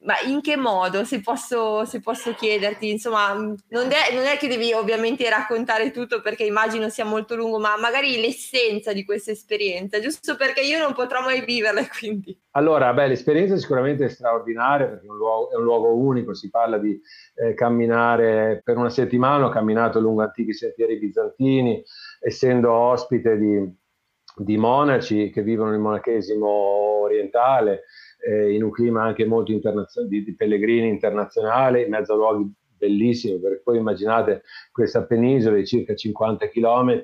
ma 0.03 0.13
in 0.25 0.39
che 0.39 0.55
modo, 0.55 1.03
se 1.03 1.19
posso, 1.19 1.83
se 1.83 1.99
posso 1.99 2.33
chiederti? 2.33 2.89
Insomma, 2.89 3.33
non 3.33 3.91
è, 3.91 4.13
non 4.13 4.23
è, 4.23 4.37
che 4.37 4.47
devi 4.47 4.71
ovviamente 4.71 5.29
raccontare 5.29 5.91
tutto 5.91 6.21
perché 6.21 6.45
immagino 6.45 6.87
sia 6.87 7.03
molto 7.03 7.35
lungo, 7.35 7.59
ma 7.59 7.77
magari 7.77 8.15
l'essenza 8.21 8.93
di 8.93 9.03
questa 9.03 9.31
esperienza, 9.31 9.99
giusto 9.99 10.37
perché 10.37 10.61
io 10.61 10.79
non 10.79 10.93
potrò 10.93 11.19
mai 11.21 11.43
viverla. 11.43 11.81
Quindi. 11.99 12.39
Allora, 12.51 12.93
beh, 12.93 13.07
l'esperienza 13.07 13.57
sicuramente 13.57 14.05
è 14.05 14.09
straordinaria 14.09 14.87
perché 14.87 15.05
è 15.05 15.09
un 15.09 15.17
luogo, 15.17 15.51
è 15.51 15.55
un 15.55 15.63
luogo 15.63 15.93
unico, 15.93 16.33
si 16.33 16.49
parla 16.49 16.77
di 16.77 16.97
eh, 17.35 17.53
camminare 17.55 18.61
per 18.63 18.77
una 18.77 18.89
settimana, 18.89 19.47
ho 19.47 19.49
camminato 19.49 19.99
lungo 19.99 20.21
antichi 20.21 20.53
sentieri 20.53 20.97
bizantini, 20.97 21.83
essendo 22.21 22.71
ospite 22.71 23.37
di, 23.37 23.69
di 24.37 24.55
monaci 24.55 25.29
che 25.29 25.41
vivono 25.41 25.73
il 25.73 25.79
monachesimo 25.79 26.47
orientale 26.47 27.83
eh, 28.25 28.53
in 28.53 28.63
un 28.63 28.71
clima 28.71 29.03
anche 29.03 29.25
molto 29.25 29.51
internazionale, 29.51 30.15
di, 30.15 30.23
di, 30.23 30.35
pellegrini 30.35 30.89
internazionali, 30.89 31.83
in 31.83 31.89
mezzo 31.89 32.13
a 32.13 32.15
luoghi 32.15 32.51
bellissimi, 32.77 33.39
perché 33.39 33.61
poi 33.63 33.77
immaginate 33.77 34.43
questa 34.71 35.03
penisola 35.03 35.55
di 35.55 35.65
circa 35.65 35.93
50 35.93 36.49
km 36.49 37.01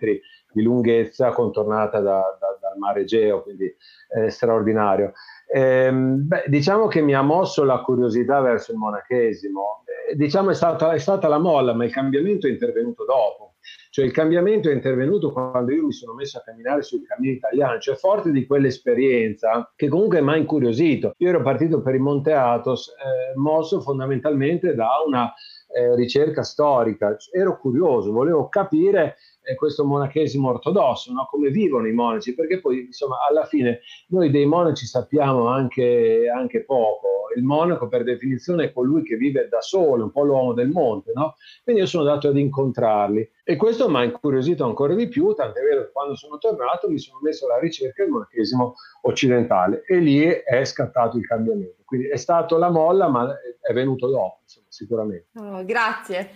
di 0.53 0.63
lunghezza 0.63 1.29
contornata 1.29 1.99
da, 1.99 2.21
da, 2.39 2.60
dal 2.71 2.77
mare 2.77 3.01
Egeo, 3.01 3.43
quindi 3.43 3.73
eh, 4.15 4.29
straordinario. 4.29 5.13
Eh, 5.53 5.91
beh, 5.91 6.45
diciamo 6.47 6.87
che 6.87 7.01
mi 7.01 7.13
ha 7.13 7.21
mosso 7.21 7.63
la 7.63 7.81
curiosità 7.81 8.39
verso 8.39 8.71
il 8.71 8.77
monachesimo, 8.77 9.83
eh, 10.09 10.15
diciamo 10.15 10.51
è 10.51 10.53
stata, 10.53 10.93
è 10.93 10.99
stata 10.99 11.27
la 11.27 11.39
molla, 11.39 11.73
ma 11.73 11.83
il 11.83 11.91
cambiamento 11.91 12.47
è 12.47 12.49
intervenuto 12.49 13.03
dopo 13.03 13.51
cioè 13.91 14.05
il 14.05 14.11
cambiamento 14.11 14.69
è 14.69 14.73
intervenuto 14.73 15.31
quando 15.31 15.71
io 15.73 15.85
mi 15.85 15.91
sono 15.91 16.13
messo 16.13 16.37
a 16.37 16.41
camminare 16.41 16.81
sui 16.81 17.03
cammini 17.03 17.35
italiani, 17.35 17.81
cioè 17.81 17.95
forte 17.95 18.31
di 18.31 18.45
quell'esperienza 18.45 19.69
che 19.75 19.89
comunque 19.89 20.21
mi 20.21 20.31
ha 20.31 20.37
incuriosito. 20.37 21.13
Io 21.17 21.29
ero 21.29 21.41
partito 21.41 21.81
per 21.81 21.95
il 21.95 22.01
Monte 22.01 22.31
Athos, 22.31 22.87
eh, 22.87 23.37
mosso 23.37 23.81
fondamentalmente 23.81 24.73
da 24.75 24.89
una 25.05 25.33
eh, 25.73 25.93
ricerca 25.95 26.41
storica, 26.43 27.17
ero 27.33 27.59
curioso, 27.59 28.11
volevo 28.11 28.47
capire 28.47 29.17
eh, 29.43 29.55
questo 29.55 29.85
monachesimo 29.85 30.49
ortodosso, 30.49 31.11
no? 31.11 31.27
come 31.29 31.49
vivono 31.49 31.87
i 31.87 31.93
monaci, 31.93 32.35
perché 32.35 32.59
poi 32.59 32.85
insomma 32.85 33.17
alla 33.27 33.45
fine 33.45 33.81
noi 34.07 34.29
dei 34.29 34.45
monaci 34.45 34.85
sappiamo 34.85 35.47
anche, 35.47 36.29
anche, 36.33 36.63
poco, 36.63 37.07
il 37.35 37.43
monaco 37.43 37.87
per 37.87 38.03
definizione 38.03 38.65
è 38.65 38.73
colui 38.73 39.03
che 39.03 39.15
vive 39.15 39.47
da 39.47 39.61
solo, 39.61 40.03
un 40.03 40.11
po' 40.11 40.23
l'uomo 40.23 40.53
del 40.53 40.69
monte, 40.69 41.11
no? 41.13 41.35
quindi 41.63 41.81
io 41.81 41.87
sono 41.87 42.07
andato 42.07 42.27
ad 42.27 42.37
incontrarli 42.37 43.29
e 43.43 43.55
questo 43.55 43.89
mi 43.89 43.97
ha 43.97 44.03
incuriosito 44.03 44.65
ancora 44.65 44.93
di 44.93 45.07
più, 45.07 45.33
tant'è 45.33 45.61
vero 45.61 45.85
che 45.85 45.91
quando 45.91 46.15
sono 46.15 46.37
tornato 46.37 46.89
mi 46.89 46.99
sono 46.99 47.19
messo 47.21 47.45
alla 47.45 47.59
ricerca 47.59 48.03
del 48.03 48.11
monachesimo 48.11 48.75
occidentale 49.03 49.83
e 49.87 49.97
lì 49.97 50.21
è 50.21 50.63
scattato 50.65 51.17
il 51.17 51.25
cambiamento, 51.25 51.81
quindi 51.85 52.07
è 52.07 52.17
stato 52.17 52.57
la 52.57 52.69
molla 52.69 53.07
ma 53.09 53.33
è 53.61 53.73
venuto 53.73 54.07
dopo, 54.07 54.39
insomma, 54.43 54.65
sicuramente. 54.69 55.27
Oh, 55.35 55.63
grazie. 55.63 56.29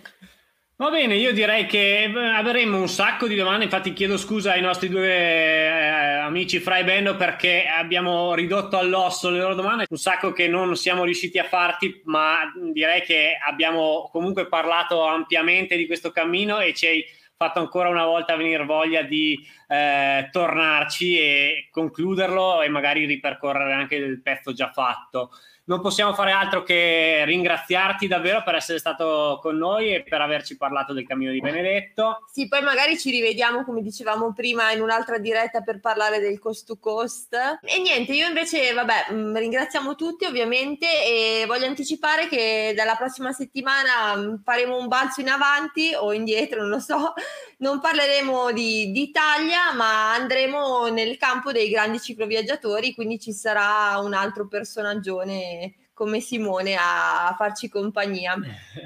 Va 0.78 0.90
bene, 0.90 1.16
io 1.16 1.32
direi 1.32 1.64
che 1.64 2.02
eh, 2.02 2.12
avremo 2.34 2.78
un 2.78 2.88
sacco 2.90 3.26
di 3.26 3.34
domande, 3.34 3.64
infatti 3.64 3.94
chiedo 3.94 4.18
scusa 4.18 4.52
ai 4.52 4.60
nostri 4.60 4.90
due 4.90 5.08
eh, 5.08 6.18
amici 6.18 6.58
Fra 6.58 6.76
e 6.76 6.84
Bendo 6.84 7.16
perché 7.16 7.64
abbiamo 7.66 8.34
ridotto 8.34 8.76
all'osso 8.76 9.30
le 9.30 9.38
loro 9.38 9.54
domande, 9.54 9.86
un 9.88 9.96
sacco 9.96 10.32
che 10.32 10.48
non 10.48 10.76
siamo 10.76 11.04
riusciti 11.04 11.38
a 11.38 11.44
farti, 11.44 12.02
ma 12.04 12.52
direi 12.74 13.00
che 13.00 13.38
abbiamo 13.42 14.10
comunque 14.12 14.48
parlato 14.48 15.02
ampiamente 15.06 15.78
di 15.78 15.86
questo 15.86 16.10
cammino 16.10 16.60
e 16.60 16.74
ci 16.74 16.86
hai 16.86 17.04
fatto 17.34 17.58
ancora 17.58 17.88
una 17.88 18.04
volta 18.04 18.36
venire 18.36 18.66
voglia 18.66 19.00
di 19.00 19.38
eh, 19.68 20.28
tornarci 20.30 21.18
e 21.18 21.68
concluderlo 21.70 22.60
e 22.60 22.68
magari 22.68 23.06
ripercorrere 23.06 23.72
anche 23.72 23.94
il 23.94 24.20
pezzo 24.20 24.52
già 24.52 24.70
fatto 24.70 25.30
non 25.66 25.80
possiamo 25.80 26.14
fare 26.14 26.30
altro 26.30 26.62
che 26.62 27.24
ringraziarti 27.24 28.06
davvero 28.06 28.42
per 28.44 28.54
essere 28.54 28.78
stato 28.78 29.38
con 29.42 29.56
noi 29.56 29.94
e 29.94 30.02
per 30.02 30.20
averci 30.20 30.56
parlato 30.56 30.92
del 30.92 31.06
cammino 31.06 31.32
di 31.32 31.40
Benedetto. 31.40 32.24
Sì, 32.30 32.46
poi 32.46 32.62
magari 32.62 32.96
ci 32.96 33.10
rivediamo, 33.10 33.64
come 33.64 33.82
dicevamo 33.82 34.32
prima, 34.32 34.70
in 34.70 34.80
un'altra 34.80 35.18
diretta 35.18 35.62
per 35.62 35.80
parlare 35.80 36.20
del 36.20 36.38
cost 36.38 36.66
to 36.66 36.76
cost. 36.78 37.34
E 37.62 37.80
niente, 37.80 38.12
io 38.12 38.28
invece, 38.28 38.72
vabbè, 38.72 39.06
mm, 39.12 39.36
ringraziamo 39.36 39.96
tutti 39.96 40.24
ovviamente 40.24 40.86
e 40.86 41.44
voglio 41.46 41.66
anticipare 41.66 42.28
che 42.28 42.72
dalla 42.76 42.94
prossima 42.94 43.32
settimana 43.32 44.16
mm, 44.16 44.34
faremo 44.44 44.76
un 44.76 44.86
balzo 44.86 45.20
in 45.20 45.28
avanti 45.28 45.92
o 45.98 46.12
indietro, 46.12 46.60
non 46.60 46.70
lo 46.70 46.80
so. 46.80 47.12
Non 47.58 47.80
parleremo 47.80 48.52
di, 48.52 48.92
Italia, 49.00 49.72
ma 49.74 50.12
andremo 50.12 50.86
nel 50.88 51.16
campo 51.16 51.52
dei 51.52 51.70
grandi 51.70 51.98
cicloviaggiatori, 51.98 52.94
quindi 52.94 53.18
ci 53.18 53.32
sarà 53.32 53.98
un 53.98 54.12
altro 54.12 54.46
personaggione 54.46 55.55
come 55.96 56.20
Simone 56.20 56.76
a 56.76 57.34
farci 57.38 57.70
compagnia. 57.70 58.34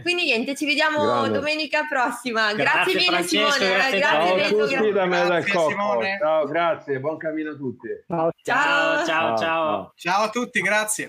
Quindi 0.03 0.27
niente, 0.27 0.55
ci 0.55 0.65
vediamo 0.65 1.05
Grande. 1.05 1.31
domenica 1.31 1.81
prossima. 1.91 2.55
Grazie, 2.55 2.93
grazie 2.93 3.11
mille 3.11 3.23
Simone, 3.25 3.75
grazie, 3.75 3.99
grazie, 3.99 4.35
grazie, 4.37 4.69
grazie 4.69 4.93
da 4.93 5.07
me 5.07 5.27
dal 5.27 5.45
Simone. 5.45 6.19
Ciao, 6.21 6.47
grazie, 6.47 7.01
buon 7.01 7.17
cammino 7.17 7.51
a 7.51 7.57
tutti. 7.57 7.89
Ciao, 8.07 8.31
ciao, 8.43 9.05
ciao. 9.05 9.07
Ciao, 9.07 9.37
ciao. 9.37 9.93
ciao 9.97 10.23
a 10.23 10.29
tutti, 10.31 10.61
grazie. 10.61 11.09